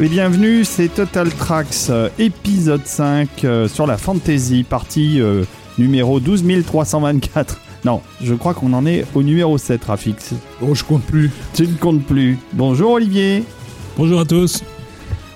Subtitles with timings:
[0.00, 5.42] Et bienvenue, c'est Total Tracks euh, épisode 5 euh, sur la fantasy, partie euh,
[5.76, 7.60] numéro 12324.
[7.84, 10.34] Non, je crois qu'on en est au numéro 7, Rafix.
[10.60, 11.30] Oh, je compte plus.
[11.54, 12.36] Tu ne comptes plus.
[12.52, 13.44] Bonjour Olivier.
[13.96, 14.64] Bonjour à tous.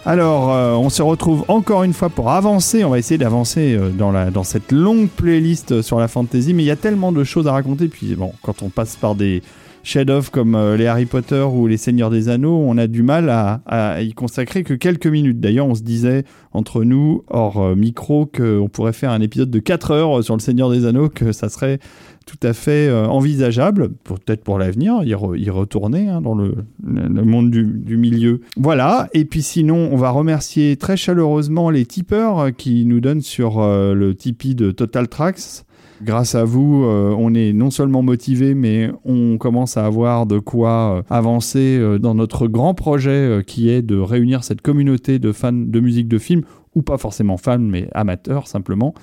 [0.05, 2.83] Alors, euh, on se retrouve encore une fois pour avancer.
[2.83, 6.65] On va essayer d'avancer euh, dans, la, dans cette longue playlist sur la fantasy, mais
[6.65, 7.87] il y a tellement de choses à raconter.
[7.87, 9.43] Puis bon, quand on passe par des
[9.83, 13.29] chefs-d'œuvre comme euh, les Harry Potter ou les Seigneurs des Anneaux, on a du mal
[13.29, 15.41] à, y consacrer que quelques minutes.
[15.41, 19.59] D'ailleurs, on se disait entre nous, hors euh, micro, qu'on pourrait faire un épisode de
[19.59, 21.79] 4 heures sur le Seigneur des Anneaux, que ça serait
[22.27, 26.55] tout à fait euh, envisageable, peut-être pour l'avenir, y, re- y retourner hein, dans le,
[26.83, 28.43] monde du, du milieu.
[28.57, 33.61] Voilà, et puis sinon, on va remercier très chaleureusement les tipeurs qui nous donnent sur
[33.61, 35.65] le Tipeee de Total Tracks.
[36.03, 40.41] Grâce à vous, euh, on est non seulement motivé, mais on commence à avoir de
[40.41, 45.31] quoi euh, avancer euh, dans notre grand projet qui est de réunir cette communauté de
[45.31, 46.43] fans de musique de film,
[46.75, 48.95] ou pas forcément fans, mais amateurs simplement,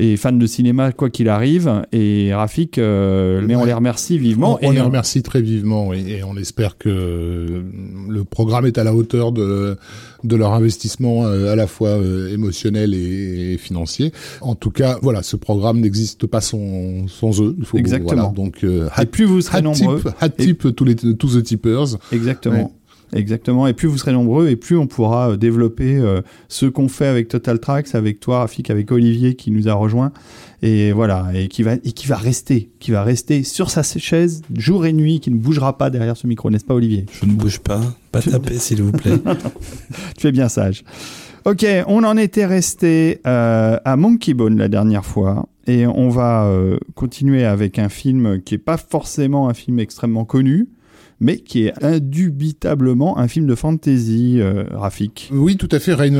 [0.00, 1.82] et fans de cinéma quoi qu'il arrive.
[1.92, 4.58] Et Rafik, euh, mais on les remercie vivement.
[4.62, 7.62] on et les remercie très vivement et on espère que euh,
[8.08, 9.76] le programme est à la hauteur de,
[10.24, 14.12] de leur investissement euh, à la fois euh, émotionnel et, et financier.
[14.40, 17.54] En tout cas, voilà, ce programme n'existe pas sans, sans eux.
[17.58, 18.14] Il faut, Exactement.
[18.14, 21.38] Voilà, donc, euh, Et plus vous serez hat nombreux, tip, hat tip tous les tous
[21.38, 21.98] the tippers.
[22.12, 22.72] Exactement.
[23.12, 23.66] Exactement.
[23.66, 27.06] Et plus vous serez nombreux, et plus on pourra euh, développer euh, ce qu'on fait
[27.06, 30.12] avec Total Tracks, avec toi, Rafik, avec Olivier qui nous a rejoint.
[30.62, 34.42] Et voilà, et qui va, et qui va rester, qui va rester sur sa chaise
[34.54, 37.06] jour et nuit, qui ne bougera pas derrière ce micro, n'est-ce pas, Olivier?
[37.12, 37.80] Je ne bouge pas.
[38.12, 39.18] Pas taper, s'il vous plaît.
[40.18, 40.84] Tu es bien sage.
[41.46, 46.44] Ok, on en était resté euh, à Monkey Bone la dernière fois, et on va
[46.44, 50.68] euh, continuer avec un film qui est pas forcément un film extrêmement connu,
[51.20, 55.30] mais qui est indubitablement un film de fantasy, euh, Rafik.
[55.32, 55.94] Oui, tout à fait.
[55.94, 56.16] Reign,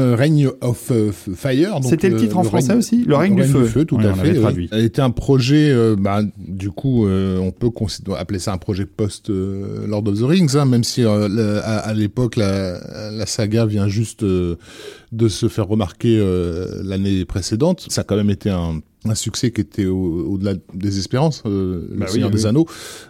[0.61, 1.79] of euh, Fire.
[1.83, 3.85] C'était le euh, titre en français règne- aussi Le règne du feu.
[3.85, 4.33] tout Ouais, à on fait.
[4.33, 4.41] oui.
[4.41, 4.69] traduit.
[4.73, 7.71] Elle était un projet, euh, bah, du coup, euh, on peut
[8.17, 11.79] appeler ça un projet post Lord of the Rings, hein, même si euh, le- à,
[11.79, 17.87] à l'époque la, la saga vient juste de se faire remarquer euh, l'année précédente.
[17.89, 21.87] Ça a quand même été un un succès qui était au- au-delà des espérances, euh,
[21.91, 22.35] Bah le oui, Seigneur oui.
[22.35, 22.67] des Anneaux.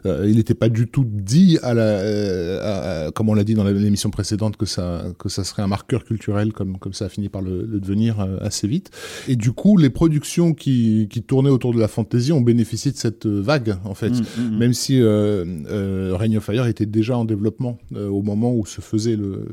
[0.06, 3.42] Euh, il n'était pas du tout dit à la, euh, à- à- comme on l'a
[3.44, 7.06] dit dans l'émission précédente, que ça, que ça serait un marqueur culturel, comme, comme ça
[7.06, 8.90] a fini par le, le devenir euh, assez vite.
[9.28, 12.96] Et du coup, les productions qui, qui tournaient autour de la fantasy ont bénéficié de
[12.96, 14.10] cette euh, vague, en fait.
[14.10, 14.58] Mm, mm, mm.
[14.58, 18.64] Même si euh, euh, Reign of Fire était déjà en développement euh, au moment où
[18.66, 19.46] se faisait le,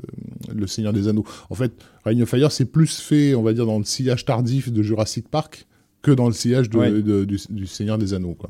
[0.53, 1.26] le Seigneur des Anneaux.
[1.50, 1.72] En fait,
[2.06, 5.28] Reign of Fire, c'est plus fait, on va dire, dans le sillage tardif de Jurassic
[5.30, 5.66] Park
[6.07, 6.90] que dans le sillage de, Ouais.
[6.91, 8.34] de- du, du Seigneur des Anneaux.
[8.40, 8.50] Quoi.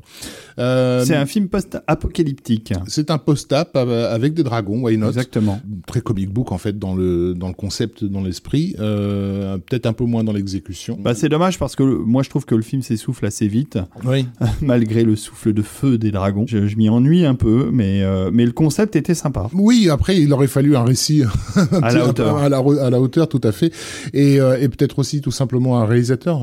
[0.60, 2.72] Euh, C'est un film post-apocalyptique.
[2.86, 5.08] c'est un post-up euh, avec des dragons, why not?
[5.08, 5.60] Exactement.
[5.86, 9.92] Très comic book en fait dans le dans le concept, dans l'esprit, euh, peut-être un
[9.92, 10.96] peu moins dans l'exécution.
[11.00, 13.78] Bah, c'est dommage parce que le- moi je trouve que le film s'essouffle assez vite,
[14.04, 14.26] oui.
[14.62, 16.44] malgré le souffle de feu des dragons.
[16.46, 19.48] Je, je m'y ennuie un peu, mais, euh, mais le concept était sympa.
[19.52, 21.22] Oui, après il aurait fallu un récit
[21.82, 22.36] À la hauteur.
[22.38, 23.72] à la, re- à la hauteur, tout à fait,
[24.14, 26.40] et, et peut-être aussi tout simplement un réalisateur,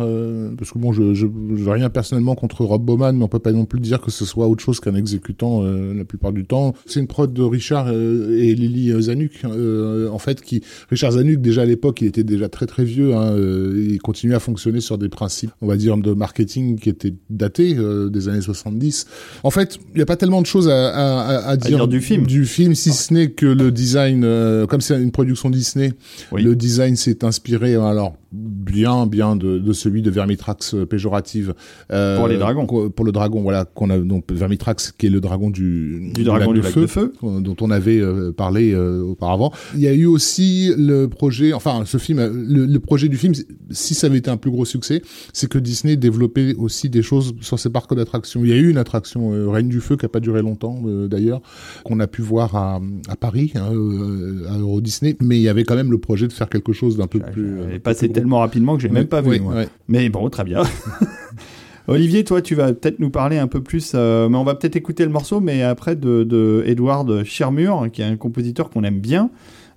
[0.58, 1.28] parce que bon, je je
[1.58, 4.26] j'ai rien personnellement contre Rob Bowman, mais on peut pas non plus dire que ce
[4.26, 6.74] soit autre chose qu'un exécutant euh, la plupart du temps.
[6.86, 11.38] C'est une prod de Richard euh, et Lily Zanuck, euh, en fait, qui Richard Zanuck
[11.42, 14.80] déjà à l'époque, il était déjà très très vieux, hein, euh, il continuait à fonctionner
[14.82, 19.06] sur des principes, on va dire, de marketing qui étaient datés euh, des années 70.
[19.44, 21.88] En fait, il n'y a pas tellement de choses à, à, à- à dire, dire
[21.88, 22.26] du film.
[22.26, 25.94] du film, si ce n'est que le design, euh, comme c'est une production Disney,
[26.32, 26.44] Oui.
[26.44, 31.54] le design s'est inspiré, alors bien, bien de, de celui de Vermitrax euh, péjorative.
[31.92, 32.66] euh, Pour les dragons.
[32.66, 36.54] Pour le dragon, voilà, qu'on a donc Vermitrax qui est le dragon du, Du dragon
[36.54, 37.14] du lac de feu.
[37.22, 39.52] dont on avait euh, parlé euh, auparavant.
[39.76, 43.34] Il y a eu aussi le projet, enfin ce film, le, le projet du film,
[43.72, 45.02] si ça avait été un plus gros succès,
[45.34, 48.42] c'est que Disney développait aussi des choses sur ses parcs d'attractions.
[48.44, 50.80] Il y a eu une attraction euh, Reine du Feu qui a pas duré longtemps
[50.86, 51.42] euh, d'ailleurs,
[51.84, 52.80] qu'on a pu voir à,
[53.10, 56.28] à Paris, hein, euh, à Euro Disney, mais il y avait quand même le projet
[56.28, 57.60] de faire quelque chose d'un peu plus.
[57.68, 58.14] Elle est gros.
[58.14, 59.40] tellement rapidement que j'ai même pas vu.
[59.40, 59.68] Ouais, ouais.
[59.88, 60.64] Mais bon, très bien.
[61.88, 64.76] Olivier, toi, tu vas peut-être nous parler un peu plus, euh, mais on va peut-être
[64.76, 69.00] écouter le morceau, mais après de, de Edward Schermur, qui est un compositeur qu'on aime
[69.00, 69.30] bien.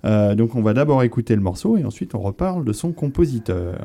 [0.05, 3.75] Euh, donc on va d'abord écouter le morceau et ensuite on reparle de son compositeur.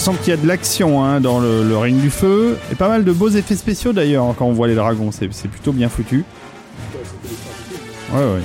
[0.00, 3.04] Sent qu'il y a de l'action hein, dans le, règne du feu, et pas mal
[3.04, 6.24] de beaux effets spéciaux d'ailleurs hein, quand on voit les dragons, c'est plutôt bien foutu.
[8.12, 8.42] Ouais, ouais.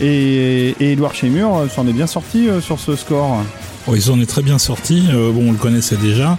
[0.00, 3.42] Et, Edouard Chémur euh, s'en est bien sorti euh, sur ce score.
[3.86, 5.08] Oh, il s'en est très bien sorti.
[5.12, 6.38] Euh, bon, on le connaissait déjà.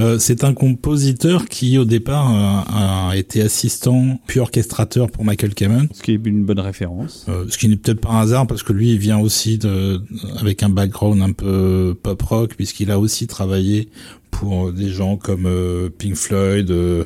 [0.00, 5.54] Euh, c'est un compositeur qui, au départ, euh, a été assistant puis orchestrateur pour Michael
[5.54, 5.88] Kamen.
[5.92, 7.26] Ce qui est une bonne référence.
[7.28, 10.00] Euh, ce qui n'est peut-être pas un hasard parce que lui, il vient aussi de,
[10.38, 13.90] avec un background un peu pop rock puisqu'il a aussi travaillé
[14.30, 17.04] pour des gens comme euh, Pink Floyd, euh,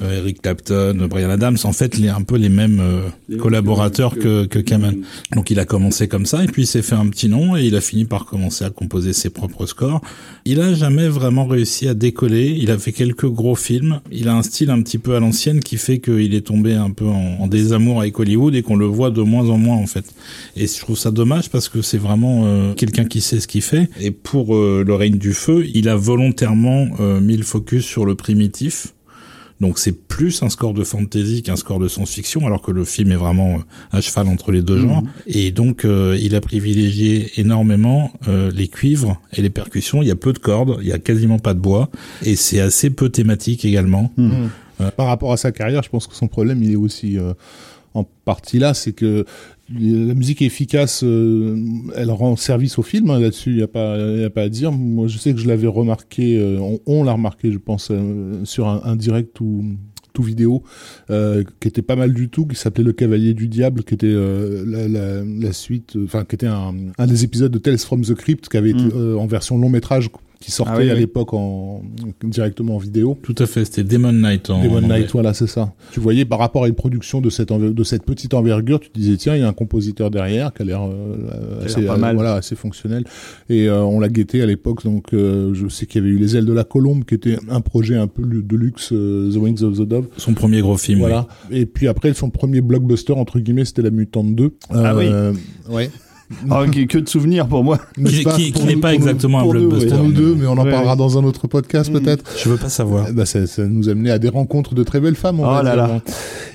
[0.00, 1.56] Eric Clapton, Brian Adams.
[1.64, 5.02] En fait, les, un peu les mêmes euh, collaborateurs que, que Kamen.
[5.34, 7.64] Donc il a commencé comme ça et puis il s'est fait un petit nom et
[7.64, 10.00] il a fini par commencer à composer ses propres scores.
[10.44, 12.56] Il a jamais vraiment réussi à décoller.
[12.58, 14.00] Il a fait quelques gros films.
[14.12, 16.90] Il a un style un petit peu à l'ancienne qui fait qu'il est tombé un
[16.90, 19.86] peu en, en désamour avec Hollywood et qu'on le voit de moins en moins en
[19.86, 20.04] fait.
[20.56, 23.62] Et je trouve ça dommage parce que c'est vraiment euh, quelqu'un qui sait ce qu'il
[23.62, 23.88] fait.
[24.00, 28.04] Et pour euh, le règne du feu, il a volontairement euh, mis le focus sur
[28.04, 28.94] le primitif.
[29.60, 33.12] Donc c'est plus un score de fantasy qu'un score de science-fiction, alors que le film
[33.12, 35.02] est vraiment euh, à cheval entre les deux genres.
[35.26, 40.02] Et donc euh, il a privilégié énormément euh, les cuivres et les percussions.
[40.02, 41.90] Il y a peu de cordes, il y a quasiment pas de bois,
[42.22, 44.12] et c'est assez peu thématique également.
[44.96, 47.34] Par rapport à sa carrière, je pense que son problème, il est aussi euh,
[47.94, 49.24] en partie là, c'est que
[49.70, 51.56] la musique est efficace, euh,
[51.94, 54.48] elle rend service au film hein, là-dessus, il n'y a, pas- y a pas à
[54.48, 54.72] dire.
[54.72, 58.40] Moi, je sais que je l'avais remarqué, euh, on, on l'a remarqué, je pense, euh,
[58.44, 59.64] sur un, un direct ou
[60.14, 60.62] tout vidéo
[61.08, 64.88] qui était pas mal du tout, qui s'appelait Le Cavalier du Diable, qui était la,
[64.88, 68.48] la- la suite, enfin qui était un, un des épisodes de Tales from the Crypt,
[68.48, 69.16] qui avait été Mm.
[69.18, 71.00] en version long métrage, qui sortait Ah oui, à oui.
[71.00, 71.82] l'époque en
[72.22, 73.18] directement en vidéo.
[73.22, 74.88] Tout à fait, c'était Demon Knight en Demon en.
[74.88, 75.72] Knight, voilà, c'est ça.
[75.90, 78.98] Tu voyais par rapport à une production de cette, de cette petite envergure, tu te
[78.98, 82.14] disais, tiens, il y a un compositeur derrière qui a l'air euh, assez, pas mal.
[82.14, 83.04] voilà, assez fonctionnel.
[83.48, 86.18] Et euh, on l'a guetté à l'époque, donc euh, je sais qu'il y avait eu
[86.18, 89.36] Les Ailes de la Colombe, qui était un projet un peu de luxe, euh, The
[89.36, 90.06] Wings of the Dove.
[90.16, 91.00] Son premier gros film.
[91.00, 91.26] Voilà.
[91.50, 94.54] Et puis après, son premier blockbuster, entre guillemets, c'était La Mutante 2.
[94.70, 95.06] Ah oui.
[95.68, 95.90] Ouais.
[96.50, 97.78] Ah, que, que de souvenirs pour moi.
[97.96, 100.14] Qui- Pas qui- n'est nous- pas pour exactement un pour nous, blockbuster, Pour nous mais-
[100.16, 100.98] deux, mais on en Ouais, parlera ouais.
[100.98, 102.00] dans un autre podcast Mm.
[102.00, 102.24] peut-être.
[102.42, 103.06] Je veux pas savoir.
[103.08, 105.40] Eh ben, ça, ça nous a amené à des rencontres de très belles femmes.
[105.40, 105.86] on Oh va là dire.
[105.88, 106.00] là.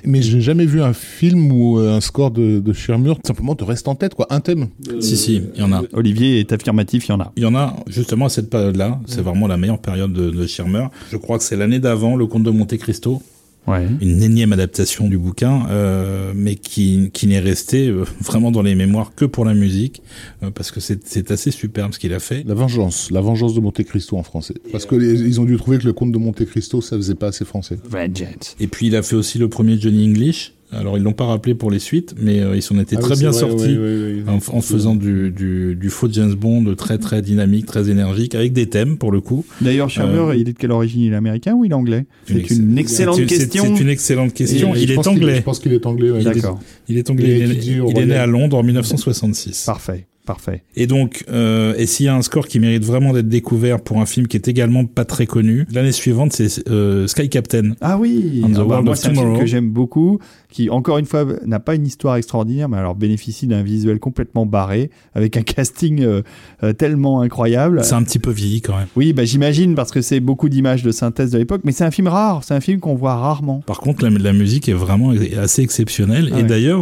[0.06, 3.64] Mais j'ai jamais vu un film ou euh, un score de, de Schirmer simplement te
[3.64, 4.28] reste en tête, quoi.
[4.30, 4.68] Un thème.
[5.00, 5.82] Si, si, il y en a.
[5.94, 7.32] Olivier est affirmatif, il y en a.
[7.36, 9.00] Il y en a justement à cette période-là.
[9.08, 10.86] C'est vraiment la meilleure période de, de Schirmer.
[11.12, 13.22] Je crois que c'est l'année d'avant, Le Comte de Monte Cristo,
[13.66, 13.88] Ouais.
[14.02, 18.76] une énième adaptation du bouquin, euh, mais qui, qui n'est resté euh, vraiment dans les
[18.76, 20.02] mémoires que pour la musique,
[20.44, 22.44] euh, parce que c'est c'est assez superbe ce qu'il a fait.
[22.46, 23.10] La vengeance.
[23.12, 24.56] La vengeance de Monte Cristo en français.
[24.72, 27.16] Parce que les- ils ont dû trouver que le conte de Monte Cristo, ça faisait
[27.16, 27.78] pas assez français.
[27.90, 28.56] Vengeance.
[28.60, 30.54] Et puis il a fait aussi le premier Johnny English.
[30.76, 33.14] Alors ils l'ont pas rappelé pour les suites, mais euh, ils s'en étaient Ah très
[33.16, 33.66] oui, bien vrai, sortis.
[33.68, 34.24] oui, oui, oui.
[34.28, 38.54] En, en faisant du, du, du faux James Bond très très dynamique, très énergique, avec
[38.54, 39.46] des thèmes pour le coup.
[39.62, 41.02] D'ailleurs, Shermer, Euh, il est de quelle origine?
[41.02, 42.06] Il est américain ou il est anglais?
[42.28, 43.64] C'est une excellente question.
[43.76, 44.74] C'est une excellente question.
[44.76, 45.36] Et il est anglais.
[45.38, 46.12] Je pense qu'il est anglais.
[46.12, 46.24] ouais.
[46.24, 46.60] D'accord.
[46.88, 47.40] Il est anglais.
[47.40, 47.66] Il est-
[48.02, 49.64] il né à Londres en 1966.
[49.66, 50.64] Parfait, parfait.
[50.76, 54.00] Et donc, euh, et s'il y a un score qui mérite vraiment d'être découvert pour
[54.00, 57.74] un film qui est également pas très connu, l'année suivante, c'est euh, Sky Captain.
[57.82, 61.26] Ah oui, Ah bah, moi c'est un film que j'aime beaucoup, qui encore une fois
[61.46, 66.02] n'a pas une histoire extraordinaire, mais alors bénéficie d'un visuel complètement barré, avec un casting
[66.02, 67.84] euh, tellement incroyable.
[67.84, 68.88] C'est un petit peu vieilli quand même.
[68.96, 71.92] Oui, bah, j'imagine parce que c'est beaucoup d'images de synthèse de l'époque, mais c'est un
[71.92, 73.62] film rare, c'est un film qu'on voit rarement.
[73.66, 76.30] Par contre, la, la musique est vraiment assez exceptionnelle.
[76.32, 76.48] Ah et ouais.
[76.48, 76.82] d'ailleurs,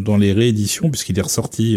[0.00, 1.76] dans les rééditions, puisqu'il est ressorti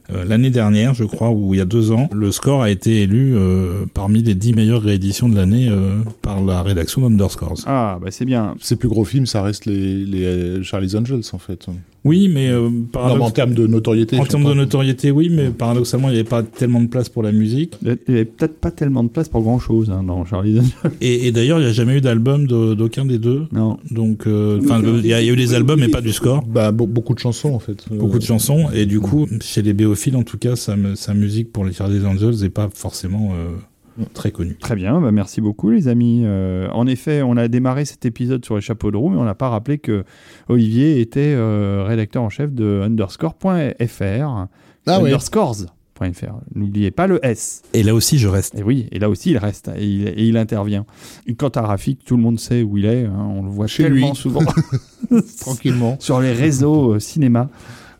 [0.25, 3.33] l'année dernière, je crois, ou il y a deux ans, le score a été élu
[3.35, 7.59] euh, parmi les dix meilleures rééditions de l'année euh, par la rédaction d'Underscores.
[7.65, 8.55] Ah, bah c'est bien.
[8.59, 11.65] Ses plus gros films, ça reste les, les euh, Charlie's Angels, en fait.
[12.03, 14.17] Oui, mais euh, Non, mais paradox- en termes de notoriété.
[14.17, 17.21] en termes de notoriété, oui, mais paradoxalement, il n'y avait pas tellement de place pour
[17.21, 17.75] la musique.
[17.83, 20.91] Il n'y avait peut-être pas tellement de place pour grand chose hein, dans Charlie Angel.
[20.99, 23.43] Et, et d'ailleurs, il n'y a jamais eu d'album de- d'aucun des deux.
[23.51, 23.77] Non.
[23.91, 26.11] Donc, euh, enfin, il y, a il y a eu des albums, mais pas du
[26.11, 26.43] score.
[26.43, 27.85] Bah, be- beaucoup de chansons, en fait.
[27.91, 28.69] Beaucoup de chansons.
[28.73, 29.73] Et du coup, chez les
[30.15, 34.31] en tout cas, sa, sa musique pour les Charlie's Angels n'est pas forcément euh, très
[34.31, 34.57] connue.
[34.59, 36.21] Très bien, bah merci beaucoup les amis.
[36.25, 39.23] Euh, en effet, on a démarré cet épisode sur les chapeaux de roue, mais on
[39.25, 40.03] n'a pas rappelé que
[40.49, 44.47] Olivier était euh, rédacteur en chef de underscore.fr.
[44.87, 45.09] Ah ouais.
[45.09, 46.33] Underscores.fr.
[46.55, 47.61] N'oubliez pas le S.
[47.73, 48.57] Et là aussi, je reste.
[48.57, 50.85] Et oui, et là aussi il reste et il, et il intervient.
[51.27, 53.05] Et quant à Rafik, tout le monde sait où il est.
[53.05, 54.15] hein, on le voit Chez tellement lui.
[54.15, 54.41] souvent
[55.41, 55.97] Tranquillement.
[55.99, 57.49] sur les réseaux euh, cinéma.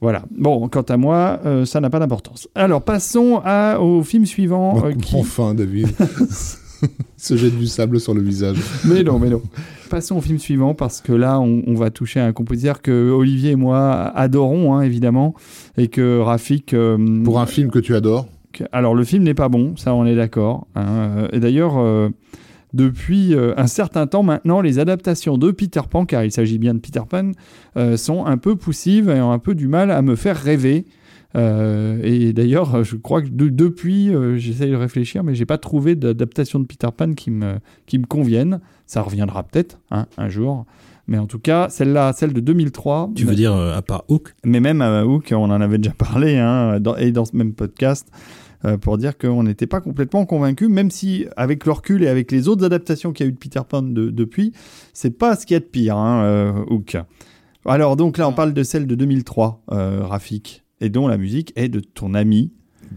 [0.01, 0.23] Voilà.
[0.35, 2.47] Bon, quant à moi, euh, ça n'a pas d'importance.
[2.55, 4.83] Alors passons à, au film suivant.
[4.85, 5.87] Euh, qui- Enfin, David.
[7.17, 8.57] Se jette du sable sur le visage.
[8.85, 9.41] Mais non, mais non.
[9.91, 13.11] Passons au film suivant parce que là, on, on va toucher à un compositeur que
[13.11, 15.35] Olivier et moi adorons, hein, évidemment,
[15.77, 16.73] et que Rafik.
[16.73, 18.27] euh, Pour un film que tu adores.
[18.71, 20.65] Alors le film n'est pas bon, ça on est d'accord.
[20.75, 21.27] hein.
[21.31, 22.09] Et d'ailleurs, euh,
[22.73, 26.73] depuis euh, un certain temps maintenant, les adaptations de Peter Pan, car il s'agit bien
[26.73, 27.31] de Peter Pan,
[27.77, 30.85] euh, sont un peu poussives et ont un peu du mal à me faire rêver.
[31.35, 35.57] Euh, et d'ailleurs, je crois que de- depuis, euh, j'essaye de réfléchir, mais j'ai pas
[35.57, 38.59] trouvé d'adaptation de Peter Pan qui me, qui me convienne.
[38.85, 40.65] Ça reviendra peut-être hein, un jour.
[41.07, 43.11] Mais en tout cas, celle-là, celle de 2003.
[43.15, 44.33] Tu veux dire euh, à part Hook?
[44.45, 47.53] Mais même à Hook, on en avait déjà parlé, hein, dans- et dans ce même
[47.53, 48.07] podcast,
[48.65, 52.31] euh, pour dire qu'on n'était pas complètement convaincu, même si avec le recul et avec
[52.31, 54.53] les autres adaptations qu'il y a eu de Peter Pan de- depuis,
[54.93, 56.97] c'est pas ce qu'il y a de pire, hein, euh, Hook.
[57.65, 61.53] Alors donc là, on parle de celle de 2003, euh, Rafik, et dont la musique
[61.55, 62.51] est de ton ami.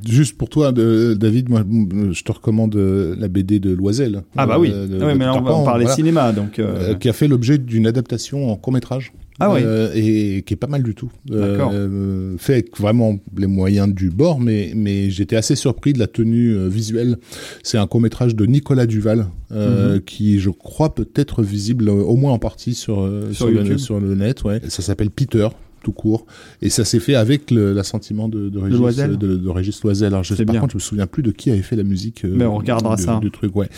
[0.09, 1.62] Juste pour toi, David, moi,
[2.11, 4.23] je te recommande euh, la BD de Loisel.
[4.37, 5.94] Ah bah oui, euh, de- Ah de mais là, on, va- on parlait voilà.
[5.97, 6.61] cinéma, donc...
[6.99, 9.12] qui a fait l'objet d'une adaptation en court métrage.
[9.40, 9.62] Ah oui.
[9.94, 11.10] et qui est pas mal du tout.
[11.30, 16.06] Euh, fait avec vraiment les moyens du bord, mais mais j'étais assez surpris de la
[16.06, 17.16] tenue euh, visuelle.
[17.62, 20.00] C'est un court métrage de Nicolas Duval euh, Mhm.
[20.02, 23.62] qui, je crois, peut être visible euh, au moins en partie sur euh, Sur sur,
[23.64, 24.44] le, sur le net.
[24.44, 24.60] Ouais.
[24.68, 25.48] Ça s'appelle Peter
[25.82, 26.24] tout court
[26.62, 29.18] et ça s'est fait avec l'assentiment de, de, Régis, Loisel.
[29.18, 30.06] de, de Régis Loisel.
[30.14, 30.60] Alors je par bien.
[30.60, 32.24] contre je me souviens plus de qui avait fait la musique.
[32.24, 33.18] euh, Mais on regardera du- ça.
[33.20, 33.68] Du truc, ouais.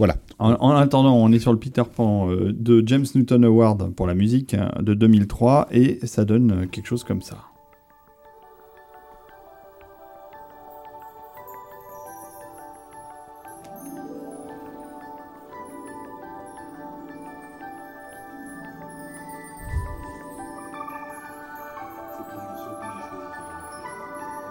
[0.00, 0.16] Voilà.
[0.38, 4.06] En, en attendant, on est sur le Peter Pan euh, de James Newton Award pour
[4.06, 7.36] la musique hein, de 2003 et ça donne euh, quelque chose comme ça.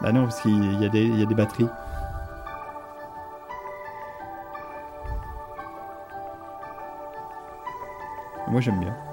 [0.04, 0.90] Bah non, parce qu'il y a
[1.26, 1.66] des batteries.
[8.50, 9.09] Moi j'aime bien.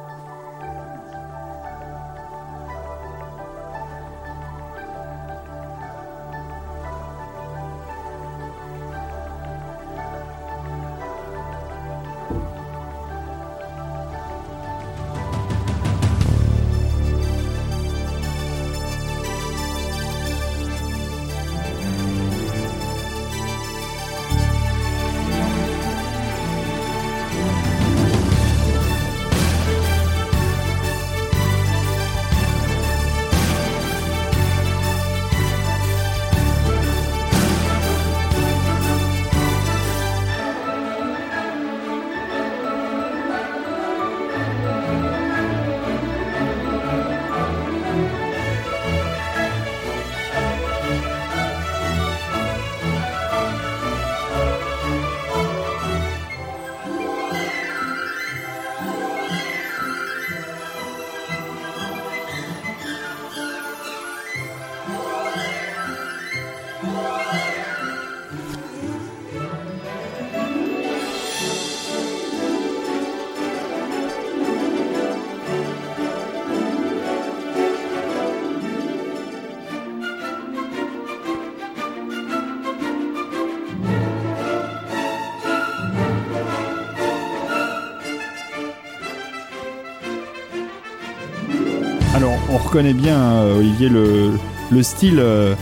[92.82, 94.30] Bien, euh, Olivier, le,
[94.70, 95.54] le style euh,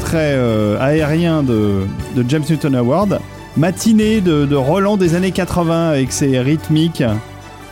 [0.00, 1.80] très euh, aérien de,
[2.16, 3.20] de James Newton Award.
[3.58, 7.02] Matinée de, de Roland des années 80 avec ses rythmiques.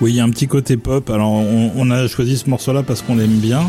[0.02, 1.08] Oui, il y a un petit côté pop.
[1.08, 3.62] Alors, on, on a choisi ce morceau-là parce qu'on l'aime bien.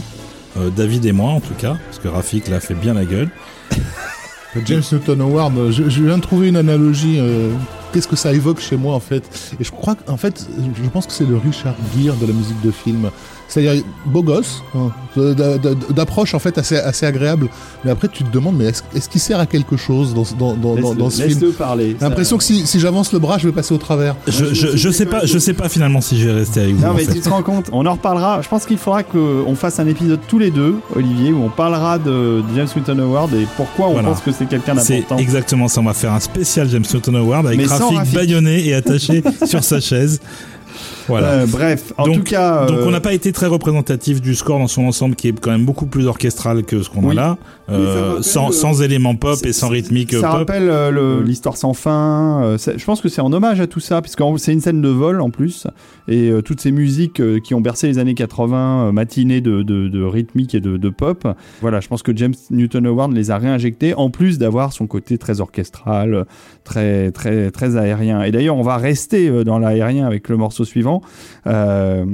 [0.58, 1.78] Euh, David et moi, en tout cas.
[1.86, 3.30] Parce que Rafik l'a fait bien la gueule.
[4.66, 7.16] James Newton Howard, je, je viens de trouver une analogie.
[7.18, 7.50] euh,
[7.92, 9.24] Qu'est-ce que ça évoque chez moi en fait?
[9.60, 10.48] Et je crois qu'en fait,
[10.84, 13.10] je pense que c'est le Richard Gere de la musique de film.
[13.50, 14.90] C'est-à-dire beau gosse, hein,
[15.92, 17.50] d'approche en fait assez, assez agréable.
[17.84, 20.54] Mais après, tu te demandes, mais est-ce qu'il sert à quelque chose dans, ce- dans,
[20.56, 21.96] dans, dans, dans ce Laisse- film laisse-le parler.
[22.00, 24.16] J'ai l'impression que si, si j'avance le bras, je vais passer au travers.
[24.28, 26.86] Je, je, je sais pas, je sais pas finalement si je vais rester avec vous.
[26.86, 27.14] Non mais fait.
[27.14, 28.42] tu te rends compte, on en reparlera.
[28.42, 32.00] Je pense qu'il faudra qu'on fasse un épisode tous les deux, Olivier, où on parlera
[32.00, 34.10] de James Newton Award et pourquoi on Voilà.
[34.10, 35.18] pense que c'est quelqu'un C'est d'important.
[35.18, 35.82] exactement ça.
[35.82, 38.14] On va faire un spécial James Newton Award avec Rafik.
[38.14, 40.20] baïonné et attaché sur sa chaise.
[41.08, 41.28] Voilà.
[41.28, 44.36] Euh, bref, en Donc- tout cas, Donc euh, on n'a pas été très représentatif du
[44.36, 47.12] score dans son ensemble qui est quand même beaucoup plus orchestral que ce qu'on Oui.
[47.12, 50.30] a là, ça euh, rappelle, sans, sans éléments pop et sans rythmique Ça pop.
[50.32, 52.56] rappelle euh, le- l'histoire sans fin.
[52.58, 55.22] je pense que c'est en hommage à tout ça, puisque c'est une scène de vol
[55.22, 55.68] en plus.
[56.08, 60.04] Et toutes ces musiques qui ont bercé les années 80, euh, matinées de, de, de
[60.04, 61.28] rythmique et de, de pop.
[61.62, 65.18] Voilà, je pense que James Newton Howard les a réinjectés, en plus d'avoir son côté
[65.18, 66.26] très orchestral,
[66.64, 68.22] très, très, très aérien.
[68.24, 70.93] Et d'ailleurs, on va rester dans l'aérien avec le morceau suivant.
[71.48, 72.06] Euh,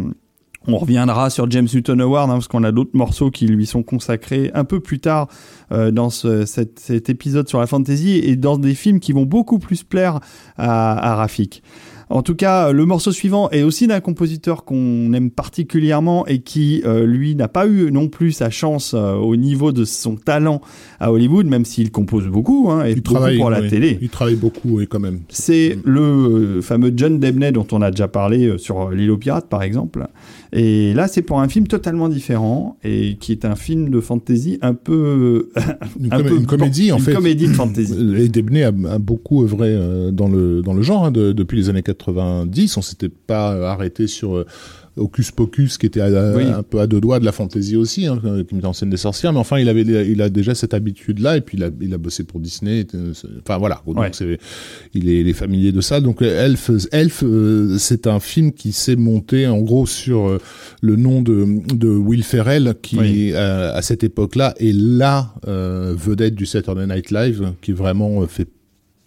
[0.67, 3.83] On reviendra sur James Newton Howard hein, parce qu'on a d'autres morceaux qui lui sont
[3.83, 5.27] consacrés un peu plus tard
[5.71, 9.59] euh, dans ce, cet, épisode sur la fantasy et dans des films qui vont beaucoup
[9.59, 10.19] plus plaire
[10.57, 11.63] à Rafik.
[12.11, 16.81] En tout cas, le morceau suivant est aussi d'un compositeur qu'on aime particulièrement et qui,
[16.83, 20.59] euh, lui, n'a pas eu non plus sa chance euh, au niveau de son talent
[20.99, 23.69] à Hollywood, même s'il compose beaucoup hein, et il travaille pour la oui.
[23.69, 23.99] télé.
[24.01, 25.19] Il travaille beaucoup, oui, quand même.
[25.29, 29.47] C'est le euh, fameux John Debney dont on a déjà parlé sur L'île aux pirates,
[29.47, 30.07] par exemple.
[30.51, 34.57] Et là, c'est pour un film totalement différent et qui est un film de fantasy
[34.61, 35.49] un peu,
[35.99, 37.13] Une, un comé- peu une comédie, en une fait.
[37.13, 37.93] comédie de fantasy.
[38.17, 41.57] Et Debney a, a beaucoup œuvré euh, dans le dans le genre hein, de- depuis
[41.57, 42.77] les années 90.
[42.77, 44.45] On s'était pas arrêté sur euh,
[44.99, 46.43] Hocus Pocus, qui était à- Oui.
[46.43, 48.97] un peu à deux doigts de la fantaisie aussi, hein, qui mettait en scène des
[48.97, 49.33] sorcières.
[49.33, 51.37] Mais enfin, il avait il a déjà cette habitude-là.
[51.37, 52.85] Et puis il a il a bossé pour Disney.
[52.95, 53.81] euh, Enfin voilà.
[53.87, 54.11] Donc Ouais.
[54.93, 56.01] il est, il est familier de ça.
[56.01, 60.37] Donc euh, Elf, Elf, euh, c'est un film qui s'est monté en gros sur euh,
[60.81, 63.31] le nom de, de Will Ferrell, qui Oui.
[63.33, 68.27] euh, à cette époque-là est la euh, vedette du Saturday Night Live, qui vraiment euh,
[68.27, 68.47] fait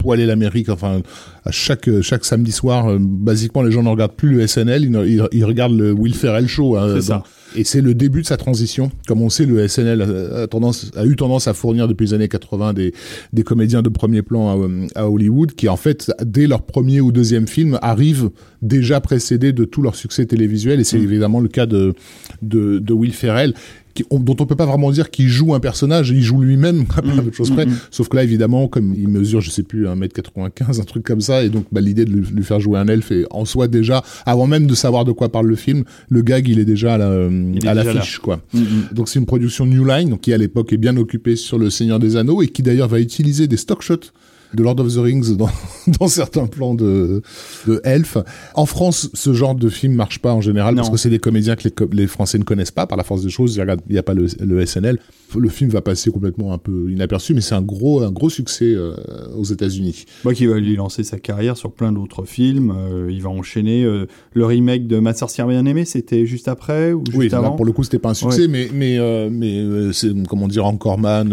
[0.03, 0.69] poiler l'Amérique.
[0.69, 1.01] Enfin,
[1.45, 5.13] à chaque chaque samedi soir, euh, basiquement, les gens ne regardent plus le SNL, ils,
[5.13, 6.75] ils, ils regardent le Will Ferrell Show.
[6.77, 7.23] hein, C'est donc- ça.
[7.55, 8.91] et c'est le début de sa transition.
[9.07, 12.13] Comme on sait, le SNL a, a tendance, a eu tendance à fournir depuis les
[12.13, 12.93] années 80 des,
[13.31, 14.49] des comédiens de premier plan
[14.95, 18.29] à, à Hollywood qui, en fait, dès leur premier ou deuxième film, arrivent
[18.61, 20.79] déjà précédés de tout leur succès télévisuel.
[20.79, 21.03] Et c'est Mm.
[21.03, 21.93] évidemment le cas de,
[22.41, 23.53] de, de Will Ferrell.
[23.93, 26.85] Qui, on- dont on peut pas vraiment dire qu'il joue un personnage, il joue lui-même
[26.97, 27.15] à Mm.
[27.17, 27.67] peu de choses près.
[27.91, 31.43] Sauf que là, évidemment, comme il mesure, je sais plus, 1m95, un truc comme ça,
[31.43, 34.03] et donc bah, l'idée de lui, lui faire jouer un elfe, et en soi déjà,
[34.25, 36.97] avant même de savoir de quoi parle le film, le gag, il est déjà à
[36.97, 38.41] la- euh, est à l'affiche, quoi.
[38.53, 38.65] Mm, mm.
[38.93, 41.69] Donc c'est une production New Line, donc, qui à l'époque est bien occupée sur Le
[41.69, 44.11] Seigneur des Anneaux, et qui d'ailleurs va utiliser des stock shots
[44.53, 45.49] de Lord of the Rings dans,
[45.99, 47.21] dans certains plans de,
[47.67, 48.17] de Elf.
[48.55, 51.55] En France, ce genre de film marche pas en général, parce que c'est des comédiens
[51.55, 53.55] que les, Français ne connaissent pas par la force des choses.
[53.55, 54.99] Il n'y a pas le, le SNL.
[55.35, 58.73] Le film va passer complètement un peu inaperçu, mais c'est un gros, un gros succès
[58.75, 58.93] euh,
[59.35, 60.05] aux États-Unis.
[60.23, 62.71] Moi qui va lui lancer sa carrière sur plein d'autres films.
[62.75, 66.93] euh, il va enchaîner euh, le remake de Ma sorcière bien aimée, c'était juste après
[66.93, 68.99] ou juste Oui, là, pour le coup, c'était pas un succès, mais mais
[69.31, 71.27] mais c'est comment dire encore man.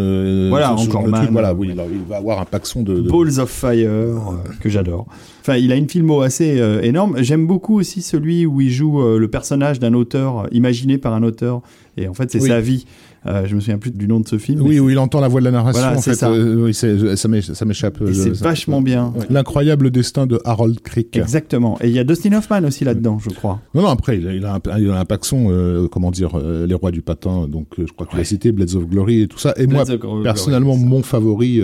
[0.48, 3.00] Voilà, de Anchorman, truc, Voilà, oui, il va avoir un paxon de.
[3.00, 4.14] de- Balls of Fire, euh,
[4.60, 5.06] que j'adore.
[5.40, 7.16] Enfin, il a une filmo assez euh, énorme.
[7.22, 11.22] J'aime beaucoup aussi celui où il joue euh, le personnage d'un auteur, imaginé par un
[11.22, 11.62] auteur.
[11.96, 12.48] Et en fait, c'est Oui.
[12.48, 12.84] sa vie.
[13.26, 14.62] Euh, je me souviens plus du nom de ce film.
[14.62, 15.80] Oui, où il entend la voix de la narration.
[15.82, 16.30] Voilà, en c'est fait, ça.
[16.30, 17.98] euh, oui, ça m'é- ça m'échappe.
[18.12, 19.12] C'est vachement bien.
[19.14, 19.26] Ouais.
[19.28, 21.16] L'incroyable destin de Harold Crick.
[21.18, 21.76] Exactement.
[21.82, 23.60] Et il y a Dustin Hoffman aussi là-dedans, je crois.
[23.74, 26.38] Non, non, après, il a, il a un, il a un paxon, euh, comment dire,
[26.66, 28.24] Les Rois du Patin, donc je crois que tu l'as Ouais.
[28.24, 29.52] cité, Blades of Glory et tout ça.
[29.58, 31.60] Et moi, Blades personnellement, mon favori,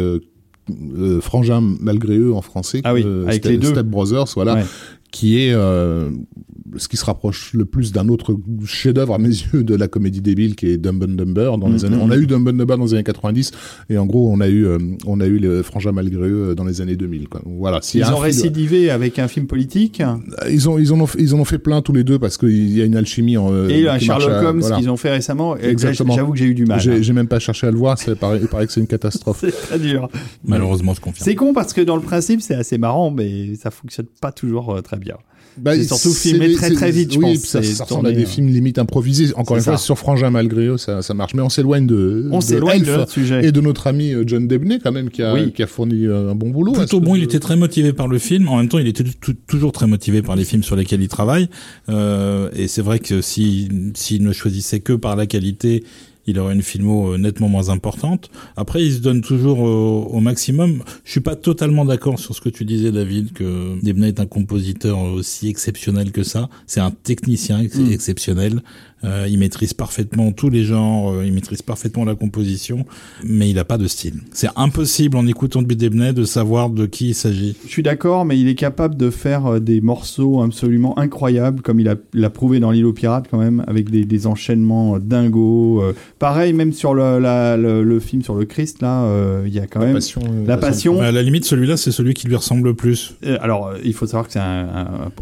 [0.70, 3.68] euh, Frangin malgré eux en français, Ah oui, euh, avec les deux.
[3.68, 4.64] Step Brothers, voilà, Ouais.
[5.12, 6.10] qui est euh,
[6.76, 10.20] ce qui se rapproche le plus d'un autre chef-d'œuvre à mes yeux de la comédie
[10.20, 11.84] débile qui est Dumb and Dumber dans les Mhm.
[11.94, 11.98] années.
[12.02, 13.50] On a eu Dumb and Dumber dans les années 90
[13.90, 16.64] et en gros on a eu euh, on a eu les Frangin malgré eux dans
[16.64, 17.28] les années 2000.
[17.28, 17.42] Quoi.
[17.44, 17.78] Voilà.
[17.78, 20.02] Y Ils a un ont film- récidivé avec un film politique?
[20.50, 22.36] Ils ont ils en ont fait- ils en ont fait plein tous les deux parce
[22.38, 23.36] qu'il y a une alchimie.
[23.36, 24.76] En, euh, et un qui marche Sherlock à- Holmes voilà.
[24.76, 25.56] qu'ils ont fait récemment.
[25.56, 26.14] Et Exactement.
[26.14, 26.80] J'avoue que j'ai eu du mal.
[26.80, 27.12] J'ai hein.
[27.14, 29.38] même pas cherché à le voir, ça paraît, il paraît que c'est une catastrophe.
[29.40, 30.08] C'est très dur.
[30.44, 31.24] Malheureusement, je confirme.
[31.24, 34.74] C'est con parce que dans le principe, c'est assez marrant, mais ça fonctionne pas toujours
[34.74, 35.16] euh, très bien.
[35.58, 38.24] Bah, C'est surtout filmé très, très vite, je oui, pense, Ça, ça ressemble à des
[38.24, 38.26] euh.
[38.26, 39.32] films limite improvisés.
[39.36, 41.34] Encore une fois, sur Frangin malgré eux, ça, ça marche.
[41.34, 43.46] Mais on s'éloigne de, On de s'éloigne de Elf notre sujet.
[43.46, 45.52] et de notre ami euh, John Debney quand même qui a, Oui.
[45.52, 46.72] qui a fourni euh, un bon boulot.
[46.72, 48.48] Plutôt bon, que- il était très motivé par le film.
[48.48, 51.08] En même temps, il était tou- toujours très motivé par les films sur lesquels il
[51.08, 51.48] travaille.
[51.88, 55.84] Euh, et c'est vrai que si s'il ne choisissait que par la qualité,
[56.26, 58.30] il aurait une filmo euh, nettement moins importante.
[58.56, 60.82] Après, il se donne toujours au, au maximum.
[61.04, 64.26] Je suis pas totalement d'accord sur ce que tu disais, David, que Debney est un
[64.26, 66.48] compositeur aussi exceptionnel que ça.
[66.66, 67.92] C'est un technicien ex- Mm.
[67.92, 68.62] exceptionnel.
[69.04, 72.86] Euh, il maîtrise parfaitement tous les genres, euh, il maîtrise parfaitement la composition,
[73.22, 74.14] mais il a pas de style.
[74.32, 77.54] C'est impossible en écoutant de Debney de savoir de qui il s'agit.
[77.66, 81.78] Je suis d'accord, mais il est capable de faire euh, des morceaux absolument incroyables, comme
[81.78, 85.82] il l'a prouvé dans l'île aux pirates quand même, avec des, des enchaînements euh, dingos.
[85.82, 85.92] euh.
[86.18, 89.58] Pareil, même sur le, la- le, le film sur le Christ, là, euh, il y
[89.58, 89.94] a quand La même...
[89.94, 90.20] passion.
[90.24, 90.94] euh, La passion.
[91.00, 93.16] Mais à la limite, celui-là, c'est celui qui lui ressemble le plus.
[93.24, 94.68] Euh, Alors, il faut savoir que c'est un,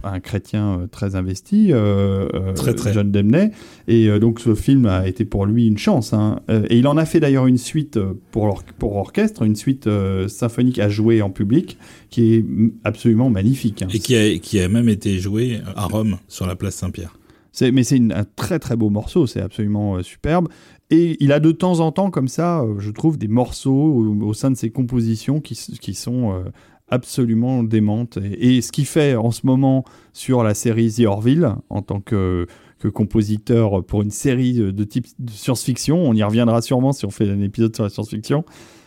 [0.05, 2.93] un- un chrétien très investi, euh, Très, très.
[2.93, 3.51] John Debney,
[3.89, 6.13] et donc ce film a été pour lui une chance.
[6.13, 6.41] hein.
[6.71, 7.99] Et il en a fait d'ailleurs une suite
[8.31, 11.77] pour, pour orchestre, une suite euh, symphonique à jouer en public,
[12.11, 12.45] qui est
[12.85, 13.83] absolument magnifique.
[13.83, 13.89] hein.
[13.93, 17.17] Et qui a, qui a même été joué à Rome, sur la place Saint-Pierre.
[17.57, 20.49] C'est, mais c'est un très très beau morceau, c'est absolument euh, superbe.
[20.91, 24.35] Et il a de temps en temps comme ça, euh, je trouve, des morceaux au,
[24.35, 25.55] sein de ses compositions qui,
[25.95, 26.45] sont euh,
[26.89, 28.19] absolument démentes.
[28.39, 32.47] Et, ce qu'il fait en ce moment sur la série The Orville, en tant que,
[32.79, 35.97] que compositeur pour une série de, type science-fiction.
[35.97, 38.45] On y reviendra sûrement si on fait un épisode sur la science-fiction.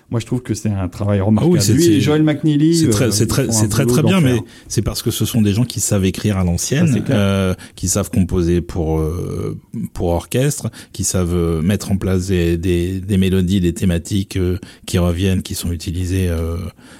[0.09, 1.57] Moi, je trouve que c'est un travail remarquable.
[1.59, 2.77] Ah oui, c'est- Lui Joel McNeely.
[2.77, 4.39] C'est très, euh, c'est très, c'est très, très bien, mais
[4.69, 7.17] c'est parce que ce sont des gens qui savent écrire à Ah, l'ancienne, clair.
[7.19, 9.57] euh, qui savent composer pour euh,
[9.93, 14.59] pour orchestre, qui savent euh, mettre en place des, des, des mélodies, des thématiques euh,
[14.85, 16.55] qui reviennent, qui sont utilisées euh,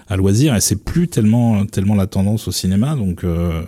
[0.09, 0.53] à loisir.
[0.55, 3.61] Et c'est plus tellement tellement la tendance au cinéma, donc euh,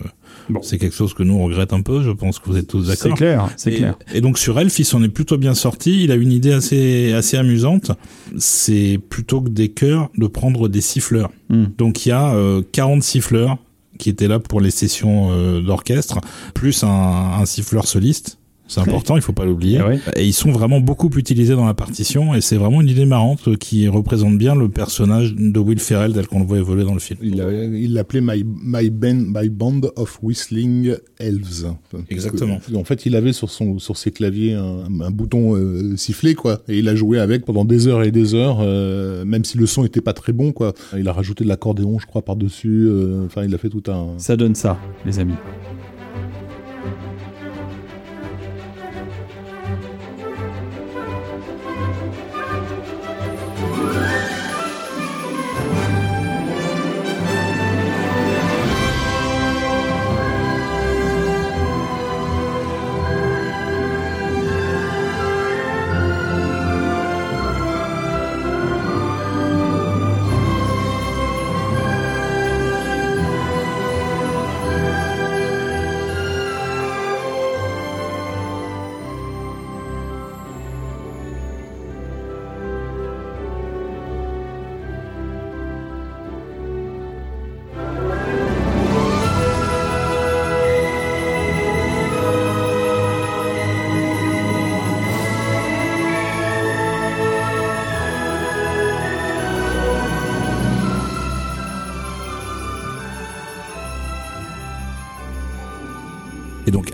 [0.50, 0.62] Bon.
[0.64, 2.02] c'est quelque chose que nous on regrette un peu.
[2.02, 3.18] Je pense que vous êtes tous C'est d'accord.
[3.18, 3.96] clair, c'est clair.
[4.14, 6.04] et donc sur Elf, il s'en est plutôt bien sorti.
[6.04, 7.92] Il a une idée assez assez amusante.
[8.38, 11.30] C'est plutôt que des chœurs de prendre des siffleurs.
[11.50, 11.66] Hmm.
[11.78, 13.58] Donc il y a euh, 40 siffleurs
[14.00, 16.20] qui étaient là pour les sessions euh, d'orchestre,
[16.54, 18.39] plus un, un siffleur soliste.
[18.70, 19.80] C'est important, il faut pas l'oublier.
[19.82, 20.00] Eh ouais.
[20.16, 23.58] Et ils sont vraiment beaucoup utilisés dans la partition, et c'est vraiment une idée marrante
[23.58, 27.00] qui représente bien le personnage de Will Ferrell tel qu'on le voit évoluer dans le
[27.00, 27.20] film.
[27.24, 31.74] Il l'a- il l'appelait my, my, band, my Band of Whistling Elves.
[32.10, 32.60] Exactement.
[32.76, 36.62] En fait, il avait sur, son, sur ses claviers un, un bouton euh, sifflé, quoi.
[36.68, 39.66] Et il a joué avec pendant des heures et des heures, euh, même si le
[39.66, 40.74] son était pas très bon, quoi.
[40.98, 42.86] Il a rajouté de l'accordéon, je crois, par-dessus.
[42.88, 44.10] euh, Enfin, il a fait tout un...
[44.18, 45.34] Ça donne ça, les amis.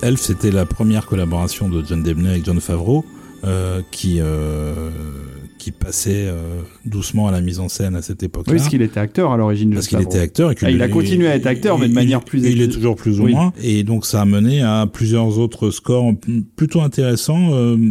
[0.06, 3.04] Elf, c'était la première collaboration de John Debney avec John Favreau,
[3.44, 4.92] euh, qui euh,
[5.58, 8.54] qui passait euh, doucement à la mise en scène à cette époque-là.
[8.54, 10.80] Oui, parce qu'il était acteur à l'origine de Parce qu'il était acteur et Ah, il
[10.84, 13.24] a continué à être acteur, mais de manière il- plus Il est toujours plus ou
[13.24, 13.32] Oui.
[13.34, 13.52] moins.
[13.64, 16.14] Et donc ça a mené à plusieurs autres scores
[16.56, 17.50] plutôt intéressants.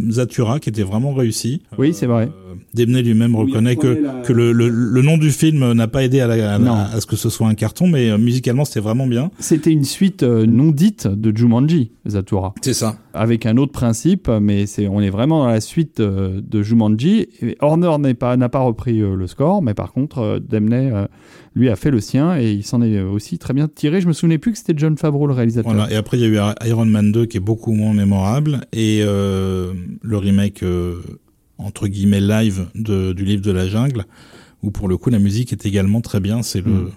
[0.09, 1.63] Zatura qui était vraiment réussi.
[1.77, 2.29] Oui, c'est vrai.
[2.75, 6.03] Debney lui-même Oui, reconnaît que, la- que le, le, le nom du film n'a pas
[6.03, 6.55] aidé à, la-
[6.93, 9.31] à, ce que ce soit un carton, mais euh, musicalement c'était vraiment bien.
[9.39, 12.53] C'était une suite euh, non dite de Jumanji, Zatura.
[12.61, 12.97] C'est ça.
[13.13, 17.27] avec un autre principe, mais c'est on est vraiment dans la suite euh, de Jumanji.
[17.41, 20.91] Et Horner n'est pas n'a pas repris euh, le score, mais par contre euh, Demney
[20.91, 21.05] euh,
[21.55, 24.01] lui a fait le sien et il s'en est aussi très bien tiré.
[24.01, 25.71] Je me souvenais plus que c'était John Favreau le réalisateur.
[25.73, 25.89] Voilà.
[25.91, 28.99] Et après il y a eu Iron Man 2 qui est beaucoup moins mémorable et
[29.03, 30.95] euh, le remake euh,
[31.57, 34.05] entre guillemets live de, du livre de la jungle
[34.63, 36.41] où pour le coup la musique est également très bien.
[36.43, 36.91] C'est le Mm.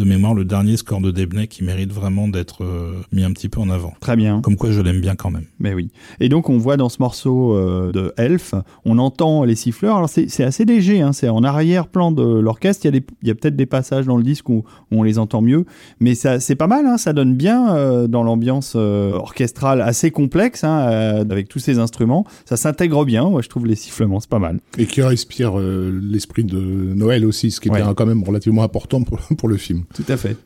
[0.00, 3.48] De mémoire le dernier score de Debney qui mérite vraiment d'être euh, mis un petit
[3.48, 3.92] peu en avant.
[4.00, 4.40] Très bien.
[4.40, 5.44] Comme quoi je l'aime bien quand même.
[5.60, 5.90] Mais oui.
[6.18, 9.96] Et donc on voit dans ce morceau euh, de Elf, on entend les siffleurs.
[9.96, 11.12] Alors c'est assez léger, hein.
[11.12, 12.86] c'est en arrière-plan de l'orchestre.
[12.86, 15.64] Il y a, peut-être des passages dans le disque où, où on les entend mieux,
[16.00, 16.86] mais ça c'est pas mal.
[16.86, 16.96] Hein.
[16.98, 21.78] Ça donne bien euh, dans l'ambiance euh, orchestrale assez complexe hein, euh, avec tous ces
[21.78, 22.24] instruments.
[22.46, 23.28] Ça s'intègre bien.
[23.28, 24.60] Moi je trouve les sifflements c'est pas mal.
[24.78, 27.82] Et qui respire euh, l'esprit de Noël aussi, ce qui était Ouais.
[27.82, 29.84] un- quand même relativement important pour, pour le film.
[29.94, 30.36] Tout à fait.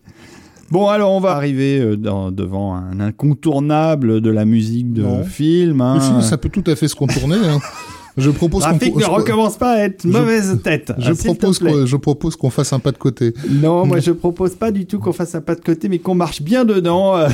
[0.71, 5.23] Bon, alors on va arriver euh, dans- devant un incontournable de la musique de Non.
[5.25, 5.81] film.
[5.81, 5.95] hein.
[5.97, 7.37] Le film, ça peut tout à fait se contourner.
[7.37, 7.59] hein.
[8.17, 10.93] Je propose qu'on Rafik ne recommence pas à être je- mauvaise tête.
[10.99, 13.35] je Ah, te propose qu'on je propose qu'on fasse un pas de côté.
[13.51, 16.15] Non, moi je propose pas du tout qu'on fasse un pas de côté, mais qu'on
[16.15, 17.29] marche bien dedans euh,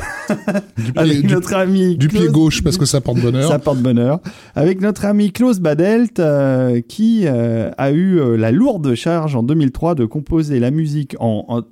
[0.79, 1.97] Du pied, avec du- notre ami.
[1.97, 3.49] du pied Klaus- gauche parce que ça porte bonheur.
[3.51, 4.21] Ça porte bonheur.
[4.55, 9.43] Avec notre ami Klaus Badelt, euh, qui euh, a eu euh, la lourde charge en
[9.43, 11.63] 2003 de composer la musique en, en-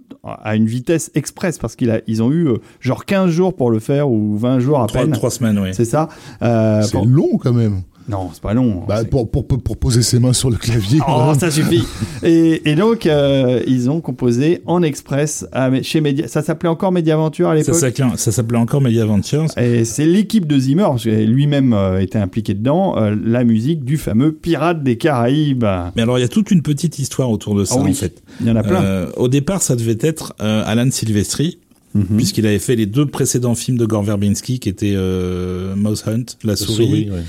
[0.43, 4.11] à une vitesse express, parce qu'ils ont eu euh, genre 15 jours pour le faire,
[4.11, 5.13] ou 20 jours à Trois, peine.
[5.13, 5.71] trois semaines, oui.
[5.73, 6.09] C'est ça
[6.43, 7.81] Euh, C'est pour- long quand même.
[8.09, 8.85] Non, c'est pas long.
[8.89, 11.01] Bah, C'est- pour, pour, pour poser ses mains sur le clavier.
[11.07, 11.83] Oh, ça suffit.
[12.23, 16.27] et, et donc, euh, ils ont composé en express à- chez Media.
[16.29, 18.17] Ça s'appelait encore Mediaventure à Ça l'époque.
[18.17, 19.47] ça s'appelait encore Media Ventures.
[19.59, 23.85] Et c'est l'équipe de Zimmer, parce que lui-même euh, était impliqué dedans, euh, la musique
[23.85, 25.65] du fameux Pirate des Caraïbes.
[25.97, 27.91] Mais alors il y a toute une petite histoire autour de ça Ah oui.
[27.91, 28.23] en fait.
[28.41, 28.83] Il y en a plein.
[28.83, 31.59] Euh, au départ, ça devait être euh, Alan Silvestri,
[31.95, 32.17] Mhm.
[32.17, 36.25] puisqu'il avait fait les deux précédents films de Gore Verbinski, qui étaient euh, Mouse Hunt,
[36.45, 37.23] La Souris, ouais.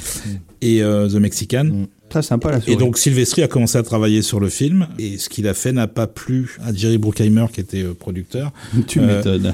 [0.62, 1.66] et euh, The Mexican.
[1.66, 1.88] Mm.
[2.10, 2.74] Très sympa la souris.
[2.74, 5.72] Et donc Silvestri a commencé à travailler sur le film, et ce qu'il a fait
[5.72, 8.52] n'a pas plu à Jerry Bruckheimer, qui était euh, producteur.
[8.88, 9.54] tu m'étonnes.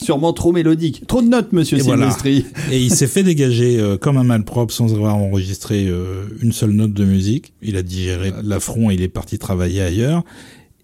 [0.00, 1.04] Sûrement trop mélodique.
[1.08, 2.10] Trop de notes, monsieur Et voilà.
[2.10, 2.46] Silvestri.
[2.72, 6.70] Et il s'est fait dégager euh, comme un malpropre sans avoir enregistré euh, une seule
[6.70, 7.52] note de musique.
[7.62, 10.24] Il a digéré l'affront et il est parti travailler ailleurs.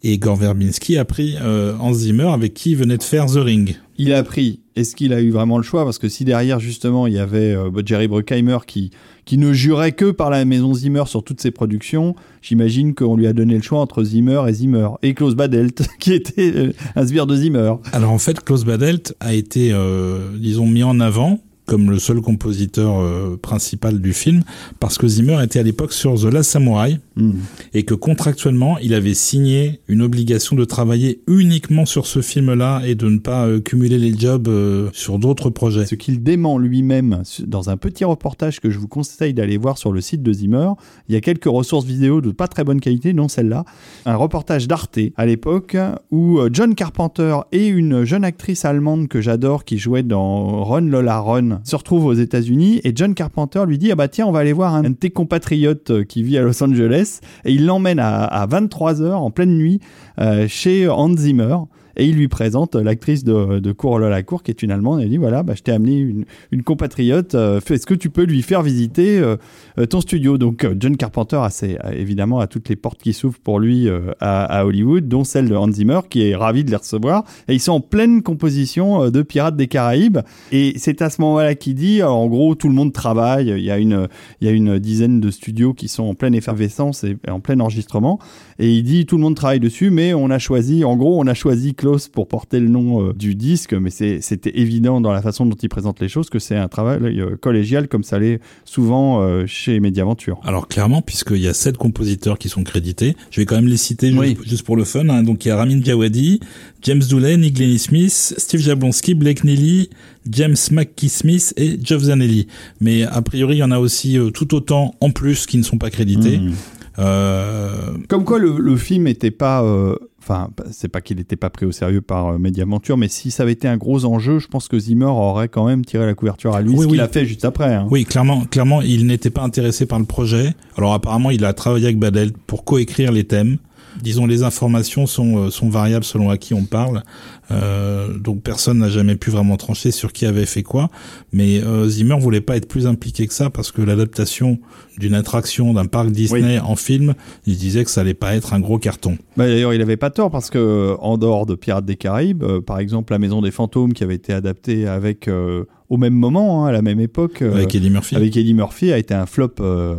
[0.06, 3.38] Et Gore Verbinski a pris euh, Hans Zimmer avec qui il venait de faire The
[3.38, 3.76] Ring.
[3.96, 4.60] Il a pris.
[4.76, 5.84] Est-ce qu'il a eu vraiment le choix?
[5.84, 8.90] Parce que si derrière, justement, il y avait euh, Jerry Bruckheimer qui,
[9.24, 13.26] qui ne jurait que par la maison Zimmer sur toutes ses productions, j'imagine qu'on lui
[13.26, 14.88] a donné le choix entre Zimmer et Zimmer.
[15.02, 17.74] Et Klaus Badelt, qui était euh, un sbire de Zimmer.
[17.92, 22.20] Alors en fait, Klaus Badelt a été, euh, disons, mis en avant comme le seul
[22.20, 24.42] compositeur euh, principal du film,
[24.80, 27.34] parce que Zimmer était à l'époque sur The Last Samurai, Hmm.
[27.74, 32.96] et que contractuellement, il avait signé une obligation de travailler uniquement sur ce film-là et
[32.96, 35.86] de ne pas euh, cumuler les jobs euh, sur d'autres projets.
[35.86, 39.92] Ce qu'il dément lui-même dans un petit reportage que je vous conseille d'aller voir sur
[39.92, 40.70] le site de Zimmer.
[41.08, 43.64] Il y a quelques ressources vidéo de pas très bonne qualité, non celle-là.
[44.06, 45.76] Un reportage d'Arte à l'époque
[46.10, 51.20] où John Carpenter et une jeune actrice allemande que j'adore qui jouait dans Run Lola
[51.20, 54.40] Run se retrouvent aux États-Unis et John Carpenter lui dit ah bah tiens on va
[54.40, 57.98] aller voir un de tes compatriotes euh, qui vit à Los Angeles et il l'emmène
[57.98, 59.80] à, à 23h en pleine nuit
[60.18, 61.56] euh, chez Hans Zimmer
[61.96, 65.04] et il lui présente l'actrice de, de Cour la Cour qui est une Allemande et
[65.04, 68.42] il dit voilà bah, je t'ai amené une, compatriote euh, est-ce que tu peux lui
[68.42, 69.36] faire visiter euh,
[69.78, 70.38] euh, ton studio.
[70.38, 74.12] Donc euh, John Carpenter a, évidemment a toutes les portes qui s'ouvrent pour lui euh,
[74.20, 77.24] à, à Hollywood dont celle de Hans Zimmer qui est ravi de les recevoir.
[77.48, 80.18] Et ils sont en pleine composition euh, de Pirates des Caraïbes.
[80.52, 83.48] Et c'est à ce moment-là qu'il dit euh, en gros tout le monde travaille.
[83.48, 87.58] Il y a une dizaine de studios qui sont en pleine effervescence et en plein
[87.60, 88.18] enregistrement
[88.58, 91.26] et il dit tout le monde travaille dessus mais on a choisi en gros on
[91.26, 95.12] a choisi Klaus pour porter le nom euh, du disque mais c'est- c'était évident dans
[95.12, 98.18] la façon dont il présente les choses que c'est un travail euh, collégial comme ça
[98.18, 103.16] l'est souvent euh, chez Mediaventure Alors clairement, puisqu'il y a sept compositeurs qui sont crédités,
[103.30, 104.36] je vais quand même les citer juste, Oui.
[104.46, 105.08] juste pour le fun.
[105.08, 105.22] hein.
[105.22, 106.40] Donc il y a Ramin Djawadi,
[106.82, 109.90] James Doolan, Nick Lenny Smith, Steve Jablonski, Blake Neely,
[110.30, 112.46] James McKee Smith et Geoff Zanelli.
[112.80, 115.78] Mais a priori, il y en a aussi tout autant en plus qui ne sont
[115.78, 116.38] pas crédités.
[116.38, 116.52] Mhm.
[116.98, 121.50] Euh, Comme quoi le, le film était pas, euh, enfin c'est pas qu'il n'était pas
[121.50, 124.46] pris au sérieux par euh, Mediaventure, mais si ça avait été un gros enjeu, je
[124.48, 127.08] pense que Zimmer aurait quand même tiré la couverture à lui, Oui, ce qu'il a
[127.08, 127.74] fait juste après.
[127.74, 127.86] hein.
[127.90, 130.54] Oui, clairement, clairement, il n'était pas intéressé par le projet.
[130.76, 133.58] Alors apparemment, il a travaillé avec Badel pour coécrire les thèmes.
[134.02, 137.02] Disons, les informations sont, euh, sont variables selon à qui on parle.
[137.50, 140.88] Euh, donc personne n'a jamais pu vraiment trancher sur qui avait fait quoi.
[141.32, 144.58] Mais euh, Zimmer voulait pas être plus impliqué que ça parce que l'adaptation
[144.98, 147.14] d'une attraction d'un parc Disney en film,
[147.46, 149.18] il disait que ça allait pas être un gros carton.
[149.36, 152.42] Bah, D'ailleurs, il avait pas tort parce que euh, en dehors de Pirates des Caraïbes,
[152.42, 156.14] euh, par exemple, La Maison des Fantômes qui avait été adaptée avec euh, au même
[156.14, 158.16] moment, hein, à la même époque, euh, avec Eddie Murphy.
[158.16, 159.94] avec Eddie Murphy, a été un flop, euh,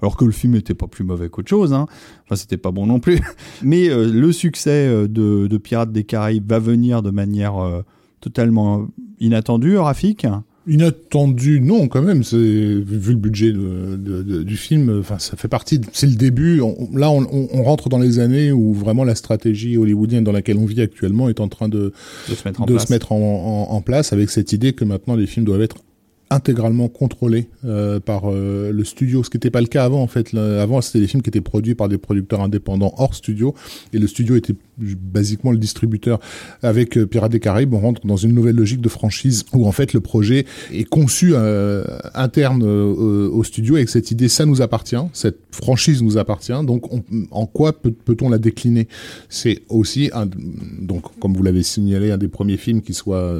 [0.00, 1.74] alors que le film était pas plus mauvais qu'autre chose.
[1.74, 1.86] Hein.
[2.24, 3.20] Enfin, c'était pas bon non plus.
[3.62, 7.54] Mais euh, le succès de, de Pirates des Caraïbes va venir de manière
[8.20, 8.86] totalement
[9.20, 10.26] inattendue, Rafik.
[10.66, 12.24] Inattendu, non, quand même.
[12.24, 14.98] C'est vu le budget de- de- de- du film.
[15.00, 15.80] Enfin, ça fait partie.
[15.92, 16.60] C'est le début.
[16.60, 20.32] On- là, on, on- on rentre dans les années où vraiment la stratégie hollywoodienne dans
[20.32, 21.92] laquelle on vit actuellement est en train de,
[22.28, 22.86] De se mettre en de place.
[22.88, 25.76] se mettre en, en- en place avec cette idée que maintenant les films doivent être
[26.30, 30.06] intégralement contrôlés euh, par euh, le studio, ce qui n'était pas le cas avant en
[30.06, 30.34] fait.
[30.34, 33.54] Avant, c'était des films qui étaient produits par des producteurs indépendants hors studio,
[33.92, 36.18] et le studio était basiquement le distributeur.
[36.62, 39.72] Avec euh, Pirates des Caraïbes, on rentre dans une nouvelle logique de franchise où en
[39.72, 41.34] fait le projet est conçu
[42.14, 46.52] interne au studio avec cette idée ça nous appartient, cette franchise nous appartient.
[46.64, 48.88] Donc on- en quoi peut- peut-on la décliner?
[49.28, 50.26] C'est aussi un,
[50.80, 53.34] donc comme vous l'avez signalé un des premiers films qui soit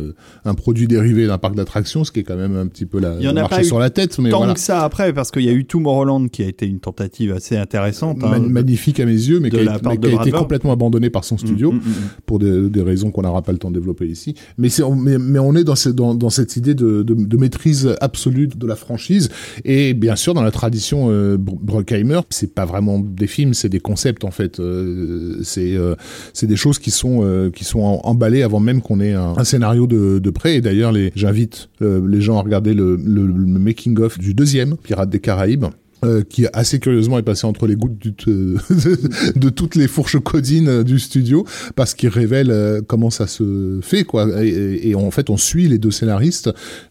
[0.44, 3.14] un produit dérivé d'un parc d'attractions, ce qui est quand même un petit peu la
[3.18, 4.54] Il y en a marcher pas sur la tête, mais Tant voilà.
[4.54, 7.56] que ça après, parce qu'il y a eu Tomorrowland qui a été une tentative assez
[7.56, 8.22] intéressante.
[8.24, 11.24] hein, Ma- magnifique à mes yeux, mais qui a, mais qui été complètement abandonné par
[11.24, 12.08] son studio Mm, mm, mm, mm.
[12.26, 14.34] pour des, des raisons qu'on n'aura pas le temps de développer ici.
[14.58, 17.36] Mais, c'est, mais, mais on est dans, ce- dans, dans cette idée de, de, de
[17.36, 19.28] maîtrise absolue de la franchise.
[19.64, 23.68] Et bien sûr, dans la tradition euh, Br- Bruckheimer, c'est pas vraiment des films, c'est
[23.68, 24.58] des concepts en fait.
[24.60, 25.94] Euh, c'est, euh,
[26.32, 29.34] c'est des choses qui sont, euh, qui sont en- emballées avant même qu'on ait un,
[29.36, 30.56] un scénario de, de près.
[30.56, 35.66] Et d'ailleurs, les, j'invite les gens à regarder le, making-of du deuxième, Pirates des Caraïbes
[36.04, 38.10] euh, qui assez curieusement est passé entre les gouttes du
[39.36, 41.46] de, toutes les fourches codines euh, du studio
[41.76, 44.28] parce qu'il révèle euh, comment ça se fait quoi.
[44.44, 46.50] Et en fait on suit les deux scénaristes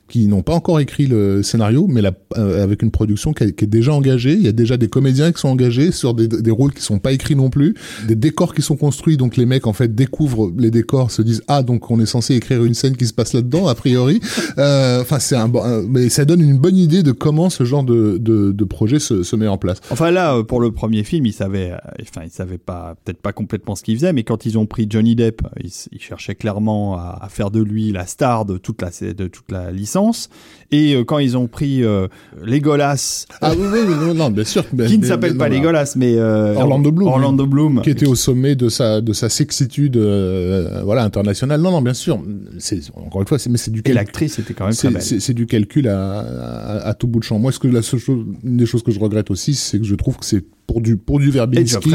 [0.09, 3.65] qui n'ont pas encore écrit le scénario, mais la, euh, avec une production qui, qui,
[3.65, 4.33] est déjà engagée.
[4.33, 6.99] Il y a déjà des comédiens qui sont engagés sur des, des, rôles qui sont
[6.99, 7.73] pas écrits non plus,
[8.07, 9.17] des décors qui sont construits.
[9.17, 12.35] Donc les mecs en fait découvrent les décors, se disent ah donc on est censé
[12.35, 14.19] écrire une scène qui se passe là-dedans a priori.
[14.57, 15.51] Euh, enfin c'est un,
[15.89, 19.23] mais ça donne une bonne idée de comment ce genre de, de, de projet se,
[19.23, 19.79] se, met en place.
[19.89, 23.33] Enfin là euh, pour le premier film ils savaient, enfin ils savaient pas peut-être pas
[23.33, 26.97] complètement ce qu'ils faisaient, mais quand ils ont pris Johnny Depp, ils, ils cherchaient clairement
[26.97, 30.29] à, à, faire de lui la star de toute la de toute la licence
[30.71, 32.07] et euh, quand ils ont pris euh,
[32.41, 36.55] Legolas, ah oui, oui, oui non, bien sûr, qui ne s'appelle pas Legolas, mais euh,
[36.55, 41.61] Orlando Bloom, Orlando Bloom, qui était au sommet de sa de sa sexitude, voilà, internationale.
[41.61, 42.19] Non, non, bien sûr,
[42.57, 43.83] c'est encore une fois, mais c'est du.
[43.85, 45.01] Et l'actrice était quand même très belle.
[45.01, 47.37] C'est du calcul à, à, à, tout bout de champ.
[47.37, 49.85] Moi, ce que la seule chose, une des choses que je regrette aussi, c'est que
[49.85, 51.91] je trouve que c'est pour du pour du Verbinski,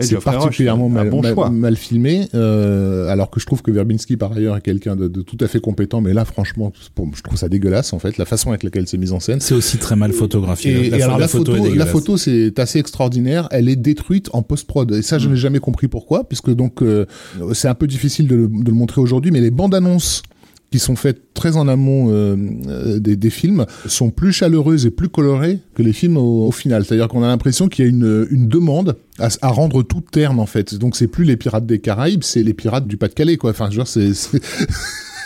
[0.00, 2.28] c'est particulièrement mal, bon mal, mal, filmé.
[2.34, 5.48] Euh, alors que je trouve que Verbinski par ailleurs est quelqu'un de, de, tout à
[5.48, 8.62] fait compétent, mais là franchement, pour, je trouve ça dégueulasse en fait la façon avec
[8.62, 9.40] laquelle c'est mis en scène.
[9.40, 10.86] C'est aussi très mal photographié.
[10.86, 13.48] Et, la, et alors, la photo, photo la photo c'est assez extraordinaire.
[13.50, 16.82] Elle est détruite en post prod et ça je n'ai jamais compris pourquoi, puisque donc
[16.82, 17.06] euh,
[17.52, 20.22] c'est un peu difficile de le, de le montrer aujourd'hui, mais les bandes annonces
[20.70, 24.90] qui sont faites très en amont euh, euh, des, des, films sont plus chaleureuses et
[24.90, 26.84] plus colorées que les films au, au final.
[26.84, 30.38] C'est-à-dire qu'on a l'impression qu'il y a une, une demande à, à, rendre tout terne
[30.38, 30.74] en fait.
[30.74, 33.50] Donc c'est plus les pirates des Caraïbes, c'est les pirates du Pas-de-Calais quoi.
[33.50, 34.12] Enfin, genre c'est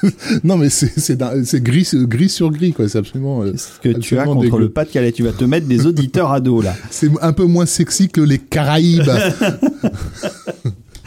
[0.45, 4.19] non mais c'est c'est gris gris sur gris quoi c'est absolument euh, ce que tu
[4.19, 4.59] as contre dégueu.
[4.59, 7.67] le Pas-de-Calais tu vas te mettre des auditeurs à dos là c'est un peu moins
[7.67, 9.11] sexy que les Caraïbes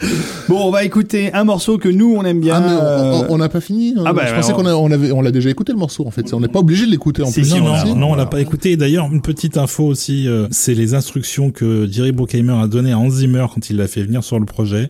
[0.48, 2.62] Bon, on va écouter un morceau que nous on aime bien.
[2.62, 3.94] Ah, on n'a pas fini.
[4.04, 6.32] Ah bah, je pensais qu'on on avait, on l'a déjà écouté le morceau en fait.
[6.34, 7.50] On n'est pas obligé de l'écouter en si, plus.
[7.50, 8.76] Si, non, non, on l'a pas écouté.
[8.76, 12.98] D'ailleurs, une petite info aussi, euh, c'est les instructions que Jerry Bruckheimer a données à
[12.98, 14.88] Hans Zimmer quand il l'a fait venir sur le projet.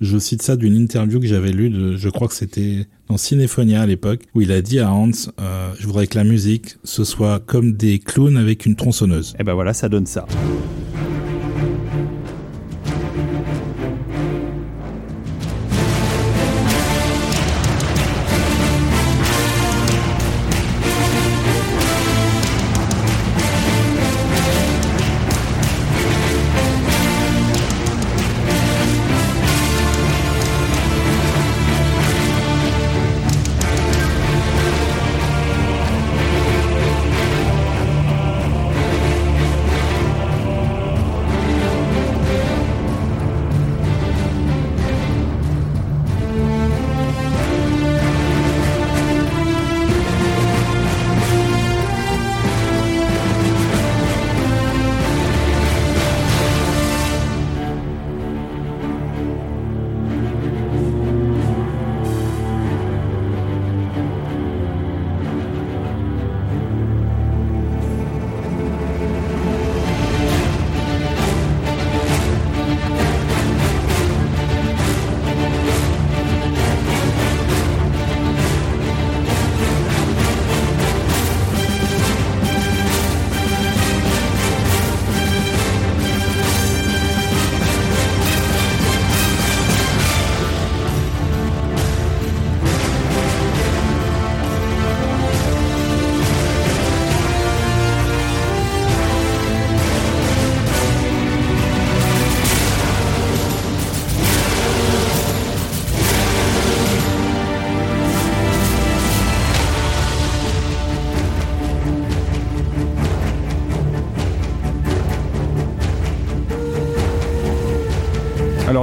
[0.00, 3.80] Je cite ça d'une interview que j'avais lue, de, je crois que c'était dans Cinéphonia
[3.80, 7.02] à l'époque, où il a dit à Hans, euh, je voudrais que la musique, ce
[7.02, 9.34] soit comme des clowns avec une tronçonneuse.
[9.40, 10.26] Et ben voilà, ça donne ça.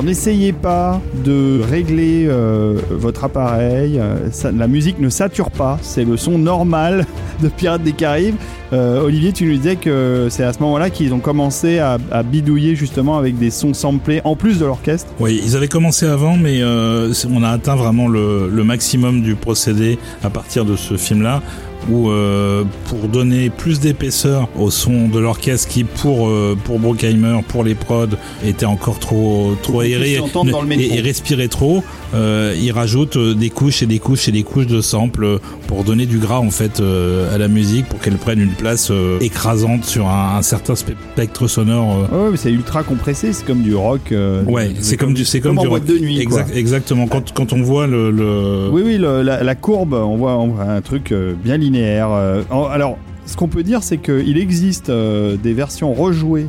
[0.04, 4.01] N'essayez pas de régler euh, votre appareil,
[4.32, 7.06] ça, la musique ne sature pas, c'est le son normal
[7.41, 8.36] de Pirates des Caraïbes.
[8.74, 12.76] Euh, Olivier, tu nous disais que c'est à ce moment-là qu'ils ont commencé à, bidouiller
[12.76, 15.10] justement avec des sons samplés en plus de l'orchestre.
[15.20, 19.36] Oui, ils avaient commencé avant, mais euh, on a atteint vraiment le, le maximum du
[19.36, 21.41] procédé à partir de ce film-là
[21.90, 27.40] où euh, pour donner plus d'épaisseur au son de l'orchestre qui pour euh, pour Bruckheimer
[27.48, 28.08] pour les prods
[28.46, 31.84] était encore trop trop aéré et, et, respirait trop.
[32.14, 36.06] Euh, il rajoute des couches et des couches et des couches de samples pour donner
[36.06, 39.84] du gras en fait euh, à la musique pour qu'elle prenne une place euh, écrasante
[39.84, 44.14] sur un, un, certain spectre sonore ouais, mais c'est ultra compressé c'est comme du rock
[44.46, 45.86] ouais c'est comme, comme, du c'est comme, comme, du rock.
[45.86, 47.08] de nuit exact, exactement.
[47.08, 48.70] Quand quand on voit le, le...
[48.72, 51.12] oui oui le, la, la, courbe on voit, on voit un truc
[51.44, 52.10] bien linéaire linéaire.
[52.52, 56.48] Alors, ce qu'on peut dire, c'est qu'il existe des versions rejouées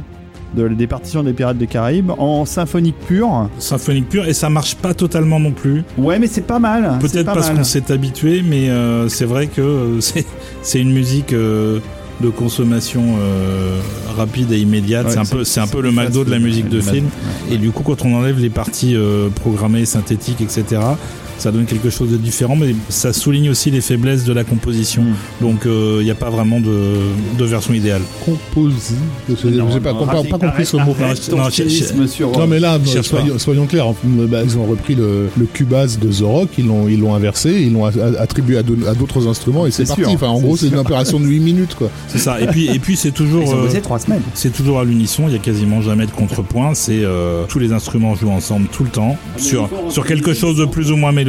[0.54, 3.48] de, des partitions des Pirates des Caraïbes en symphonique pure.
[3.58, 5.84] Symphonique pure, et ça marche pas totalement non plus.
[5.98, 6.98] Ouais, mais c'est pas mal.
[7.00, 10.00] Peut-être parce qu'on s'est habitué, mais euh, c'est vrai que euh,
[10.62, 11.80] c'est une musique euh,
[12.20, 13.80] de consommation euh,
[14.16, 15.06] rapide et immédiate.
[15.06, 17.06] Ouais, c'est un peu, c'est un c'est peu le McDo de la musique de film.
[17.50, 20.80] Et du coup, quand on enlève les parties euh, programmées, synthétiques, etc.,
[21.38, 25.02] ça donne quelque chose de différent, mais ça souligne aussi les faiblesses de la composition.
[25.02, 25.14] Mm.
[25.42, 26.92] Donc, il n'y a pas vraiment de,
[27.38, 28.02] de version idéale.
[28.24, 28.94] Composi.
[29.28, 30.94] J'ai pas, pas- pas compris ce mot.
[31.36, 31.48] Non,
[32.38, 36.10] Non mais là, Cherche soyons, soyons clairs, bah, ils ont repris le, le Cubase de
[36.10, 39.86] The Rock, ils l'ont ils l'ont inversé, ils l'ont attribué à d'autres instruments et c'est
[39.86, 40.02] parti.
[40.02, 41.90] sûr, enfin, en gros, c'est une opération de 8 minutes quoi.
[42.08, 42.40] C'est ça.
[42.40, 43.42] Et puis, et puis c'est toujours.
[43.44, 44.22] Ils ont euh, bossé trois semaines.
[44.34, 47.72] C'est toujours à l'unisson, il y a quasiment jamais de contrepoint, c'est euh, tous les
[47.72, 51.23] instruments jouent ensemble tout le temps sur, sur quelque chose de plus ou moins mélodique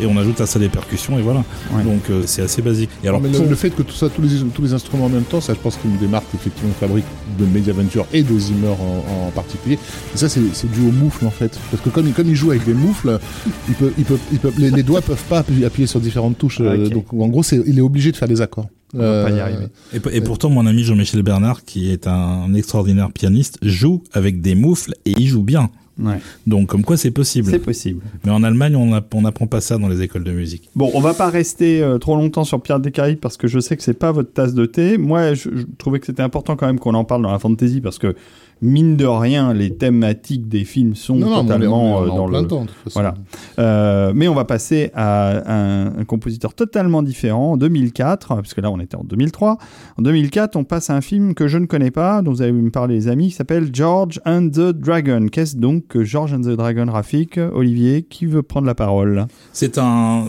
[0.00, 1.44] et on ajoute à ça des percussions et voilà.
[1.72, 1.82] Ouais.
[1.82, 2.90] Donc euh, c'est assez basique.
[3.02, 5.06] Et alors mais le, pour- le fait que tout ça, tous les, tous les instruments
[5.06, 7.04] en même temps, ça je pense qu'une des marques effectivement fabrique
[7.38, 9.78] de Mediaventure et de Zimmer en, en particulier.
[10.14, 11.58] Et ça c'est c'est dû au moufle en fait.
[11.70, 13.18] Parce que comme, comme ils jouent avec des moufles,
[13.68, 16.60] ils peuvent, ils peuvent, ils peuvent, les, les doigts peuvent pas appuyer, sur différentes touches.
[16.60, 16.92] euh, Ok.
[16.92, 18.66] donc en gros, c'est- il est obligé de faire des accords.
[18.96, 19.66] On va pas y Euh, arriver.
[19.92, 24.54] et, et pourtant mon ami Jean-Michel Bernard qui est un extraordinaire pianiste joue avec des
[24.54, 25.70] moufles et il joue bien.
[25.96, 27.48] Ouais, Donc comme quoi c'est possible.
[27.50, 28.00] c'est possible.
[28.24, 30.68] Mais en Allemagne on app- on n'apprend pas ça dans les écoles de musique.
[30.74, 33.60] Bon, on va pas rester euh, trop longtemps sur Pierre des Caraïbes parce que je
[33.60, 34.98] sais que c'est pas votre tasse de thé.
[34.98, 37.80] Moi, je, je trouvais que c'était important quand même qu'on en parle dans la fantasy
[37.80, 38.16] parce que
[38.62, 42.04] mine de rien, les thématiques des films sont Non, non, mais on est- totalement on
[42.04, 42.46] est euh, en dans plein le.
[42.48, 43.00] temps, de toute façon.
[43.00, 43.14] Voilà.
[43.58, 48.60] Euh, mais on va passer à un, un compositeur totalement différent en 2004, parce que
[48.60, 49.58] là on était en 2003.
[49.98, 52.52] En 2004, on passe à un film que je ne connais pas, dont vous allez
[52.52, 55.26] me parler les amis, qui s'appelle George and the Dragon.
[55.30, 59.26] Qu'est-ce donc que George and the Dragon, Rafik Olivier, qui veut prendre la parole?
[59.52, 60.24] C'est un,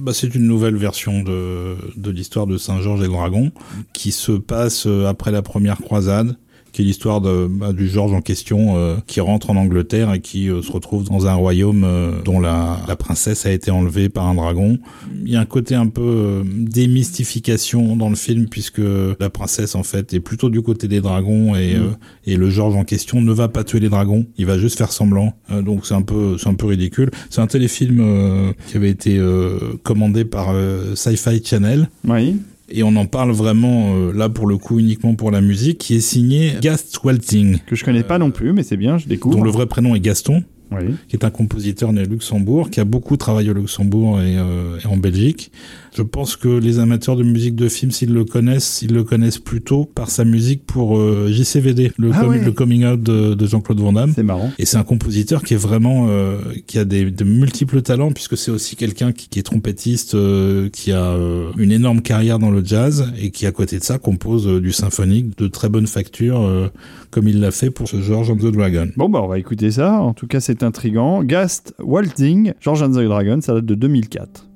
[0.00, 3.50] bah, c'est une nouvelle version de, de l'histoire de Saint Georges et le Dragon
[3.92, 6.36] qui se passe euh, après la première croisade,
[6.72, 10.20] qui est l'histoire de, bah, du Georges en question euh, qui rentre en Angleterre et
[10.20, 14.08] qui euh, se retrouve dans un royaume euh, dont la, la princesse a été enlevée
[14.08, 14.78] par un dragon.
[15.24, 18.80] Il y a un côté un peu euh, démystification dans le film puisque
[19.18, 21.90] la princesse en fait est plutôt du côté des dragons et, euh,
[22.26, 24.92] et le Georges en question ne va pas tuer les dragons, il va juste faire
[24.92, 25.34] semblant.
[25.50, 27.10] Euh, donc c'est un peu c'est un peu ridicule.
[27.30, 32.36] C'est un téléfilm euh, qui avait été euh, commandé par euh, Sci-Fi Channel Oui.
[32.70, 35.96] Et on en parle vraiment euh, là pour le coup uniquement pour la musique qui
[35.96, 39.36] est signé Gast Walting Que je connais pas non plus, mais c'est bien, je découvre.
[39.36, 40.94] dont le vrai prénom est Gaston Oui.
[41.08, 44.78] qui est un compositeur né à Luxembourg, qui a beaucoup travaillé au Luxembourg et, euh,
[44.82, 45.50] et en Belgique.
[45.96, 49.38] Je pense que les amateurs de musique de film, s'ils le connaissent, ils le connaissent
[49.38, 52.44] plutôt par sa musique pour euh, JCVD, le, Ah com- ouais.
[52.44, 54.12] le coming out de, de Jean-Claude Van Damme.
[54.14, 54.50] C'est marrant.
[54.58, 58.36] Et c'est un compositeur qui est vraiment, euh, qui a des, de multiples talents, puisque
[58.36, 62.50] c'est aussi quelqu'un qui, qui est trompettiste, euh, qui a euh, une énorme carrière dans
[62.50, 66.40] le jazz et qui, à côté de ça, compose du symphonique de très bonne facture,
[66.40, 66.68] euh,
[67.10, 68.88] comme il l'a fait pour ce George and the Dragon.
[68.96, 70.00] Bon, bah, on va écouter ça.
[70.00, 71.24] En tout cas, c'est intriguant.
[71.24, 74.46] Gast Waltzing, George and the Dragon, ça date de 2004.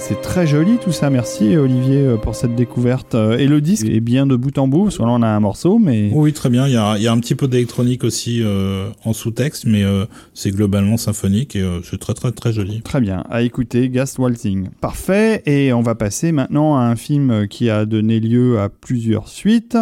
[0.00, 3.14] C'est très joli tout ça, merci Olivier euh, pour cette découverte.
[3.14, 5.28] Euh, Et le disque est bien de bout en bout, parce que là on a
[5.28, 6.66] un morceau, mais Oui, très bien.
[6.66, 9.84] Il y a, il y a un petit peu d'électronique aussi euh, en sous-texte, mais
[9.84, 12.80] euh, c'est globalement symphonique et euh, c'est très très très joli.
[12.82, 13.24] très bien.
[13.30, 14.68] À écouter, Gast Waltzing.
[14.80, 19.28] Parfait, et on va passer maintenant à un film qui a donné lieu à plusieurs
[19.28, 19.76] suites,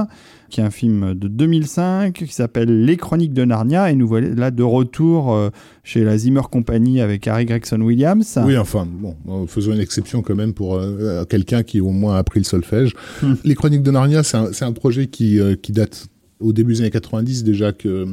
[0.49, 4.29] qui est un film de 2005 qui s'appelle Les Chroniques de Narnia, et nous voilà
[4.29, 5.51] là de retour euh,
[5.85, 8.39] chez la Zimmer Company avec Harry Gregson Williams.
[8.45, 12.19] Oui, enfin, bon, faisons une exception quand même pour euh, quelqu'un qui au moins a
[12.19, 12.95] appris le solfège.
[13.23, 13.35] Hmm.
[13.45, 16.09] Les Chroniques de Narnia, c'est un, un projet qui, euh, qui date
[16.41, 18.07] au début des années 90 déjà que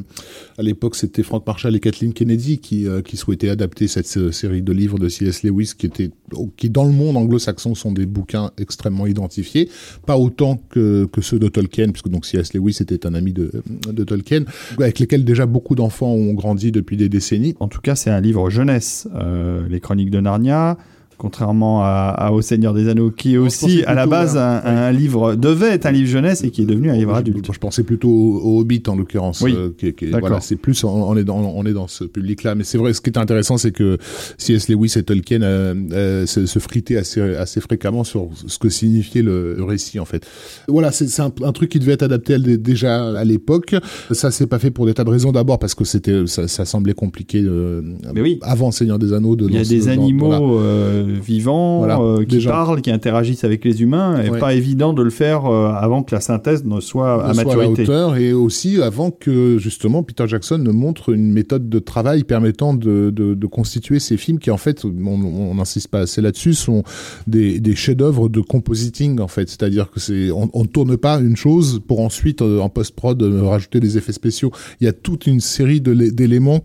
[0.58, 4.62] à l'époque c'était Frank Marshall et Kathleen Kennedy qui euh, qui souhaitaient adapter cette série
[4.62, 5.44] de livres de C.S.
[5.44, 6.12] Lewis qui était
[6.58, 9.70] qui dans le monde anglo-saxon sont des bouquins extrêmement identifiés,
[10.06, 12.54] pas autant que que ceux de Tolkien puisque donc C.S.
[12.54, 13.52] Lewis était un ami de
[13.88, 14.46] de Tolkien
[14.78, 17.56] avec lesquels déjà beaucoup d'enfants ont grandi depuis des décennies.
[17.60, 20.78] En tout cas, c'est un livre jeunesse, euh, les Chroniques de Narnia
[21.18, 25.70] contrairement à, Au Seigneur des Anneaux, qui est aussi à la base un, livre, devait
[25.70, 27.50] être un livre jeunesse et qui est devenu un livre adulte.
[27.52, 29.42] Je pensais plutôt au, Hobbit en l'occurrence.
[29.42, 29.56] Oui.
[29.56, 29.72] Euh,
[30.20, 32.56] voilà, c'est plus, on, est dans, on est dans ce public-là.
[32.56, 33.98] Mais c'est vrai, ce qui est intéressant, c'est que
[34.38, 34.70] C.S.
[34.70, 39.22] Lewis et Tolkien euh, euh, se, se, fritaient assez, assez fréquemment sur ce que signifiait
[39.22, 40.26] le, récit en fait.
[40.68, 43.76] Voilà, c'est un, un, truc qui devait être adapté déjà à l'époque.
[44.12, 45.32] Ça s'est pas fait pour des tas de raisons.
[45.32, 47.42] D'abord parce que c'était, ça, ça, semblait compliqué
[48.14, 48.40] Mais oui.
[48.42, 49.36] avant Seigneur des Anneaux.
[49.36, 50.60] De Il y a des animaux
[51.14, 55.46] vivants euh, qui parlent, qui interagissent avec les humains, et pas évident de le faire
[55.46, 57.84] euh, avant que la synthèse ne soit à maturité.
[57.84, 62.74] hauteur, et aussi avant que justement Peter Jackson ne montre une méthode de travail permettant
[62.74, 66.84] de, de, de constituer ces films qui en fait, on n'insiste pas assez là-dessus, sont
[67.28, 71.36] des, des chefs-d'œuvre de compositing en fait, c'est-à-dire que c'est on, on tourne pas une
[71.36, 74.52] chose pour ensuite euh, en post-prod rajouter des effets spéciaux.
[74.80, 76.62] Il y a toute une série d'éléments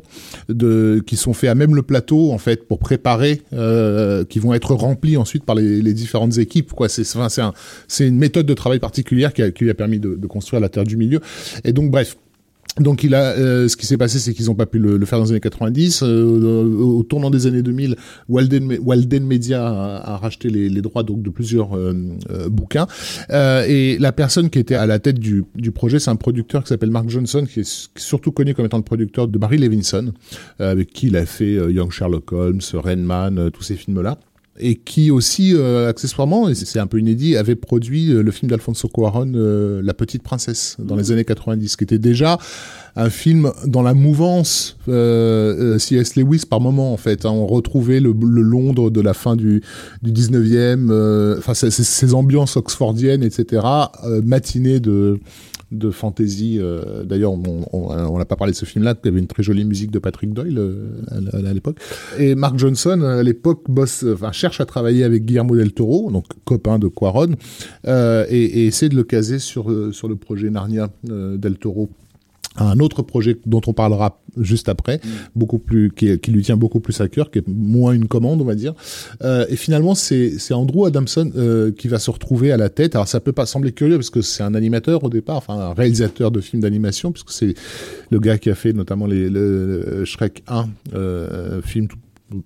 [0.48, 4.54] de, qui sont faits à même le plateau en fait pour préparer, euh, qui vont
[4.54, 6.72] être rempli ensuite par les, différentes équipes.
[6.72, 7.18] Quoi, c'est c'est
[7.88, 10.60] c'est une méthode de travail particulière qui, a, qui lui a permis de, de construire
[10.60, 11.20] la Terre du Milieu.
[11.64, 12.16] Et donc bref,
[12.78, 15.18] donc il a, euh, ce qui s'est passé, c'est qu'ils n'ont pas pu le, faire
[15.18, 16.02] dans les années 90.
[16.02, 17.96] Euh, au tournant des années 2000,
[18.28, 21.92] Walden, Media a, racheté les, droits donc de plusieurs euh,
[22.48, 22.86] bouquins.
[23.30, 26.68] et la personne qui était à la tête du, du projet, c'est un producteur qui
[26.68, 30.12] s'appelle Mark Johnson, qui est surtout connu comme étant le producteur de Barry Levinson,
[30.58, 34.18] avec qui il a fait Young Sherlock Holmes, Rain Man, tous ces films-là
[34.60, 38.50] et qui aussi, euh, accessoirement, et c'est un peu inédit, avait produit euh, le film
[38.50, 42.38] d'Alfonso Cuarón, euh, La Petite Princesse, dans les années 90, qui était déjà
[42.96, 46.16] un film dans la mouvance C.S.
[46.16, 47.24] Lewis par moment, en fait.
[47.24, 47.30] Hein.
[47.30, 49.62] on retrouvait le, Londres de la fin du,
[50.02, 53.62] du 19e, enfin, ces, ambiances oxfordiennes, etc.,
[54.24, 55.20] matinées de
[55.70, 56.58] de fantasy.
[56.58, 59.90] Euh, d'ailleurs, on n'a pas parlé de ce film-là, qui avait une très jolie musique
[59.90, 60.90] de Patrick Doyle euh,
[61.32, 61.78] à, l'époque.
[62.18, 66.78] Et Mark Johnson, à l'époque, bosse, cherche à travailler avec Guillermo del Toro, donc copain
[66.78, 67.36] de Quaron,
[67.86, 71.90] euh, et, essaie de le caser sur le projet Narnia del Toro
[72.56, 75.08] un autre projet dont on parlera juste après, mm.
[75.36, 78.40] beaucoup plus qui, qui, lui tient beaucoup plus à cœur, qui est moins une commande,
[78.40, 78.74] on va dire.
[79.22, 82.94] Euh, et finalement, c'est c'est Andrew Adamson euh, qui va se retrouver à la tête.
[82.96, 85.74] Alors ça peut pas sembler curieux parce que c'est un animateur au départ, enfin un
[85.74, 87.54] réalisateur de films d'animation, puisque c'est
[88.10, 91.98] le gars qui a fait notamment les le Shrek 1, euh, film tout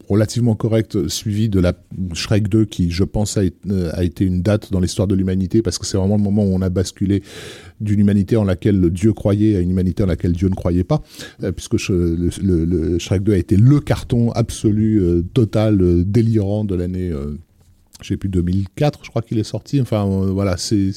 [0.09, 1.74] relativement correct, suivi de la
[2.12, 3.45] Shrek 2, qui, je pense, a,
[4.03, 6.62] été une date dans l'histoire de l'humanité, parce que c'est vraiment le moment où on
[6.62, 7.22] a basculé
[7.80, 11.03] d'une humanité en laquelle Dieu croyait à une humanité en laquelle Dieu ne croyait pas,
[11.43, 16.64] euh, puisque le, le, Shrek 2 a été le carton absolu, euh, total, euh, délirant
[16.64, 17.12] de l'année
[18.05, 20.90] je sais plus 2004 je crois qu'il est sorti enfin euh, voilà c'est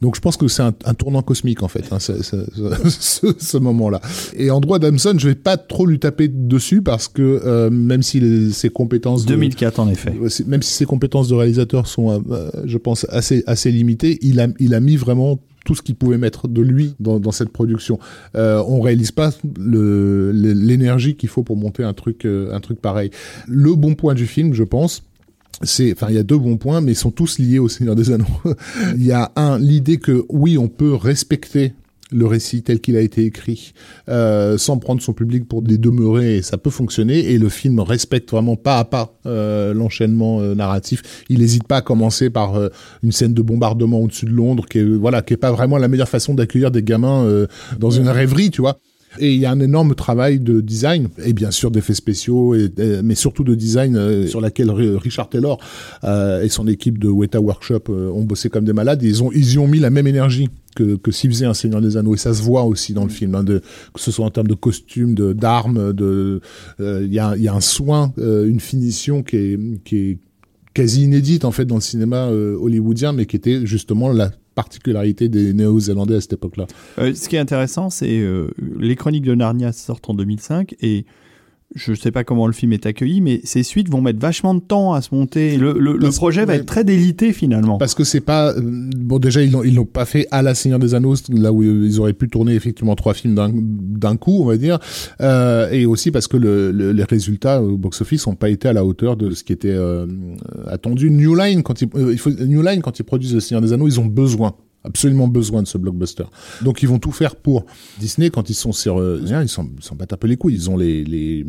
[0.00, 4.00] donc je pense que c'est un, tournant cosmique en fait hein, ce, moment-là
[4.36, 8.02] et en droit Damson je vais pas trop lui taper dessus parce que euh, même
[8.02, 10.12] si ses compétences 2004 en effet
[10.46, 14.48] même si ses compétences de réalisateur sont euh, je pense assez assez limitées il a
[14.58, 17.98] il a mis vraiment tout ce qu'il pouvait mettre de lui dans, dans cette production.
[18.34, 23.10] Euh, on réalise pas l'énergie qu'il faut pour monter un truc, un truc pareil.
[23.46, 25.02] Le bon point du film, je pense,
[25.62, 27.94] c'est, enfin, il y a deux bons points, mais ils sont tous liés au Seigneur
[27.94, 28.26] des Anneaux.
[28.96, 31.74] il y a un, l'idée que oui, on peut respecter
[32.12, 33.72] le récit tel qu'il a été écrit,
[34.08, 37.32] euh, sans prendre son public pour des demeurés, et ça peut fonctionner.
[37.32, 41.24] Et le film respecte vraiment pas à pas euh, l'enchaînement euh, narratif.
[41.28, 42.68] Il n'hésite pas à commencer par euh,
[43.02, 45.88] une scène de bombardement au-dessus de Londres, qui est voilà, qui est pas vraiment la
[45.88, 47.46] meilleure façon d'accueillir des gamins euh,
[47.78, 48.78] dans une rêverie, tu vois.
[49.18, 52.70] Et il y a un énorme travail de design et bien sûr d'effets spéciaux, et,
[53.02, 55.58] mais surtout de design euh, sur laquelle Richard Taylor
[56.04, 59.02] euh, et son équipe de Weta Workshop euh, ont bossé comme des malades.
[59.02, 61.80] ils ont ils y ont mis la même énergie que, que s'ils faisaient un Seigneur
[61.80, 63.60] des Anneaux et ça se voit aussi dans le film, hein, de,
[63.92, 66.40] que ce soit en termes de costumes, de d'armes, de
[66.78, 70.18] il y, a, y a un soin, une finition qui est qui est
[70.74, 75.52] quasi inédite en fait dans le cinéma hollywoodien, mais qui était justement la particularité des
[75.52, 76.66] Néo-Zélandais à cette époque-là.
[76.98, 78.48] Euh, ce qui est intéressant, c'est euh,
[78.78, 81.06] les Chroniques de Narnia sortent en 2005 et
[81.76, 84.54] je ne sais pas comment le film est accueilli, mais ces suites vont mettre vachement
[84.54, 85.56] de temps à se monter.
[85.56, 87.78] Le, le, projet va être très délité finalement.
[87.78, 90.56] Parce que c'est pas euh, bon déjà ils l'ont ils l'ont pas fait à la
[90.56, 94.42] Seigneur des Anneaux là où ils auraient pu tourner effectivement trois films d'un d'un coup
[94.42, 94.80] on va dire
[95.20, 98.72] euh, et aussi parce que le, les résultats au box office n'ont pas été à
[98.72, 100.06] la hauteur de ce qui était euh,
[100.66, 101.10] attendu.
[101.10, 103.86] New Line quand ils, il faut New Line quand ils produisent le Seigneur des Anneaux
[103.86, 106.24] ils ont besoin absolument besoin de ce blockbuster.
[106.62, 107.66] Donc ils vont tout faire pour
[107.98, 109.64] Disney quand ils sont sur euh, ils s'en
[109.94, 111.44] battent un peu les couilles, ils ont les les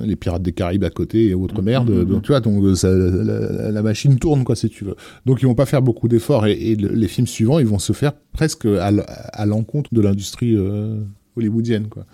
[0.00, 1.90] les pirates des Caraïbes à côté et autre merde.
[1.90, 2.04] Mhm.
[2.04, 4.96] Donc tu vois donc euh, ça, la, la machine tourne quoi si tu veux.
[5.26, 7.78] Donc ils vont pas faire beaucoup d'efforts et, et le- les films suivants, ils vont
[7.78, 10.96] se faire presque à l'encontre de l'industrie euh,
[11.36, 12.06] hollywoodienne quoi.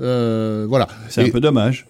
[0.00, 0.88] Euh, voilà.
[1.08, 1.86] C'est un peu dommage.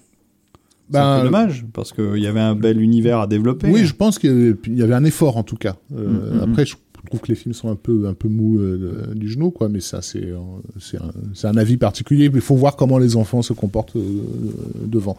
[0.90, 3.68] C'est un ben, peu dommage parce qu'il y avait un bel univers à développer.
[3.70, 5.76] Oui, je pense qu'il y avait- il y avait un effort en tout cas.
[5.96, 6.74] Euh, Mm, mm, après, je
[7.06, 9.68] trouve que les films sont un peu un peu mous euh, du genou, quoi.
[9.68, 10.36] Mais ça, c'est euh,
[10.80, 12.30] c'est un, c'est un avis particulier.
[12.32, 14.00] Il faut voir comment les enfants se comportent euh,
[14.86, 15.16] devant.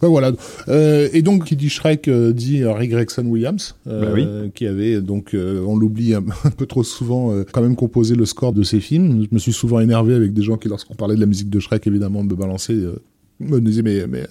[0.00, 0.32] Voilà.
[0.68, 4.66] Euh, et donc, qui dit Shrek euh, dit euh, Ray Gregson Williams, euh, Bah qui
[4.66, 8.24] avait donc, euh, on l'oublie un, un peu trop souvent, euh, quand même composé le
[8.26, 9.22] score de ses films.
[9.22, 11.60] Je me suis souvent énervé avec des gens qui, lorsqu'on parlait de la musique de
[11.60, 12.72] Shrek, évidemment, me balançaient.
[12.74, 12.96] Euh,
[13.40, 14.24] me disaient mais mais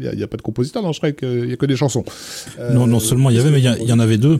[0.00, 2.04] il y, a pas de compositeur dans Shrek, il y a que des chansons.
[2.72, 4.16] non, non Euh, seulement il y avait, mais il y a- il y, en avait
[4.16, 4.38] deux.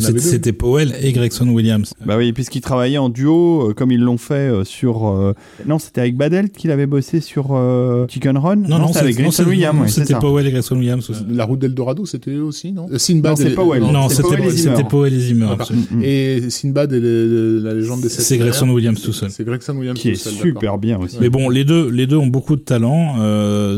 [0.00, 1.94] C'était- c'était Powell et Gregson Williams.
[2.04, 5.08] Bah oui, puisqu'ils travaillaient en duo, euh, comme ils l'ont fait euh, sur.
[5.08, 5.34] euh,
[5.66, 8.56] Non, c'était avec Badel qu'il avait bossé sur euh, Chicken Run.
[8.56, 9.88] Non, non, c'est avec c'est- Williams.
[9.90, 10.14] C'était.
[10.14, 11.22] Powell et Gregson Williams aussi.
[11.30, 12.86] La route d'Eldorado, c'était eux aussi, non?
[12.96, 13.30] Sinbad.
[13.32, 13.82] Non, c'est et- Powell.
[13.82, 15.46] Non, c'était c'était Powell et Zimmer.
[15.70, 16.02] Mm, mm.
[16.04, 18.68] Et Sinbad et la légende des sept C'est Gregson.
[18.68, 19.30] Williams tout seul.
[19.30, 21.16] C'est Gregson Williams Qui est super bien aussi.
[21.20, 23.16] Mais bon, les deux, les deux ont beaucoup de talent.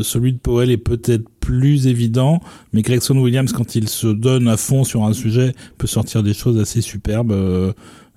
[0.03, 2.41] Celui de Powell est peut-être plus évident,
[2.71, 6.33] mais Gregson Williams, quand il se donne à fond sur un sujet, peut sortir des
[6.33, 7.31] choses assez superbes.
[7.33, 7.73] Euh,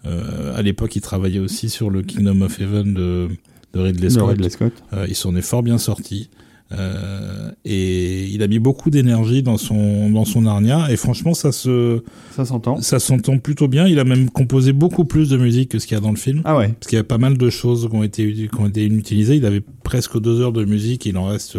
[0.07, 3.29] euh, à l'époque, il travaillait aussi sur le Kingdom of Heaven de,
[3.75, 4.29] de Ridley Le Scott.
[4.29, 4.73] Ridley Scott.
[4.93, 6.29] Euh, il s'en est fort bien sorti.
[6.73, 11.53] Euh, et il a mis beaucoup d'énergie dans son dans son Narnia et franchement ça
[11.53, 12.03] se
[12.35, 12.81] Ça s'entend.
[12.81, 15.95] ça s'entend plutôt bien il a même composé beaucoup plus de musique que ce qu'il
[15.95, 16.71] y a dans le film Ah ouais.
[16.73, 19.37] parce qu'il y a pas mal de choses qui ont été qui ont été inutilisées
[19.37, 21.57] il avait presque deux heures de musique il en reste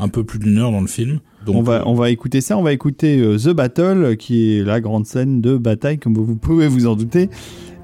[0.00, 2.58] un peu plus d'une heure dans le film donc on va, on va écouter ça.
[2.58, 6.36] On va écouter euh, The Battle, qui est la grande scène de bataille, comme vous
[6.36, 7.30] pouvez vous en douter.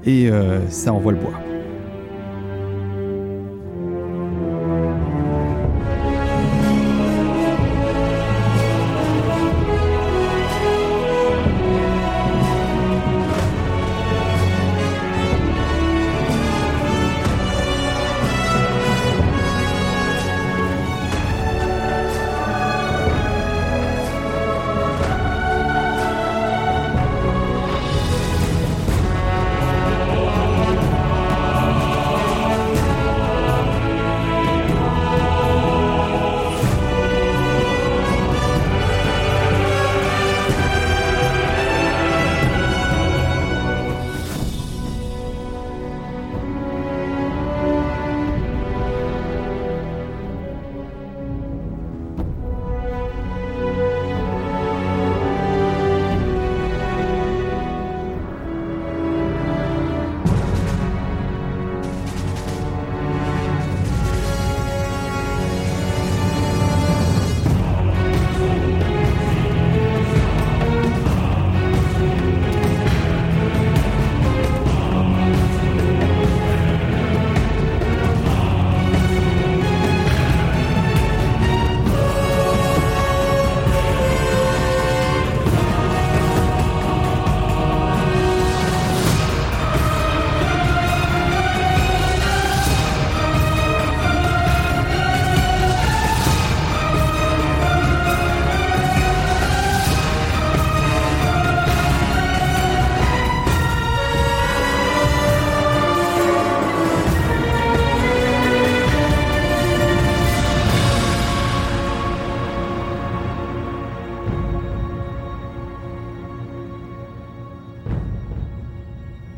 [0.04, 1.32] Et euh, ça envoie le bois.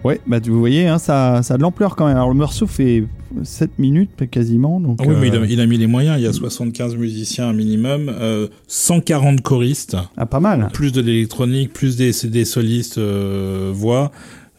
[0.07, 2.17] Ouais, bah vous voyez, hein, ça, ça a de l'ampleur quand même.
[2.17, 3.03] Alors le morceau fait
[3.43, 4.79] 7 minutes quasiment.
[4.79, 6.17] Donc, Ah oui, mais il a, euh, il a mis les moyens.
[6.19, 10.69] Il y a 75 musiciens minimum, euh, 140 choristes, ah, pas mal.
[10.73, 14.13] plus de l'électronique, plus des, des solistes euh, voix.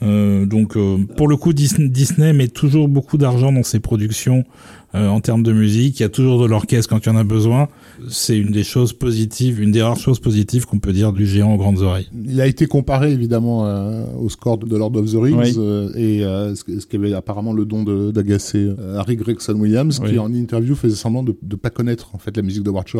[0.03, 4.43] Euh, donc, euh, pour le coup, Disney, Disney met toujours beaucoup d'argent dans ses productions
[4.97, 5.99] euh, en termes de musique.
[5.99, 7.67] Il y a toujours de l'orchestre quand il y en a besoin.
[8.09, 11.53] C'est une des choses positives, une des rares choses positives qu'on peut dire du géant
[11.53, 12.07] aux grandes oreilles.
[12.25, 15.53] Il a été comparé évidemment euh, au score de Lord of the Rings Oui.
[15.57, 20.11] euh, et euh, ce, qui avait apparemment le don de- d'agacer Harry Gregson Williams Oui.
[20.11, 22.99] qui en interview faisait semblant de ne pas connaître en fait la musique de Watcher.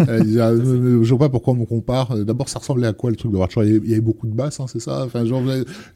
[0.00, 2.16] euh, il disait, ah, euh, je vois pas pourquoi on me compare.
[2.24, 4.00] D'abord ça ressemblait à quoi le truc de Watcher il y, avait, il y avait
[4.00, 5.04] beaucoup de basses, hein, c'est ça?
[5.06, 5.42] Enfin genre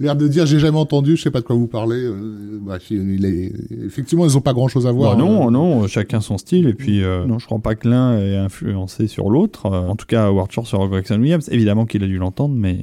[0.00, 2.02] l'air de dire j'ai jamais entendu, je sais pas de quoi vous parlez.
[2.04, 3.52] Euh, bref, il est,
[3.84, 5.16] effectivement ils ont pas grand chose à voir.
[5.16, 6.68] Bah non, Non, non, chacun son style.
[6.68, 9.66] Et puis, euh, non, je crois pas que l'un ait influencé sur l'autre.
[9.66, 11.48] Euh, en tout cas, Shore sur Gregson Williams.
[11.52, 12.78] Évidemment qu'il a dû l'entendre, mais,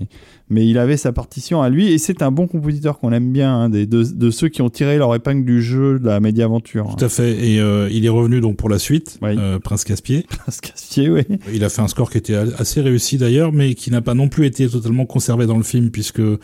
[0.50, 1.92] mais il avait sa partition à lui.
[1.92, 4.70] Et c'est un bon compositeur qu'on aime bien, hein, des, de, de ceux qui ont
[4.70, 6.96] tiré leur épingle du jeu de la médiaventure.
[6.98, 7.32] Tout à fait.
[7.46, 9.36] Et euh, il est revenu donc pour la suite, Oui.
[9.38, 10.26] euh, Prince Caspier.
[10.50, 11.22] Ce Cassier, oui.
[11.54, 14.28] Il a fait un score qui était assez réussi d'ailleurs, mais qui n'a pas non
[14.30, 16.40] plus été totalement conservé dans le film, puisque euh,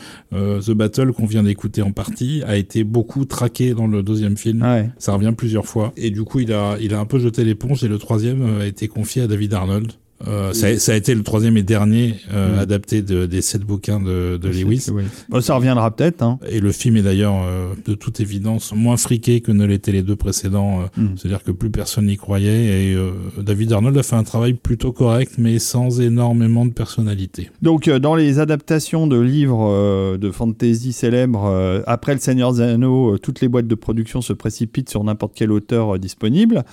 [0.61, 4.61] The Battle, qu'on vient d'écouter en partie, a été beaucoup traqué dans le deuxième film.
[4.61, 4.89] Ouais.
[4.97, 5.93] Ça revient plusieurs fois.
[5.97, 8.65] Et du coup, il a, il a un peu jeté l'éponge et le troisième a
[8.65, 9.91] été confié à David Arnold.
[10.27, 12.59] Euh, ça, a, ça a été le troisième et dernier euh, Mm.
[12.59, 14.87] adapté de, des sept bouquins de, de Lewis.
[14.91, 15.03] Oui.
[15.29, 16.21] Bon, ça reviendra peut-être.
[16.21, 16.39] Hein.
[16.49, 20.01] Et le film est d'ailleurs, euh, de toute évidence, moins friqué que ne l'étaient les
[20.01, 20.81] deux précédents.
[20.97, 21.07] Mm.
[21.15, 22.91] C'est-à-dire que plus personne n'y croyait.
[22.91, 22.97] Et
[23.41, 27.49] David Arnold a fait un travail plutôt correct, mais sans énormément de personnalité.
[27.61, 33.41] Donc, dans les adaptations de livres de fantasy célèbres, après Le Seigneur des Anneaux, toutes
[33.41, 36.63] les boîtes de production se précipitent sur n'importe quel auteur disponible.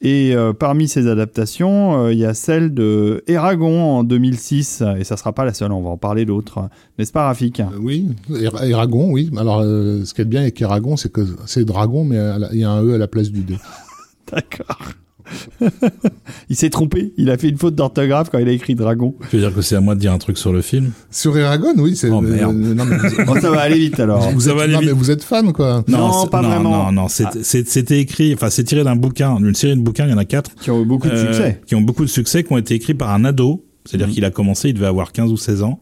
[0.00, 4.84] Et euh, parmi ces adaptations, euh, il y a celle de Eragon en 2006.
[4.96, 6.68] Et ça sera pas la seule, on va en parler d'autres.
[6.98, 7.58] N'est-ce pas, Rafik?
[7.60, 8.06] Euh, Oui,
[8.40, 9.30] Era- Eragon, oui.
[9.36, 12.16] Alors, euh, ce qui est bien avec Eragon, c'est que c'est dragon, mais
[12.52, 13.56] il y a un E à la place du D.
[14.32, 14.78] D'accord.
[16.50, 17.12] il s'est trompé.
[17.16, 19.14] Il a fait une faute d'orthographe quand il a écrit Dragon.
[19.30, 20.92] Je veux dire que c'est à moi de dire un truc sur le film?
[21.10, 22.10] Sur Eragon, oui, c'est.
[22.10, 22.54] Oh, merde.
[22.56, 24.30] non, mais vous, ça va aller vite alors.
[24.30, 24.88] vous aller non, vite.
[24.88, 25.84] mais vous êtes fan, quoi.
[25.88, 26.84] Non, pas non, vraiment.
[26.86, 30.10] Non, non, c'est- c'était écrit, enfin, c'est tiré d'un bouquin, d'une série de bouquins, il
[30.10, 30.54] y en a quatre.
[30.60, 31.60] Qui ont eu beaucoup de euh, succès.
[31.66, 33.64] Qui ont beaucoup de succès, qui ont été écrits par un ado.
[33.84, 34.12] C'est-à-dire Mhm.
[34.14, 35.80] qu'il a commencé, il devait avoir 15 ou 16 ans.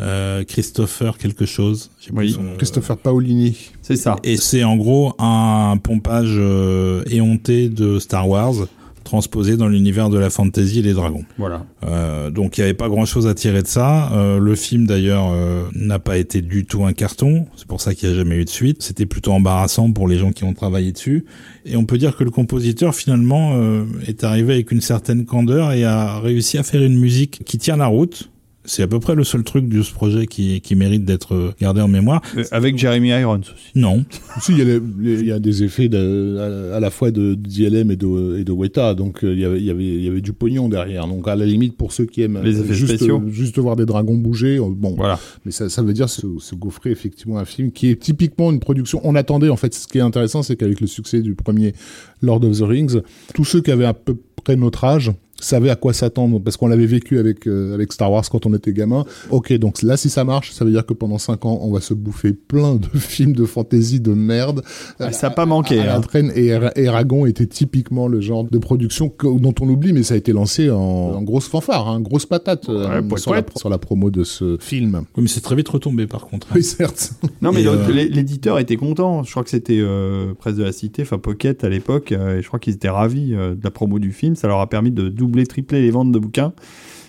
[0.00, 1.90] Euh, Christopher quelque chose.
[2.14, 2.32] Oui.
[2.32, 3.70] son- Christopher Paolini.
[3.82, 4.16] C'est ça.
[4.24, 8.54] Et c'est en gros un pompage euh, éhonté de Star Wars
[9.02, 11.24] transposé dans l'univers de la fantasy et des dragons.
[11.38, 11.66] Voilà.
[11.84, 14.12] Euh, donc il n'y avait pas grand-chose à tirer de ça.
[14.12, 17.46] Euh, le film d'ailleurs euh, n'a pas été du tout un carton.
[17.56, 18.82] C'est pour ça qu'il n'y a jamais eu de suite.
[18.82, 21.24] C'était plutôt embarrassant pour les gens qui ont travaillé dessus.
[21.64, 25.72] Et on peut dire que le compositeur finalement euh, est arrivé avec une certaine candeur
[25.72, 28.31] et a réussi à faire une musique qui tient la route.
[28.64, 31.50] C'est à peu près le seul truc de ce projet qui, qui mérite d'être euh,
[31.60, 32.22] gardé en mémoire.
[32.36, 33.52] Euh, avec Jeremy Irons aussi.
[33.74, 34.04] Non,
[34.40, 36.90] Si, il y, a les- les- il y a des effets de, à, à la
[36.90, 39.70] fois de, DLM et de, et de Weta, donc euh, il y, avait, il, y
[39.70, 41.08] avait, il y avait du pognon derrière.
[41.08, 43.20] Donc à la limite, pour ceux qui aiment Les effets juste, spéciaux.
[43.28, 45.18] juste voir des dragons bouger, bon, Voilà.
[45.44, 48.60] mais ça, ça veut dire se, se gaufrer effectivement un film qui est typiquement une
[48.60, 49.00] production.
[49.02, 51.72] On attendait, en fait, ce qui est intéressant, c'est qu'avec le succès du premier
[52.20, 53.00] Lord of the Rings,
[53.34, 55.10] tous ceux qui avaient à peu près notre âge
[55.42, 58.54] savaient à quoi s'attendre parce qu'on l'avait vécu avec euh, avec Star Wars quand on
[58.54, 59.04] était gamin.
[59.30, 61.80] Ok, donc là si ça marche, ça veut dire que pendant cinq ans on va
[61.80, 64.62] se bouffer plein de films de fantasy de merde.
[64.98, 66.00] Ah, ça a pas manqué, À hein.
[66.00, 70.02] traîne et Era- Eragon était typiquement le genre de production que- dont on oublie, mais
[70.02, 73.42] ça a été lancé en, en grosse fanfare, hein, grosse patate euh, poète, sur, la,
[73.42, 73.58] poète.
[73.58, 75.02] sur la promo de ce film.
[75.16, 76.46] Oui, mais c'est très vite retombé par contre.
[76.50, 76.54] hein.
[76.56, 77.12] Oui, certes.
[77.40, 79.22] Non, mais euh, l'é- l'éditeur était content.
[79.22, 82.12] Je crois que c'était euh, Presse de la Cité, enfin Pocket à l'époque.
[82.12, 84.36] euh, et je crois qu'ils étaient ravis euh, de la promo du film.
[84.36, 86.52] Ça leur a permis de doubler, tripler les ventes de bouquins.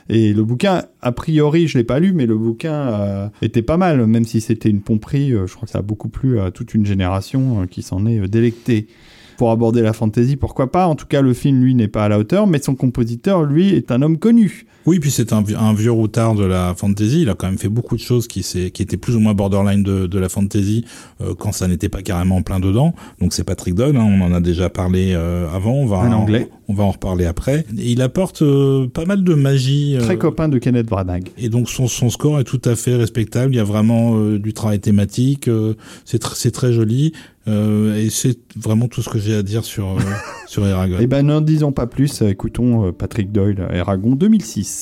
[0.10, 3.78] Et le bouquin, a priori, je l'ai pas lu, mais le bouquin euh, était pas
[3.78, 5.34] mal, même si c'était une pomperie.
[5.34, 8.06] euh, je crois que ça a beaucoup plu à toute une génération euh, qui s'en
[8.06, 8.88] est délectée.
[9.38, 10.86] Pour aborder la fantasy, pourquoi pas?
[10.88, 13.70] En tout cas, le film, lui, n'est pas à la hauteur, mais son compositeur, lui,
[13.70, 14.68] est un homme connu.
[14.86, 17.22] Oui, puis c'est un, un vieux routard de la fantasy.
[17.22, 19.34] Il a quand même fait beaucoup de choses qui, s'est- qui étaient plus ou moins
[19.34, 20.84] borderline de, de la fantasy
[21.22, 22.94] euh, quand ça n'était pas carrément en plein dedans.
[23.22, 25.74] Donc c'est Patrick Doyle, hein, on en a déjà parlé euh, avant.
[25.74, 26.50] On va Un en, Anglais.
[26.68, 27.66] On va en reparler après.
[27.78, 29.96] Et il apporte euh, pas mal de magie.
[29.96, 31.30] euh, Très copain de Kenneth Branagh.
[31.38, 33.54] et donc son, son score est tout à fait respectable.
[33.54, 35.48] Il y a vraiment euh, du travail thématique.
[35.48, 35.76] euh,
[36.06, 37.14] c'est tr- c'est très joli.
[37.48, 40.00] euh, et c'est vraiment tout ce que j'ai à dire sur, euh,
[40.48, 40.98] sur Eragon.
[41.02, 42.22] Eh ben, n'en disons pas plus.
[42.22, 44.73] Écoutons Patrick Doyle, Eragon 2006.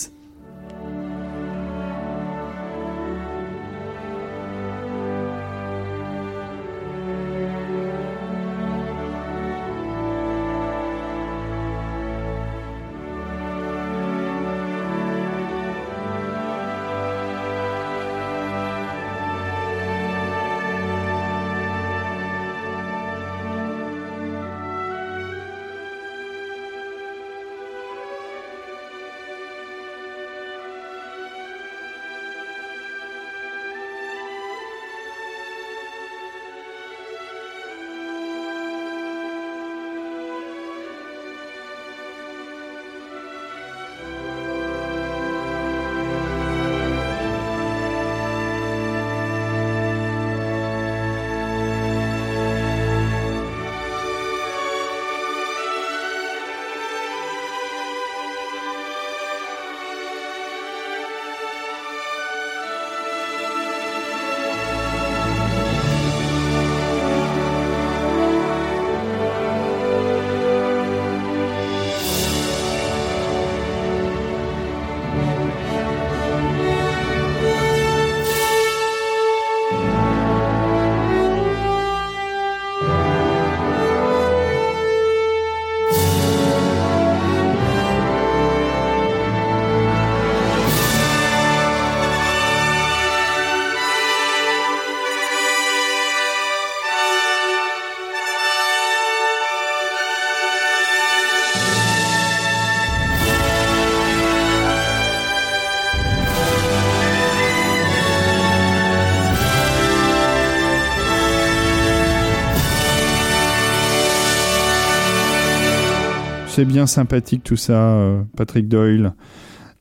[116.62, 119.14] C'est bien sympathique tout ça, euh, Patrick Doyle.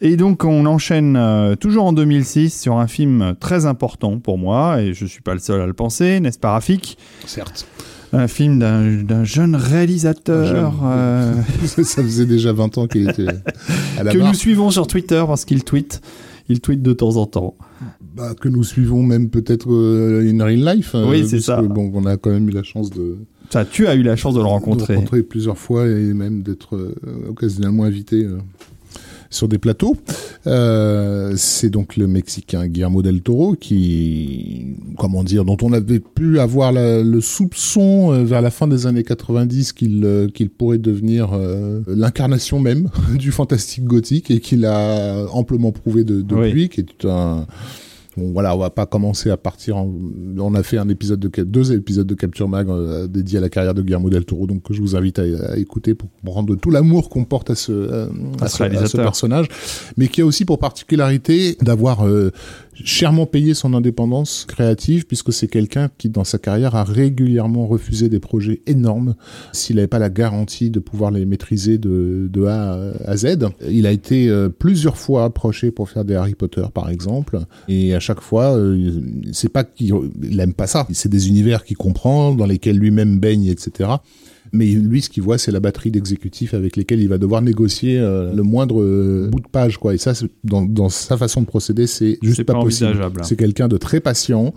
[0.01, 4.81] Et donc on enchaîne euh, toujours en 2006 sur un film très important pour moi,
[4.81, 6.97] et je suis pas le seul à le penser, n'est-ce pas Rafik?
[7.27, 7.67] Certes.
[8.15, 8.59] Un film
[9.05, 11.35] d'un jeune réalisateur euh,
[11.67, 13.29] ça faisait déjà 20 ans qu'il était
[13.99, 14.29] à la que barre.
[14.29, 16.01] nous suivons sur Twitter parce qu'il tweet.
[16.49, 17.57] Il tweet de temps en temps.
[18.15, 20.95] Bah, que nous suivons même peut-être euh, in real life.
[20.95, 21.61] Oui, c'est ça.
[21.61, 23.19] Bon, on a quand même eu la chance de,
[23.51, 24.95] Ça, tu as eu la chance de le de rencontrer.
[24.95, 26.95] rencontrer plusieurs fois et même d'être euh,
[27.29, 28.39] occasionnellement invité euh,
[29.29, 29.97] sur des plateaux.
[30.47, 36.39] Euh, c'est donc le Mexicain Guillermo del Toro qui, comment dire, dont on avait pu
[36.41, 40.79] avoir la- le soupçon euh, vers la fin des années 90 qu'il euh, qu'il pourrait
[40.79, 41.31] devenir
[41.87, 42.89] l'incarnation même
[43.19, 47.47] du fantastique gothique et qu'il a amplement prouvé de, depuis, qui est un
[48.21, 49.79] Bon, voilà, on va pas commencer à partir.
[49.79, 49.91] En...
[50.39, 53.49] On a fait un épisode de deux épisodes de Capture Mag euh, dédiés à la
[53.49, 56.55] carrière de Guillermo del Toro, donc que je vous invite à, à écouter pour comprendre
[56.57, 58.07] tout l'amour qu'on porte à ce, euh,
[58.41, 59.47] À à ce à ce personnage,
[59.97, 62.31] mais qui a aussi pour particularité d'avoir euh,
[62.85, 68.09] chèrement payé son indépendance créative, puisque c'est quelqu'un qui, dans sa carrière, a régulièrement refusé
[68.09, 69.15] des projets énormes
[69.53, 73.39] s'il n'avait pas la garantie de pouvoir les maîtriser de, A à Z.
[73.69, 77.95] Il a été euh, plusieurs fois approché pour faire des Harry Potter, par exemple, et
[77.95, 79.01] à chaque fois, euh,
[79.33, 83.19] c'est pas qu'il il aime pas ça, c'est des univers qu'il comprend, dans lesquels lui-même
[83.19, 83.91] baigne, etc.
[84.53, 87.99] Mais lui, ce qu'il voit, c'est la batterie d'exécutifs avec lesquels il va devoir négocier
[87.99, 89.95] euh, le moindre euh, bout de page, quoi.
[89.95, 90.13] Et ça,
[90.45, 92.89] dans, dans sa façon de procéder, c'est juste pas, pas possible.
[92.91, 93.21] envisageable.
[93.25, 94.53] C'est quelqu'un de très patient.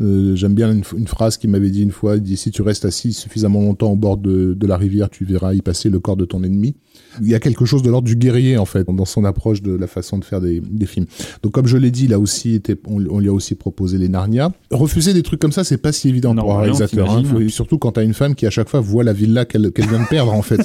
[0.00, 2.16] Euh, J'aime bien une, une phrase qu'il m'avait dit une fois.
[2.16, 5.24] Il dit si tu restes assis suffisamment longtemps au bord de, de la rivière, tu
[5.24, 6.74] verras y passer le corps de ton ennemi.
[7.22, 9.72] Il y a quelque chose de l'ordre du guerrier en fait dans son approche de
[9.72, 11.06] la façon de faire des, des films.
[11.42, 14.52] Donc comme je l'ai dit, a aussi on, on lui a aussi proposé les Narnia.
[14.70, 17.10] Refuser des trucs comme ça, c'est pas si évident Non, pour un réalisateur.
[17.10, 17.22] hein.
[17.24, 20.00] Faut- surtout quand t'as une femme qui à chaque fois voit la villa qu'elle vient
[20.02, 20.60] de perdre en fait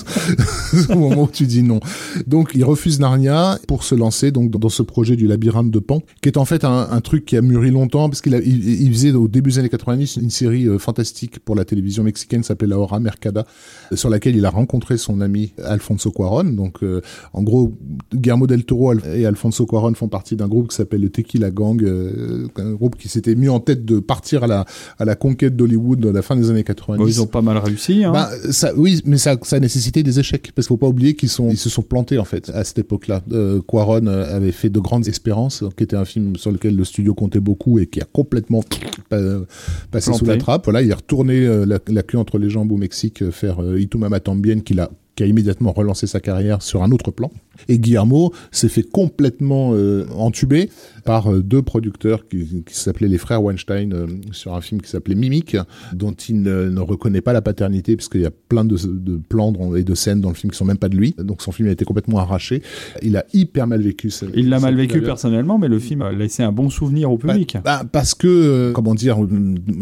[0.90, 1.80] au moment où tu dis non.
[2.28, 6.02] Donc il refuse Narnia pour se lancer donc dans ce projet du labyrinthe de Pan,
[6.22, 8.82] qui est en fait un, un truc qui a mûri longtemps parce qu'il a- il,
[8.84, 12.44] il faisait au début des années 90 une série euh, fantastique pour la télévision mexicaine
[12.44, 13.46] s'appelait La Hora Mercada,
[13.92, 16.12] euh, sur laquelle il a rencontré son ami Alfonso
[16.44, 16.56] Cuaron.
[16.56, 17.02] Donc euh,
[17.34, 17.78] en gros,
[18.14, 21.82] Guillermo del Toro et Alfonso Cuaron font partie d'un groupe qui s'appelle le Tequila Gang,
[21.84, 24.66] euh, un groupe qui s'était mis en tête de partir à la
[25.00, 27.00] à la conquête d'Hollywood à la fin des années 90.
[27.00, 28.04] Bon, ils ont pas mal réussi.
[28.04, 28.12] Hein.
[28.12, 31.16] Bah, ça, oui, mais ça, ça a nécessité des échecs parce qu'il faut pas oublier
[31.16, 33.22] qu'ils sont, ils se sont plantés en fait à cette époque-là.
[33.32, 36.84] Euh, Quaron euh, avait fait de grandes espérances, qui était un film sur lequel le
[36.84, 38.64] studio comptait beaucoup et qui a complètement
[39.10, 40.14] passé Planté.
[40.14, 40.66] sous la trappe.
[40.66, 44.20] Voilà, il est retourné la, la queue entre les jambes au Mexique faire euh, Itumama
[44.20, 47.32] Tambien, qu'il a qui a immédiatement relancé sa carrière sur un autre plan.
[47.68, 50.70] Et Guillermo s'est fait complètement euh, entuber
[51.04, 54.90] par euh, deux producteurs qui, qui s'appelaient les frères Weinstein euh, sur un film qui
[54.90, 55.58] s'appelait Mimic,
[55.94, 59.52] dont il ne, ne reconnaît pas la paternité puisqu'il y a plein de, de plans
[59.52, 61.14] dans- et de scènes dans le film qui sont même pas de lui.
[61.20, 62.64] Donc son film a été complètement arraché.
[63.02, 64.12] Il a hyper mal vécu.
[64.34, 67.58] il l'a mal vécu personnellement, mais le film a laissé un bon souvenir au public.
[67.64, 69.18] Bah, parce que, euh, comment dire,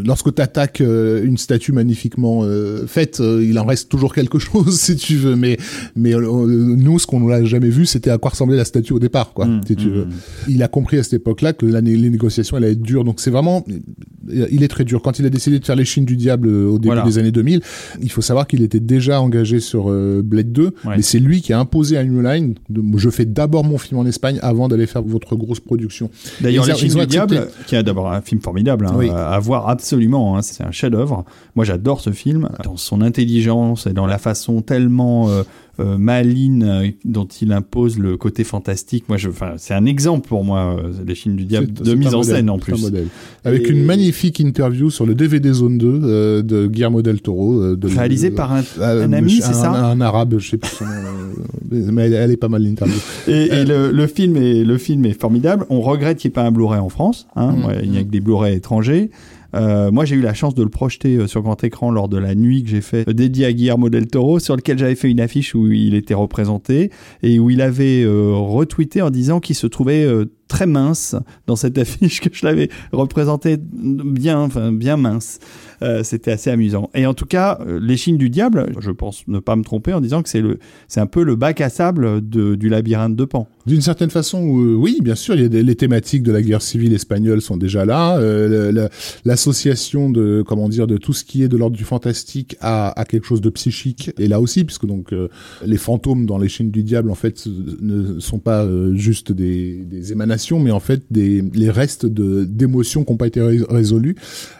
[0.04, 2.44] lorsque tu attaques une statue magnifiquement
[2.88, 5.36] faite, il en reste toujours quelque chose, si tu veux.
[5.36, 5.58] Mais,
[5.96, 9.00] mais euh, nous, ce qu'on n'a jamais vu, c'était à quoi ressemblait la statue au
[9.00, 9.46] départ, quoi.
[9.46, 10.06] Mm, si tu mm, veux.
[10.06, 10.12] mm.
[10.50, 13.04] Il a compris à cette époque-là que la, les négociations allaient être dures.
[13.04, 13.64] Donc c'est vraiment,
[14.30, 15.02] il est très dur.
[15.02, 17.02] Quand il a décidé de faire les Chines du diable euh, au début Voilà.
[17.04, 17.62] des années 2000,
[18.02, 20.96] il faut savoir qu'il était déjà engagé sur euh, Blade 2, Ouais.
[20.98, 24.00] mais c'est lui qui a imposé à New Line de, je fais d'abord mon film
[24.00, 26.10] en Espagne avant d'aller faire votre grosse production.
[26.42, 27.06] D'ailleurs, Les a- Chines du.
[27.08, 29.10] Diable, qui est d'abord un film formidable, hein, Oui.
[29.10, 30.38] à voir absolument.
[30.38, 31.26] hein, c'est un chef-d'œuvre.
[31.56, 35.44] Moi, j'adore ce film dans son intelligence et dans la façon tellement euh,
[35.80, 39.06] euh, maligne euh, dont il impose le côté fantastique.
[39.08, 42.18] Moi, je, c'est un exemple pour moi, euh, Les Chines du Diable, de mise en
[42.18, 42.92] modèle, scène en un plus.
[43.46, 47.76] Avec Et- une magnifique interview sur le DVD Zone 2 euh, de Guillermo del Toro.
[47.76, 50.58] de, Réalisé de- par un, euh, un ami, c'est ça un, un arabe, je sais
[50.58, 50.92] plus son nom,
[51.94, 52.98] mais elle, elle est pas mal l'interview.
[53.28, 55.66] Et, et le, le film est le film est formidable.
[55.70, 57.26] On regrette qu'il n'y ait pas un Blu-ray en France.
[57.36, 57.54] Hein.
[57.54, 57.66] Mm.
[57.66, 59.12] Ouais, il n'y a que des Blu-ray étrangers.
[59.56, 62.18] Euh, moi, j'ai eu la chance de le projeter euh, sur grand écran lors de
[62.18, 65.10] la nuit que j'ai fait euh, dédiée à Guillermo del Toro, sur lequel j'avais fait
[65.10, 66.92] une affiche où il était représenté
[67.24, 70.08] et où il avait retweeté en disant qu'il se trouvait
[70.50, 71.16] très mince
[71.48, 75.40] dans cette affiche que je l'avais représenté bien, enfin bien mince.
[75.82, 76.90] Euh, C'était assez amusant.
[76.94, 79.94] Et en tout cas, euh, les Chines du diable, je pense ne pas me tromper
[79.94, 83.16] en disant que c'est le, c'est un peu le bac à sable de, du labyrinthe
[83.16, 83.48] de Pan.
[83.66, 86.62] D'une certaine façon, euh, oui, bien sûr, il y a les thématiques de la guerre
[86.62, 88.20] civile espagnole sont déjà là.
[89.26, 93.26] L'association de comment dire de tout ce qui est de l'ordre du fantastique à, quelque
[93.26, 95.14] chose de psychique est là aussi, puisque donc
[95.66, 97.48] les fantômes dans les Chines du diable en fait
[97.82, 103.04] ne sont pas juste des émanations informations, mais en fait des les restes de d'émotions
[103.04, 104.16] qui n'ont pas été résolues.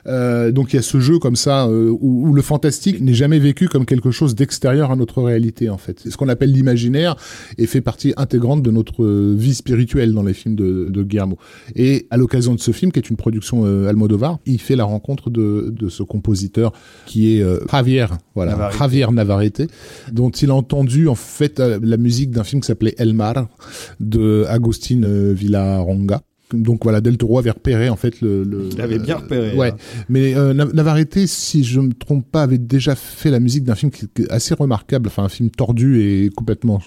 [0.08, 3.14] Euh, donc il y a ce jeu comme ça euh, où, où, le fantastique n'est
[3.14, 6.00] jamais vécu comme quelque chose d'extérieur à notre réalité en fait.
[6.02, 7.16] C'est ce qu'on appelle l'imaginaire
[7.58, 11.38] et fait partie intégrante de notre vie spirituelle dans les films de, de Guillermo.
[11.76, 14.86] Et à l'occasion de ce film, qui est une production euh, Almodovar, il fait la
[14.86, 16.74] rencontre de, de ce compositeur
[17.06, 18.80] qui est Javier, voilà, Navarrete.
[18.80, 19.64] Javier Navarrete,
[20.12, 23.48] dont il a entendu en fait la musique d'un film qui s'appelait El Mar
[24.00, 25.02] de Agustin
[25.78, 26.22] Villaronga
[26.54, 28.44] donc voilà, Del Toro avait repéré en fait le.
[28.44, 29.56] le Il avait bien repéré.
[29.56, 30.04] ouais, hein.
[30.10, 33.92] mais euh, Navarrete, si je me trompe pas, avait déjà fait la musique d'un film
[33.92, 36.80] qui est assez remarquable, enfin un film tordu et complètement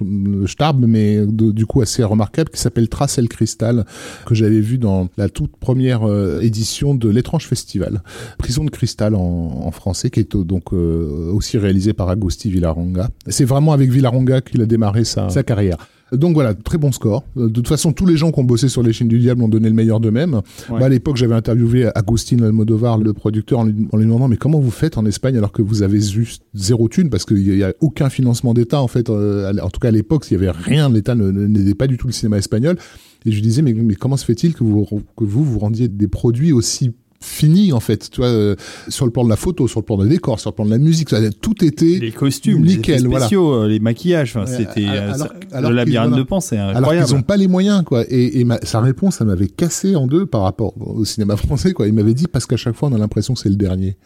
[0.47, 3.85] starbe, mais de, du coup assez remarquable, qui s'appelle Trace el Cristal,
[4.27, 8.03] que j'avais vu dans la toute première euh, édition de l'étrange festival,
[8.39, 13.11] Prison de cristal en, en français, qui est donc euh, aussi réalisé par Agosti Villaronga.
[13.29, 15.77] C'est vraiment avec Villaronga qu'il a démarré sa, sa carrière.
[16.13, 17.25] Donc voilà, très bon score.
[17.37, 19.49] De toute façon, tous les gens qui ont bossé sur les Chines du Diable ont
[19.49, 20.35] donné le meilleur d'eux-mêmes.
[20.69, 20.81] Ouais.
[20.81, 24.37] Bah, à l'époque, j'avais interviewé Agustin Almodovar, le producteur, en lui, en lui, demandant mais
[24.37, 27.09] comment vous faites en Espagne alors que vous avez juste zéro thune?
[27.09, 29.09] Parce qu'il n'y a aucun financement d'État en fait.
[29.09, 30.91] Euh, en tout cas à l'époque, il n'y avait rien.
[30.91, 32.77] L'État n'aidait pas du tout le cinéma espagnol.
[33.25, 34.85] Et je lui disais mais, mais comment se fait-il que vous,
[35.17, 36.93] que vous vous rendiez des produits aussi
[37.23, 38.57] fini en fait tu vois euh,
[38.89, 40.71] sur le plan de la photo sur le plan des décors sur le plan de
[40.71, 43.69] la musique tout été les costumes nickel les spéciaux voilà.
[43.69, 46.23] les maquillages enfin, c'était le labyrinthe voilà.
[46.23, 48.81] de Pan c'est incroyable alors qu'ils ont pas les moyens quoi et, et ma, sa
[48.81, 52.27] réponse ça m'avait cassé en deux par rapport au cinéma français quoi il m'avait dit
[52.27, 53.97] parce qu'à chaque fois on a l'impression que c'est le dernier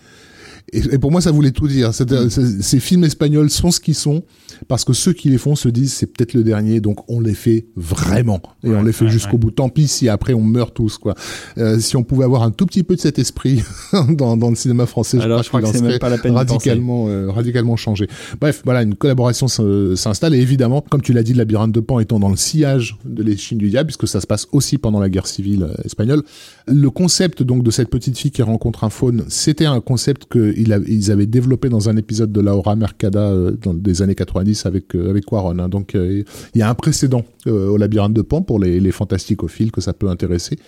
[0.72, 1.90] et, et, pour moi, ça voulait tout dire.
[1.90, 2.60] Mmh.
[2.60, 4.22] Ces films espagnols sont ce qu'ils sont
[4.68, 7.34] parce que ceux qui les font se disent c'est peut-être le dernier, donc on les
[7.34, 9.38] fait vraiment et ouais, on les fait ouais, jusqu'au ouais.
[9.38, 9.50] bout.
[9.50, 11.14] Tant pis si après on meurt tous quoi.
[11.58, 13.62] Euh, si on pouvait avoir un tout petit peu de cet esprit
[14.08, 16.18] dans, dans le cinéma français, Alors, je crois, je crois que c'est même pas la
[16.18, 18.08] peine radicalement euh, radicalement changé.
[18.40, 22.00] Bref, voilà, une collaboration s'installe et évidemment, comme tu l'as dit, le labyrinthe de Pan
[22.00, 25.00] étant dans le sillage de les Chines du diable, puisque ça se passe aussi pendant
[25.00, 26.22] la guerre civile euh, espagnole.
[26.66, 30.55] Le concept donc de cette petite fille qui rencontre un faune, c'était un concept que
[30.56, 34.94] ils avaient développé dans un épisode de Laura Mercada euh, dans des années 90 avec
[34.94, 35.58] euh, avec Quaron.
[35.58, 35.68] Hein.
[35.68, 36.22] Donc euh,
[36.54, 39.92] il y a un précédent au labyrinthe de Pan pour les, les fantasticophiles que ça
[39.92, 40.58] peut intéresser.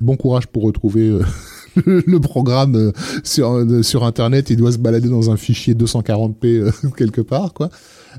[0.00, 1.18] Bon courage pour retrouver
[1.84, 2.92] le programme
[3.24, 4.50] sur sur internet.
[4.50, 7.70] Il doit se balader dans un fichier 240p quelque part quoi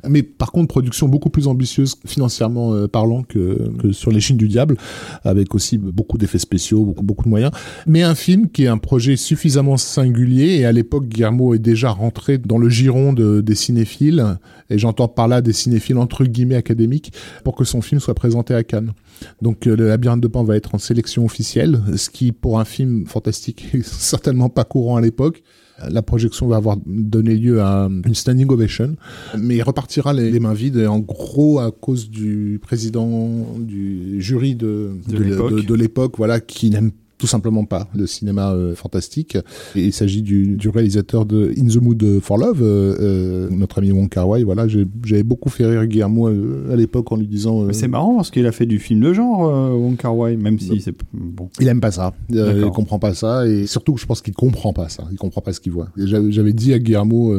[0.08, 4.38] mais par contre production beaucoup plus ambitieuse financièrement euh, parlant que, que, sur les Chines
[4.38, 4.78] du diable
[5.24, 7.52] avec aussi beaucoup d'effets spéciaux beaucoup, beaucoup de moyens.
[7.88, 11.90] Mais un film qui est un projet suffisamment singulier et à l'époque Guillermo est déjà
[11.90, 14.38] rentré dans le giron de, des cinéphiles
[14.70, 17.14] et j'entends par là des cinéphiles entre guillemets académiques
[17.44, 18.94] pour que son film soit présenté à Cannes.
[19.42, 22.66] Donc euh, le labyrinthe de Pan va être en sélection officielle ce qui pour un
[22.66, 25.44] film fantastique est certainement pas courant à l'époque
[25.88, 28.96] la projection va avoir donné lieu à une standing ovation,
[29.38, 34.22] mais il repartira les, les mains vides, et en gros à cause du président du
[34.22, 39.38] jury de, de, de l'époque, voilà, qui n'aime tout simplement pas le cinéma euh, fantastique.
[39.76, 43.80] Et il s'agit du, du, réalisateur de In the Mood for Love, euh, euh, notre
[43.80, 44.44] ami Wong Kar Wai.
[44.44, 47.64] Voilà, j'avais beaucoup fait rire Guillermo euh, à l'époque en lui disant.
[47.66, 49.42] Mais c'est marrant parce qu'il a fait du film de genre
[49.78, 51.50] Wong Kar Wai, même si c'est bon.
[51.60, 52.14] Il aime pas ça.
[52.30, 55.04] il comprend pas ça et surtout, je pense qu'il comprend pas ça.
[55.12, 55.90] Il comprend pas ce qu'il voit.
[55.98, 57.36] J'avais dit à Guillermo,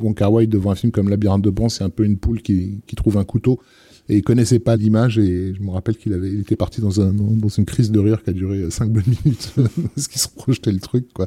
[0.00, 2.40] Wong Kar Wai devant un film comme Labyrinthe de Pan, c'est un peu une poule
[2.40, 3.60] qui, qui trouve un couteau
[4.08, 7.00] et il connaissait pas l'image et je me rappelle qu'il avait il était parti dans
[7.00, 9.52] un dans une crise de rire qui a duré cinq bonnes minutes
[9.94, 11.26] parce qu'il se projetait le truc quoi.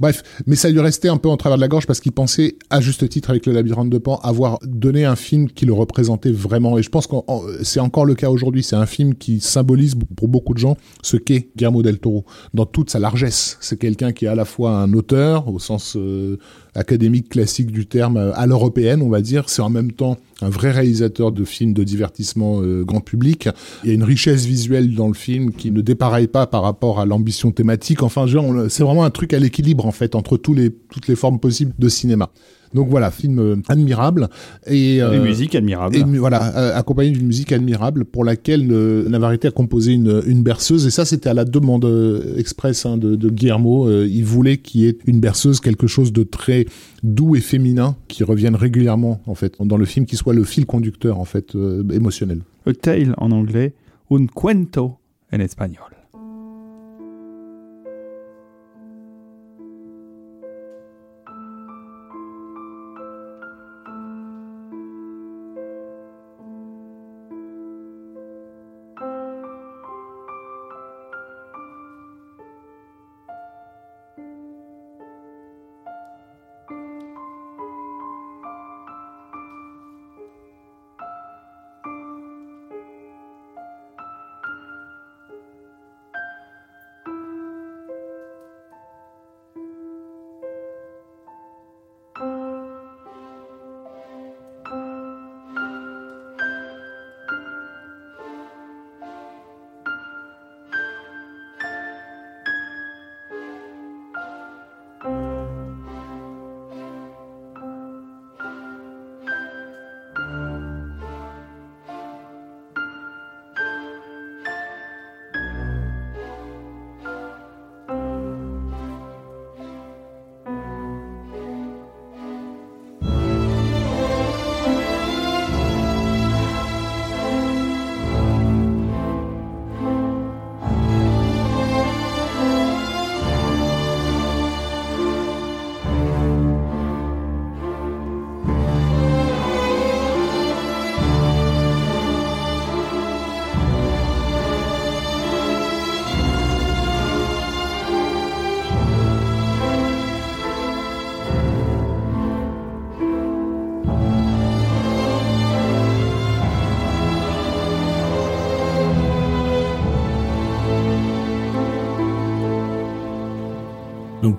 [0.00, 2.56] Bref mais ça lui restait un peu en travers de la gorge parce qu'il pensait
[2.70, 6.32] à juste titre avec le labyrinthe de Pan avoir donné un film qui le représentait
[6.32, 6.78] vraiment.
[6.78, 7.16] Et je pense que
[7.62, 8.62] c'est encore le cas aujourd'hui.
[8.62, 12.24] C'est un film qui symbolise pour beaucoup de gens ce qu'est Guillermo del Toro.
[12.54, 15.96] Dans toute sa largesse c'est quelqu'un qui est à la fois un auteur au sens
[15.96, 16.38] euh,
[16.74, 19.48] académique classique du terme à l'européenne, on va dire.
[19.48, 23.48] C'est en même temps un vrai réalisateur de films de divertissement euh, grand public.
[23.82, 27.00] Il y a une richesse visuelle dans le film qui ne dépareille pas par rapport
[27.00, 28.02] à l'ambition thématique.
[28.02, 28.26] Enfin,
[28.68, 30.58] c'est vraiment un truc à l'équilibre en fait entre toutes
[31.08, 32.30] les formes possibles de cinéma.
[32.74, 34.28] Donc voilà, film euh, admirable
[34.66, 35.96] et euh, musique admirable.
[35.96, 40.42] Et voilà, euh, accompagné d'une musique admirable pour laquelle euh, Navarrete a composé une, une
[40.42, 43.88] berceuse et ça c'était à la demande euh, express hein, de, de Guillermo.
[43.88, 46.66] Euh, il voulait qu'il y ait une berceuse, quelque chose de très
[47.02, 50.66] doux et féminin qui revienne régulièrement en fait dans le film, qui soit le fil
[50.66, 51.54] conducteur en fait
[51.92, 52.40] émotionnel.
[52.66, 53.72] A tale en anglais,
[54.10, 54.98] un cuento
[55.32, 55.97] en espagnol.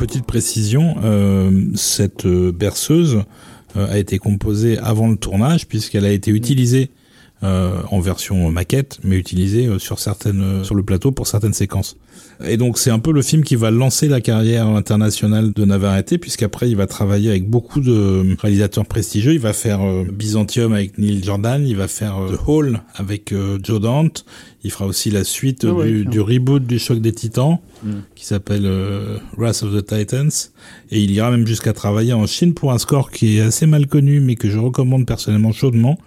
[0.10, 3.22] Petite précision, euh, cette euh, berceuse
[3.78, 6.90] euh, a été composée avant le tournage puisqu'elle a été utilisée
[7.42, 11.96] en version maquette, mais utilisée sur certaines sur le plateau pour certaines séquences.
[12.46, 16.18] Et donc c'est un peu le film qui va lancer la carrière internationale de Navarrete,
[16.18, 19.34] puisqu'après il va travailler avec beaucoup de réalisateurs prestigieux.
[19.34, 23.34] Il va faire euh, Byzantium avec Neil Jordan, il va faire euh, The Hall avec
[23.34, 24.26] euh, Joe Dante.
[24.64, 27.92] Il fera aussi la suite Ah du, du reboot du Choc des Titans, Mm.
[28.14, 28.70] qui s'appelle
[29.38, 30.52] Wrath of the Titans.
[30.92, 33.88] Et il ira même jusqu'à travailler en Chine pour un score qui est assez mal
[33.88, 35.98] connu, mais que je recommande personnellement chaudement,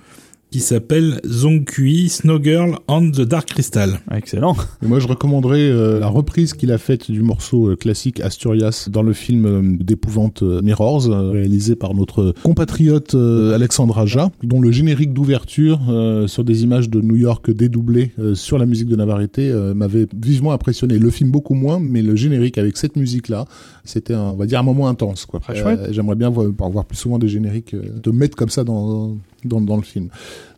[0.53, 4.01] qui s'appelle Zongkui, Snow Girl and the Dark Crystal.
[4.15, 4.55] Excellent.
[4.83, 8.89] Et moi, je recommanderais euh, la reprise qu'il a faite du morceau euh, classique Asturias
[8.91, 14.31] dans le film euh, d'épouvante euh, Mirrors, euh, réalisé par notre compatriote euh, Alexandre Aja,
[14.43, 18.67] dont le générique d'ouverture euh, sur des images de New York dédoublées euh, sur la
[18.67, 20.99] musique de Navarrete euh, m'avait vivement impressionné.
[20.99, 23.47] Le film beaucoup moins, mais le générique avec cette musique-là,
[23.85, 25.25] c'était un, on va dire un moment intense.
[25.25, 25.41] Quoi.
[25.41, 25.81] Très chouette.
[25.93, 29.61] J'aimerais bien voir, voir plus souvent des génériques euh, de mettre comme ça dans, dans,
[29.61, 30.09] dans le film.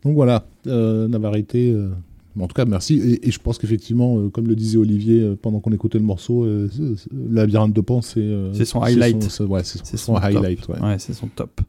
[0.05, 1.55] Donc voilà, euh, Navarrete.
[1.57, 1.91] euh,
[2.41, 2.95] en tout cas, merci.
[2.99, 6.05] Et, et je pense qu'effectivement, euh, comme le disait Olivier euh, pendant qu'on écoutait le
[6.05, 6.45] morceau,
[7.31, 9.23] Labyrinthe de Pan, c'est son highlight.
[9.31, 10.67] c'est- ouais, c'est C'est son, son highlight.
[10.69, 10.81] ouais.
[10.81, 11.61] Ouais, c'est son top.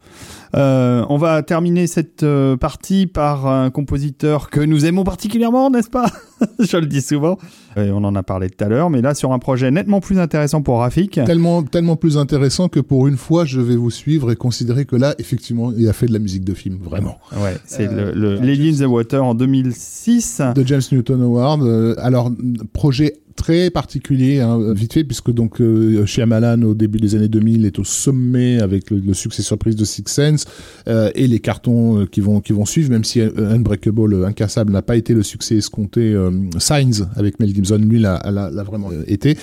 [0.53, 2.25] On va terminer cette
[2.59, 6.07] partie par un compositeur que nous aimons particulièrement, n'est-ce pas?
[6.59, 7.37] Je le dis souvent.
[7.77, 10.19] Et on en a parlé tout à l'heure, mais là sur un projet nettement plus
[10.19, 11.19] intéressant pour Rafik.
[11.25, 14.95] Tellement, tellement plus intéressant que pour une fois, je vais vous suivre et considérer que
[14.95, 17.17] là, effectivement, il a fait de la musique de film, vraiment.
[17.33, 20.41] Ouais, c'est Euh, le, le Lady in the Water en 2006.
[20.55, 21.63] De James Newton Howard.
[21.63, 22.31] euh, alors,
[22.73, 27.65] projet très particulier, hein, vite fait, puisque donc euh, Shyamalan, au début des années 2000,
[27.65, 30.45] est au sommet avec le, le succès surprise de Six Sense
[30.87, 34.25] euh, et les cartons euh, qui vont qui vont suivre, même si euh, Unbreakable, euh,
[34.25, 36.13] Incassable, n'a pas été le succès escompté.
[36.13, 39.37] Euh, Signs avec Mel Gibson, lui, l'a, l'a, l'a vraiment été,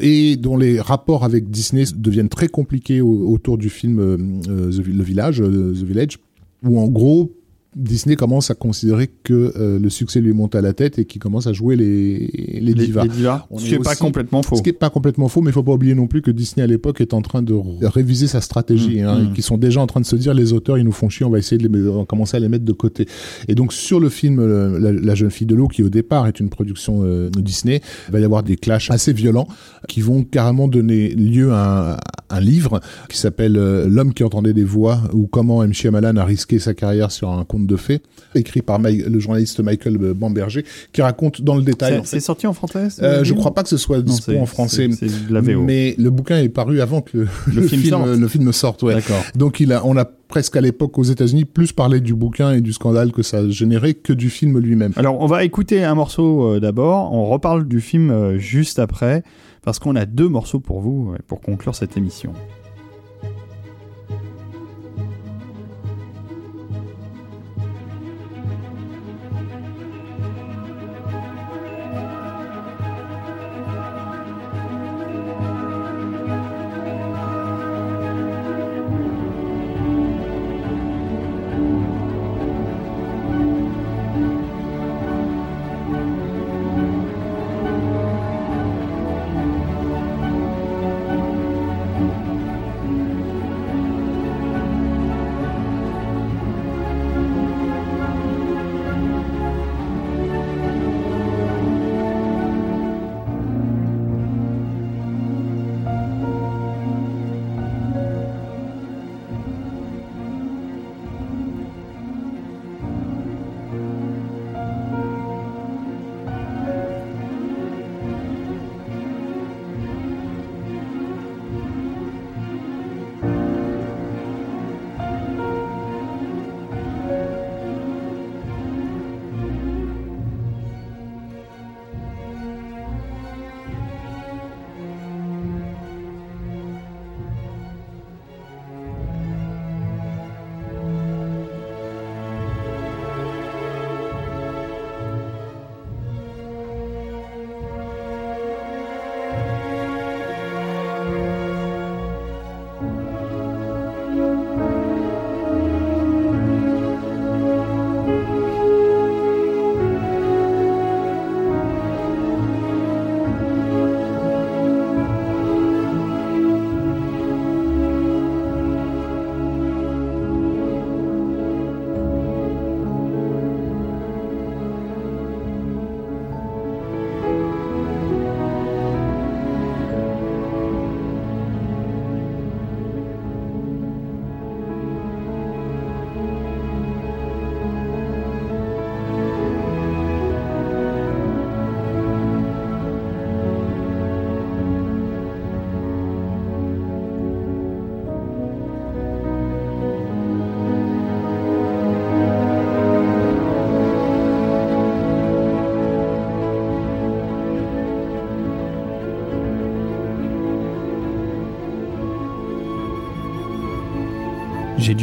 [0.00, 5.02] et dont les rapports avec Disney deviennent très compliqués au- autour du film The, Le
[5.02, 6.18] Village, The Village,
[6.64, 7.32] où en gros
[7.78, 11.20] Disney commence à considérer que euh, le succès lui monte à la tête et qu'il
[11.20, 12.28] commence à jouer les,
[12.74, 13.04] divas.
[13.04, 13.46] les divas.
[13.50, 14.56] On Ce qui n'est pas complètement faux.
[14.56, 16.64] Ce qui est pas complètement faux, mais il faut pas oublier non plus que Disney
[16.64, 19.32] à l'époque est en train de r- réviser sa stratégie, Mmh, hein, mmh.
[19.34, 21.30] qu'ils sont déjà en train de se dire les auteurs ils nous font chier, on
[21.30, 23.06] va essayer de les, mettre- on va commencer à les mettre de côté.
[23.48, 26.26] Et donc sur le film euh, la, La jeune fille de l'eau qui au départ
[26.26, 29.46] est une production euh, de Disney, il va y avoir des clashs assez violents
[29.88, 31.94] qui vont carrément donner lieu à
[32.30, 33.52] un, un livre qui s'appelle
[33.86, 35.72] L'homme qui entendait des voix ou comment M.
[35.72, 38.00] Shyamalan a risqué sa carrière sur un conte de fées,
[38.34, 41.92] écrit par le journaliste Michael Bamberger, qui raconte dans le détail.
[41.92, 44.32] C'est en fait, c'est sorti en français euh, je crois pas que ce soit dispo
[44.36, 44.88] en français.
[45.30, 45.62] la VO.
[45.62, 48.08] Mais le bouquin est paru avant que le, Le film sorte.
[48.08, 48.82] le film sorte.
[48.82, 48.96] Ouais.
[49.36, 52.60] Donc il a, on a presque à l'époque aux États-Unis plus parlé du bouquin et
[52.60, 54.92] du scandale que ça a généré que du film lui-même.
[54.96, 57.12] Alors, on va écouter un morceau euh, d'abord.
[57.12, 59.22] On reparle du film euh, juste après,
[59.62, 62.32] parce qu'on a deux morceaux pour vous euh, pour conclure cette émission.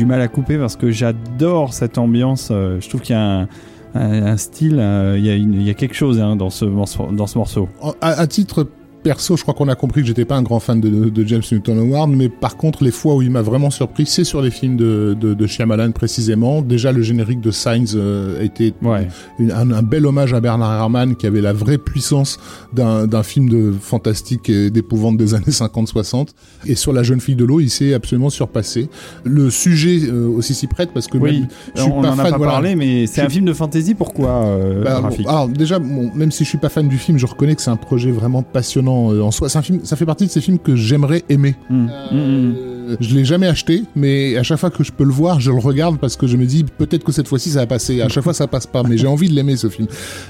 [0.06, 2.49] Mal à couper parce que j'adore cette ambiance.
[2.52, 3.48] euh, je trouve qu'il y a
[3.95, 7.69] un, style, euh, il y, a quelque chose hein, dans, ce morceau, dans ce morceau.
[8.02, 8.68] À titre
[9.06, 11.44] perso, je crois qu'on a compris que j'étais pas un grand fan de, de James
[11.52, 14.49] Newton Howard, mais par contre, les fois où il m'a vraiment surpris, c'est sur les
[14.49, 16.64] films de, de, de Shyamalan précisément.
[16.64, 19.07] Déjà, le générique de Signs euh, était Ouais.
[19.40, 22.40] un, un bel hommage à Bernard Herrmann qui avait la vraie puissance
[22.73, 26.30] d'un film de fantastique et d'épouvante des années 50-60.
[26.65, 28.90] Et sur la jeune fille de l'eau, il s'est absolument surpassé.
[29.23, 32.14] Le sujet euh, aussi s'y prête parce que Oui, même, je suis on pas en
[32.19, 32.52] a fan, pas voilà.
[32.53, 33.94] parlé, mais c'est un film de fantasy.
[33.94, 37.19] Pourquoi, euh, Bah, bon, alors déjà, bon, même si je suis pas fan du film,
[37.19, 39.50] je reconnais que c'est un projet vraiment passionnant euh, en soi.
[39.50, 41.56] C'est un film, ça fait partie de ces films que j'aimerais aimer.
[41.70, 41.90] Hum.
[42.12, 45.52] Euh, je l'ai jamais acheté, mais à chaque fois que je peux le voir, je
[45.52, 48.02] le regarde parce que je me dis peut-être que cette fois-ci ça va passer.
[48.02, 49.88] À chaque fois ça passe pas, mais j'ai envie de l'aimer ce film.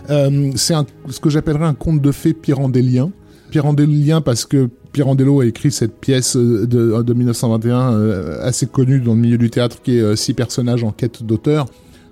[0.10, 0.74] Euh, c'est
[1.10, 3.12] ce que j'appellerais un conte de fées pyrandélien.
[3.52, 9.02] Pyrandélien parce que Pirandello a écrit cette pièce euh, de, de 1921 euh, assez connue
[9.02, 11.66] dans le milieu du théâtre qui est euh, six personnages en quête d'auteur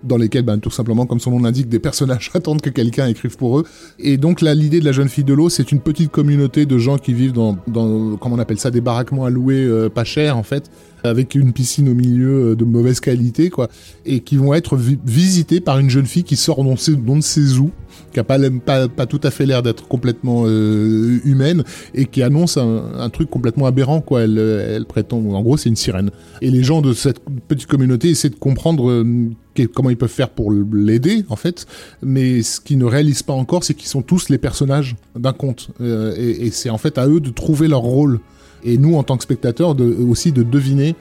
[0.03, 3.37] dans lesquels, ben, tout simplement, comme son nom l'indique, des personnages attendent que quelqu'un écrive
[3.37, 3.63] pour eux.
[3.99, 6.77] Et donc là, l'idée de la jeune fille de l'eau, c'est une petite communauté de
[6.77, 10.03] gens qui vivent dans, dans comment on appelle ça, des baraquements à louer euh, pas
[10.03, 10.69] cher en fait,
[11.03, 13.67] avec une piscine au milieu euh, de mauvaise qualité, quoi,
[14.05, 17.21] et qui vont être vi- visités par une jeune fille qui sort ne sait, ne
[17.21, 17.71] sait où,
[18.13, 21.63] qui a pas, tout à fait l'air d'être complètement euh, humaine
[21.93, 24.21] et qui annonce un, truc complètement aberrant, quoi.
[24.21, 26.11] Elle, euh, elle prétend, en gros, c'est une sirène.
[26.41, 29.29] Et les gens de cette petite communauté essaient de comprendre euh,
[29.73, 31.65] comment ils peuvent faire pour l'aider, en fait.
[32.01, 35.69] Mais ce qu'ils ne réalisent pas encore, c'est qu'ils sont tous les personnages d'un conte.
[35.81, 38.19] Et c'est en fait à eux de trouver leur rôle.
[38.63, 39.75] Et nous, en tant que spectateurs,
[40.07, 40.95] aussi de deviner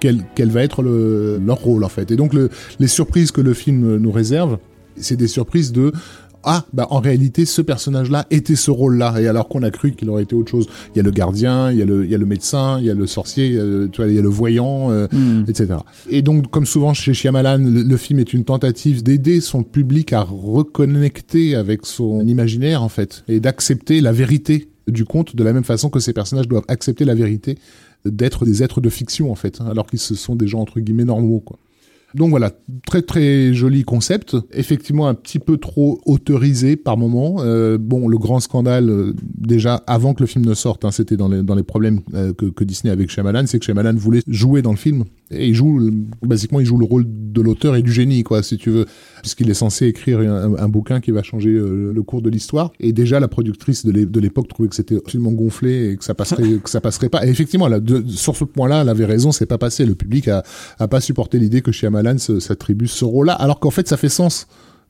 [0.00, 2.10] quel, quel va être le, leur rôle, en fait.
[2.10, 4.58] Et donc, le, les surprises que le film nous réserve,
[4.96, 5.92] c'est des surprises de
[6.44, 9.70] ah bah en réalité ce personnage là était ce rôle là et alors qu'on a
[9.70, 10.66] cru qu'il aurait été autre chose.
[10.94, 12.86] Il y a le gardien il y a le il y a le médecin il
[12.86, 14.90] y a le sorcier il y a le, tu vois, il y a le voyant
[14.90, 15.44] euh, Hum.
[15.48, 15.76] etc
[16.10, 20.12] et donc comme souvent chez Shyamalan le, le film est une tentative d'aider son public
[20.12, 25.52] à reconnecter avec son imaginaire en fait et d'accepter la vérité du conte de la
[25.52, 27.58] même façon que ces personnages doivent accepter la vérité
[28.04, 31.04] d'être des êtres de fiction en fait alors qu'ils se sont des gens entre guillemets
[31.04, 31.58] normaux quoi
[32.14, 32.52] donc voilà,
[32.86, 37.38] très très joli concept, effectivement un petit peu trop autorisé par moment.
[37.40, 41.16] Euh, bon, le grand scandale, euh, déjà avant que le film ne sorte, hein, c'était
[41.16, 44.22] dans les, dans les problèmes euh, que, Disney avait avec Shyamalan, c'est que Shyamalan voulait
[44.28, 45.04] jouer dans le film.
[45.30, 45.90] Et il joue,
[46.22, 48.86] basiquement, il joue le rôle de l'auteur et du génie, quoi, si tu veux,
[49.20, 52.72] puisqu'il est censé écrire un, bouquin qui va changer le cours de l'histoire.
[52.78, 56.04] Et déjà, la productrice de l'é- de l'époque trouvait que c'était absolument gonflé et que
[56.04, 57.26] ça passerait, que ça passerait pas.
[57.26, 57.68] Et effectivement,
[58.06, 59.86] sur ce point-là, elle avait raison, c'est pas passé.
[59.86, 60.44] Le public a,
[60.78, 64.46] a pas supporté l'idée que Shyamalan s'attribue ce rôle-là, alors qu'en fait, ça fait sens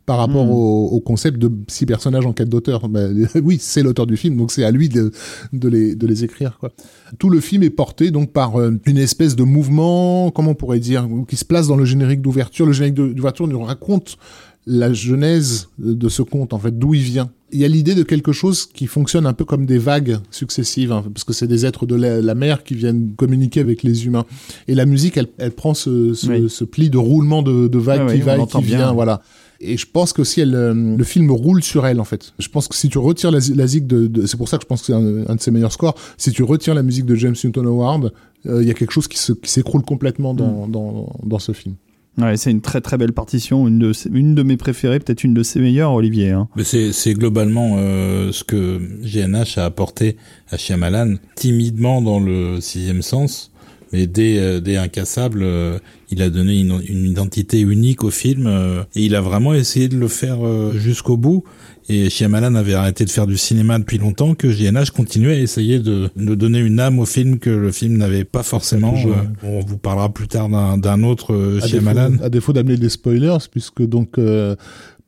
[0.07, 0.51] par rapport Mm.
[0.51, 2.89] au, au concept de six personnages en quête d'auteur.
[2.89, 5.13] Ben, oui, c'est l'auteur du film, donc c'est à lui de,
[5.53, 6.59] de, les, de les écrire.
[6.59, 6.71] Quoi.
[7.19, 10.81] Tout le film est porté donc par euh, une espèce de mouvement, comment on pourrait
[10.81, 12.67] dire, qui se place dans le générique d'ouverture.
[12.67, 14.19] Le générique d'ouverture nous raconte
[14.67, 17.31] la genèse de ce conte, en fait, d'où il vient.
[17.53, 20.91] Il y a l'idée de quelque chose qui fonctionne un peu comme des vagues successives,
[20.91, 24.07] hein, parce que c'est des êtres de la, la mer qui viennent communiquer avec les
[24.07, 24.25] humains.
[24.67, 26.47] Et la musique, elle, elle prend ce, ce, Oui.
[26.51, 28.79] ce pli de roulement de, de vagues Ouais, qui va et qui bien.
[28.79, 29.21] vient, voilà.
[29.61, 32.33] Et je pense que si elle, euh, le film roule sur elle en fait.
[32.39, 34.63] Je pense que si tu retires la, la zig de, de- c'est pour ça que
[34.65, 35.95] je pense que c'est un, un de ses meilleurs scores.
[36.19, 38.13] Si tu retires la musique de James Newton Howard,
[38.47, 40.37] euh, il y a quelque chose qui s'écroule complètement Mm.
[40.39, 41.77] dans, dans, dans ce film.
[42.17, 45.35] Ouais, c'est une très très belle partition, une de, une de mes préférées, peut-être une
[45.35, 46.31] de ses meilleures, Olivier.
[46.31, 46.49] Hein.
[46.55, 50.17] Mais c'est, globalement euh, ce que GNH a apporté
[50.51, 53.51] à Shyamalan, timidement dans le sixième sens,
[53.95, 55.79] mais dès, euh, dès Incassable, euh,
[56.11, 59.87] il a donné une, une identité unique au film euh, et il a vraiment essayé
[59.87, 60.39] de le faire
[60.75, 61.45] jusqu'au bout.
[61.89, 65.79] Et Shyamalan avait arrêté de faire du cinéma depuis longtemps, que GNH continuait à essayer
[65.79, 68.95] de, de donner une âme au film que le film n'avait pas forcément.
[68.95, 69.13] Euh,
[69.43, 72.11] on vous parlera plus tard d'un, autre euh, Shyamalan.
[72.11, 74.57] défaut, à défaut d'amener des spoilers, puisque donc euh,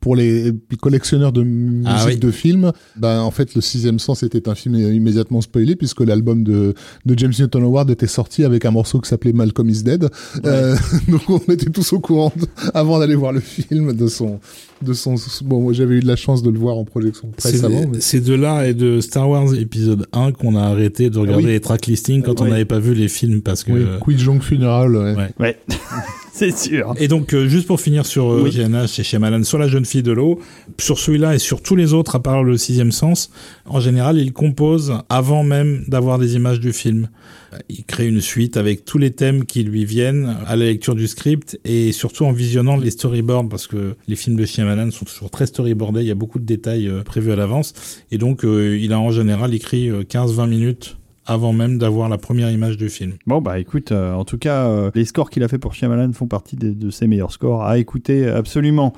[0.06, 2.16] pour les collectionneurs de musique Ah oui.
[2.16, 6.44] de films, ben en fait le sixième sens était un film immédiatement spoilé puisque l'album
[6.44, 6.74] de,
[7.06, 10.08] de James Newton Howard était sorti avec un morceau qui s'appelait Malcolm is Dead.
[10.44, 10.76] Euh,
[11.08, 14.38] donc on était tous au courant de- avant d'aller voir le film de son
[14.80, 17.98] de son bon moi j'avais eu de la chance de le voir en projection mais-
[17.98, 21.46] c'est de là et de Star Wars épisode 1 qu'on a arrêté de regarder Ah
[21.48, 21.52] oui.
[21.54, 24.40] les track listings quand on n'avait pas vu les films parce que Oui, Qui Jong
[24.40, 24.94] Funeral.
[24.94, 25.14] ouais.
[25.16, 25.30] Ouais.
[25.40, 25.58] Ouais,
[26.36, 26.94] c'est sûr.
[26.98, 28.50] et donc euh, juste pour finir sur euh, Oui.
[28.50, 30.40] GNH et Shyamalan sur la jeune fille de l'eau
[30.78, 33.30] sur celui-là et sur tous les autres à part le sixième sens
[33.64, 37.08] en général il compose avant même d'avoir des images du film
[37.68, 41.06] il crée une suite avec tous les thèmes qui lui viennent à la lecture du
[41.06, 45.30] script et surtout en visionnant les storyboards parce que les films de Shyamalan sont toujours
[45.30, 47.72] très storyboardés, il y a beaucoup de détails euh, prévus à l'avance
[48.10, 50.96] et donc euh, il a en général écrit euh, 15-20 minutes
[51.26, 53.14] avant même d'avoir la première image du film.
[53.26, 56.12] Bon bah écoute, euh, en tout cas, euh, les scores qu'il a fait pour Shyamalan
[56.12, 58.92] font partie de, de ses meilleurs scores à écouter absolument.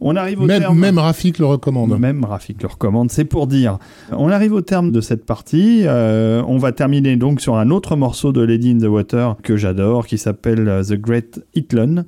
[0.00, 0.78] On arrive au Même, terme.
[0.78, 1.98] même Rafik le recommande.
[1.98, 3.78] Même Rafik le recommande, c'est pour dire.
[4.12, 5.82] On arrive au terme de cette partie.
[5.86, 9.56] Euh, on va terminer donc sur un autre morceau de Lady in the Water que
[9.56, 12.04] j'adore, qui s'appelle The Great Hitlon.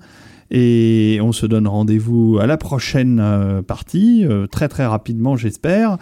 [0.50, 3.22] Et on se donne rendez-vous à la prochaine
[3.66, 5.98] partie, très très rapidement j'espère.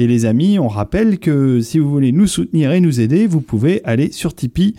[0.00, 3.40] Et les amis, on rappelle que si vous voulez nous soutenir et nous aider, vous
[3.40, 4.74] pouvez aller sur Tipeee,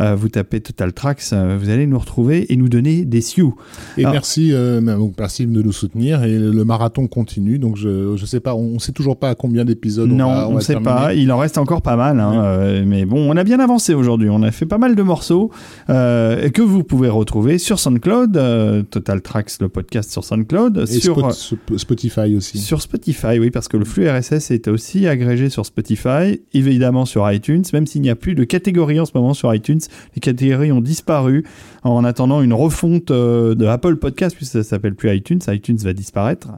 [0.00, 3.54] euh, vous tapez Total Tracks, euh, vous allez nous retrouver et nous donner des sioux.
[3.96, 6.24] Et Alors- merci, euh, donc merci de nous soutenir.
[6.24, 7.60] Et le marathon continue.
[7.60, 10.34] Donc je, je sais pas, on, on sait toujours pas à combien d'épisodes Non, on
[10.34, 10.92] va, on va ne sait terminer.
[10.92, 11.14] pas.
[11.14, 12.18] Il en reste encore pas mal.
[12.18, 12.82] hein, Ouais.
[12.84, 14.28] mais bon, on a bien avancé aujourd'hui.
[14.28, 15.52] On a fait pas mal de morceaux
[15.86, 21.30] que vous pouvez retrouver sur SoundCloud, Total Tracks, le podcast sur SoundCloud, Et sur, Spot-
[21.32, 22.58] Sp- Spotify aussi.
[22.58, 27.30] sur Spotify, oui, parce que le flux RSS est aussi agrégé sur Spotify, évidemment sur
[27.30, 29.80] iTunes, même s'il n'y a plus de catégories en ce moment sur iTunes.
[30.14, 31.44] Les catégories ont disparu
[31.82, 35.40] en attendant une refonte euh, de Apple Podcast, puisque ça s'appelle plus iTunes.
[35.48, 36.48] iTunes va disparaître.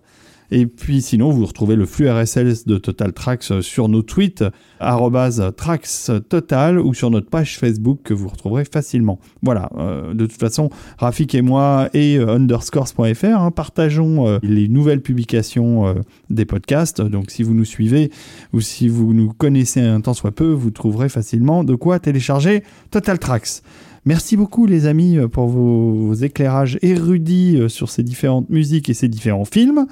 [0.51, 4.45] Et puis sinon, vous retrouvez le flux RSS de Total Tracks sur nos tweets,
[4.81, 9.19] arrobase Tracks Total, ou sur notre page Facebook que vous retrouverez facilement.
[9.43, 14.69] Voilà, euh, de toute façon, Rafik et moi et euh, underscores.fr hein, partageons euh, les
[14.69, 15.95] nouvelles publications
[16.31, 17.01] des podcasts.
[17.01, 18.11] Donc si vous nous suivez
[18.53, 22.63] ou si vous nous connaissez un temps soit peu, vous trouverez facilement de quoi télécharger
[22.91, 23.63] Total Tracks.
[24.05, 29.45] Merci beaucoup les amis pour vos, éclairages érudits sur ces différentes musiques et ces différents
[29.45, 29.87] films.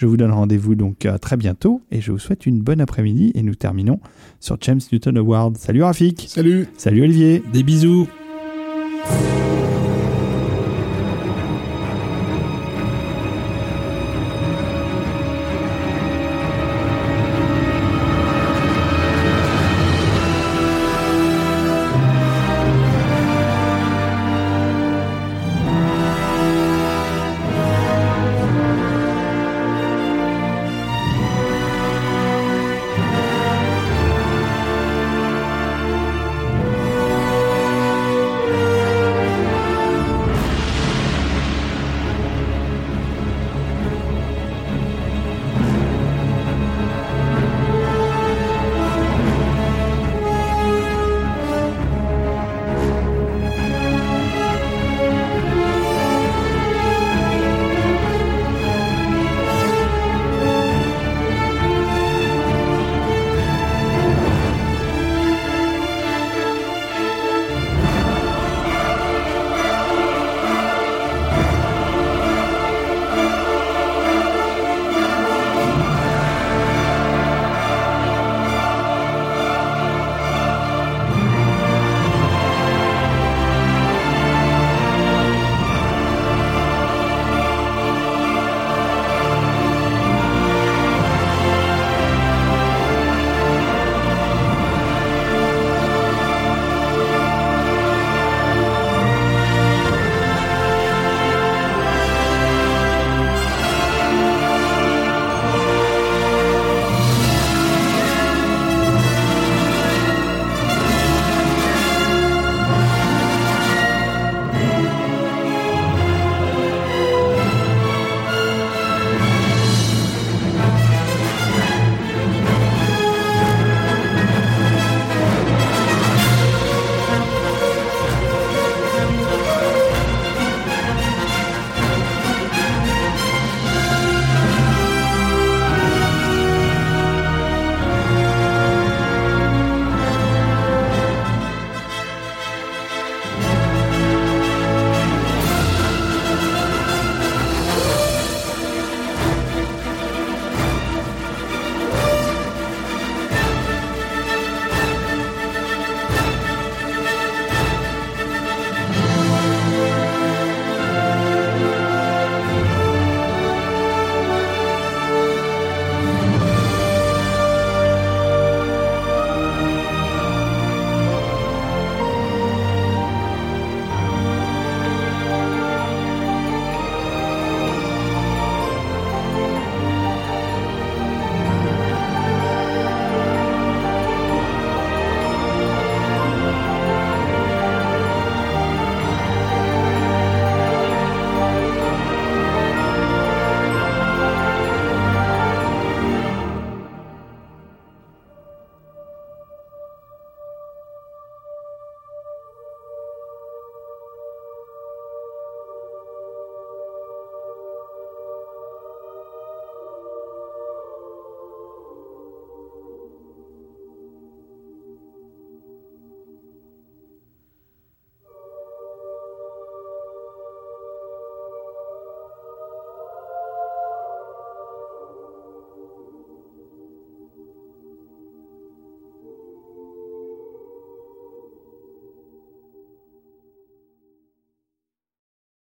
[0.00, 3.32] Je vous donne rendez-vous donc à très bientôt et je vous souhaite une bonne après-midi
[3.34, 4.00] et nous terminons
[4.40, 5.58] sur James Newton Award.
[5.58, 7.42] Salut Rafik, Salut salut Olivier.
[7.52, 8.08] Des bisous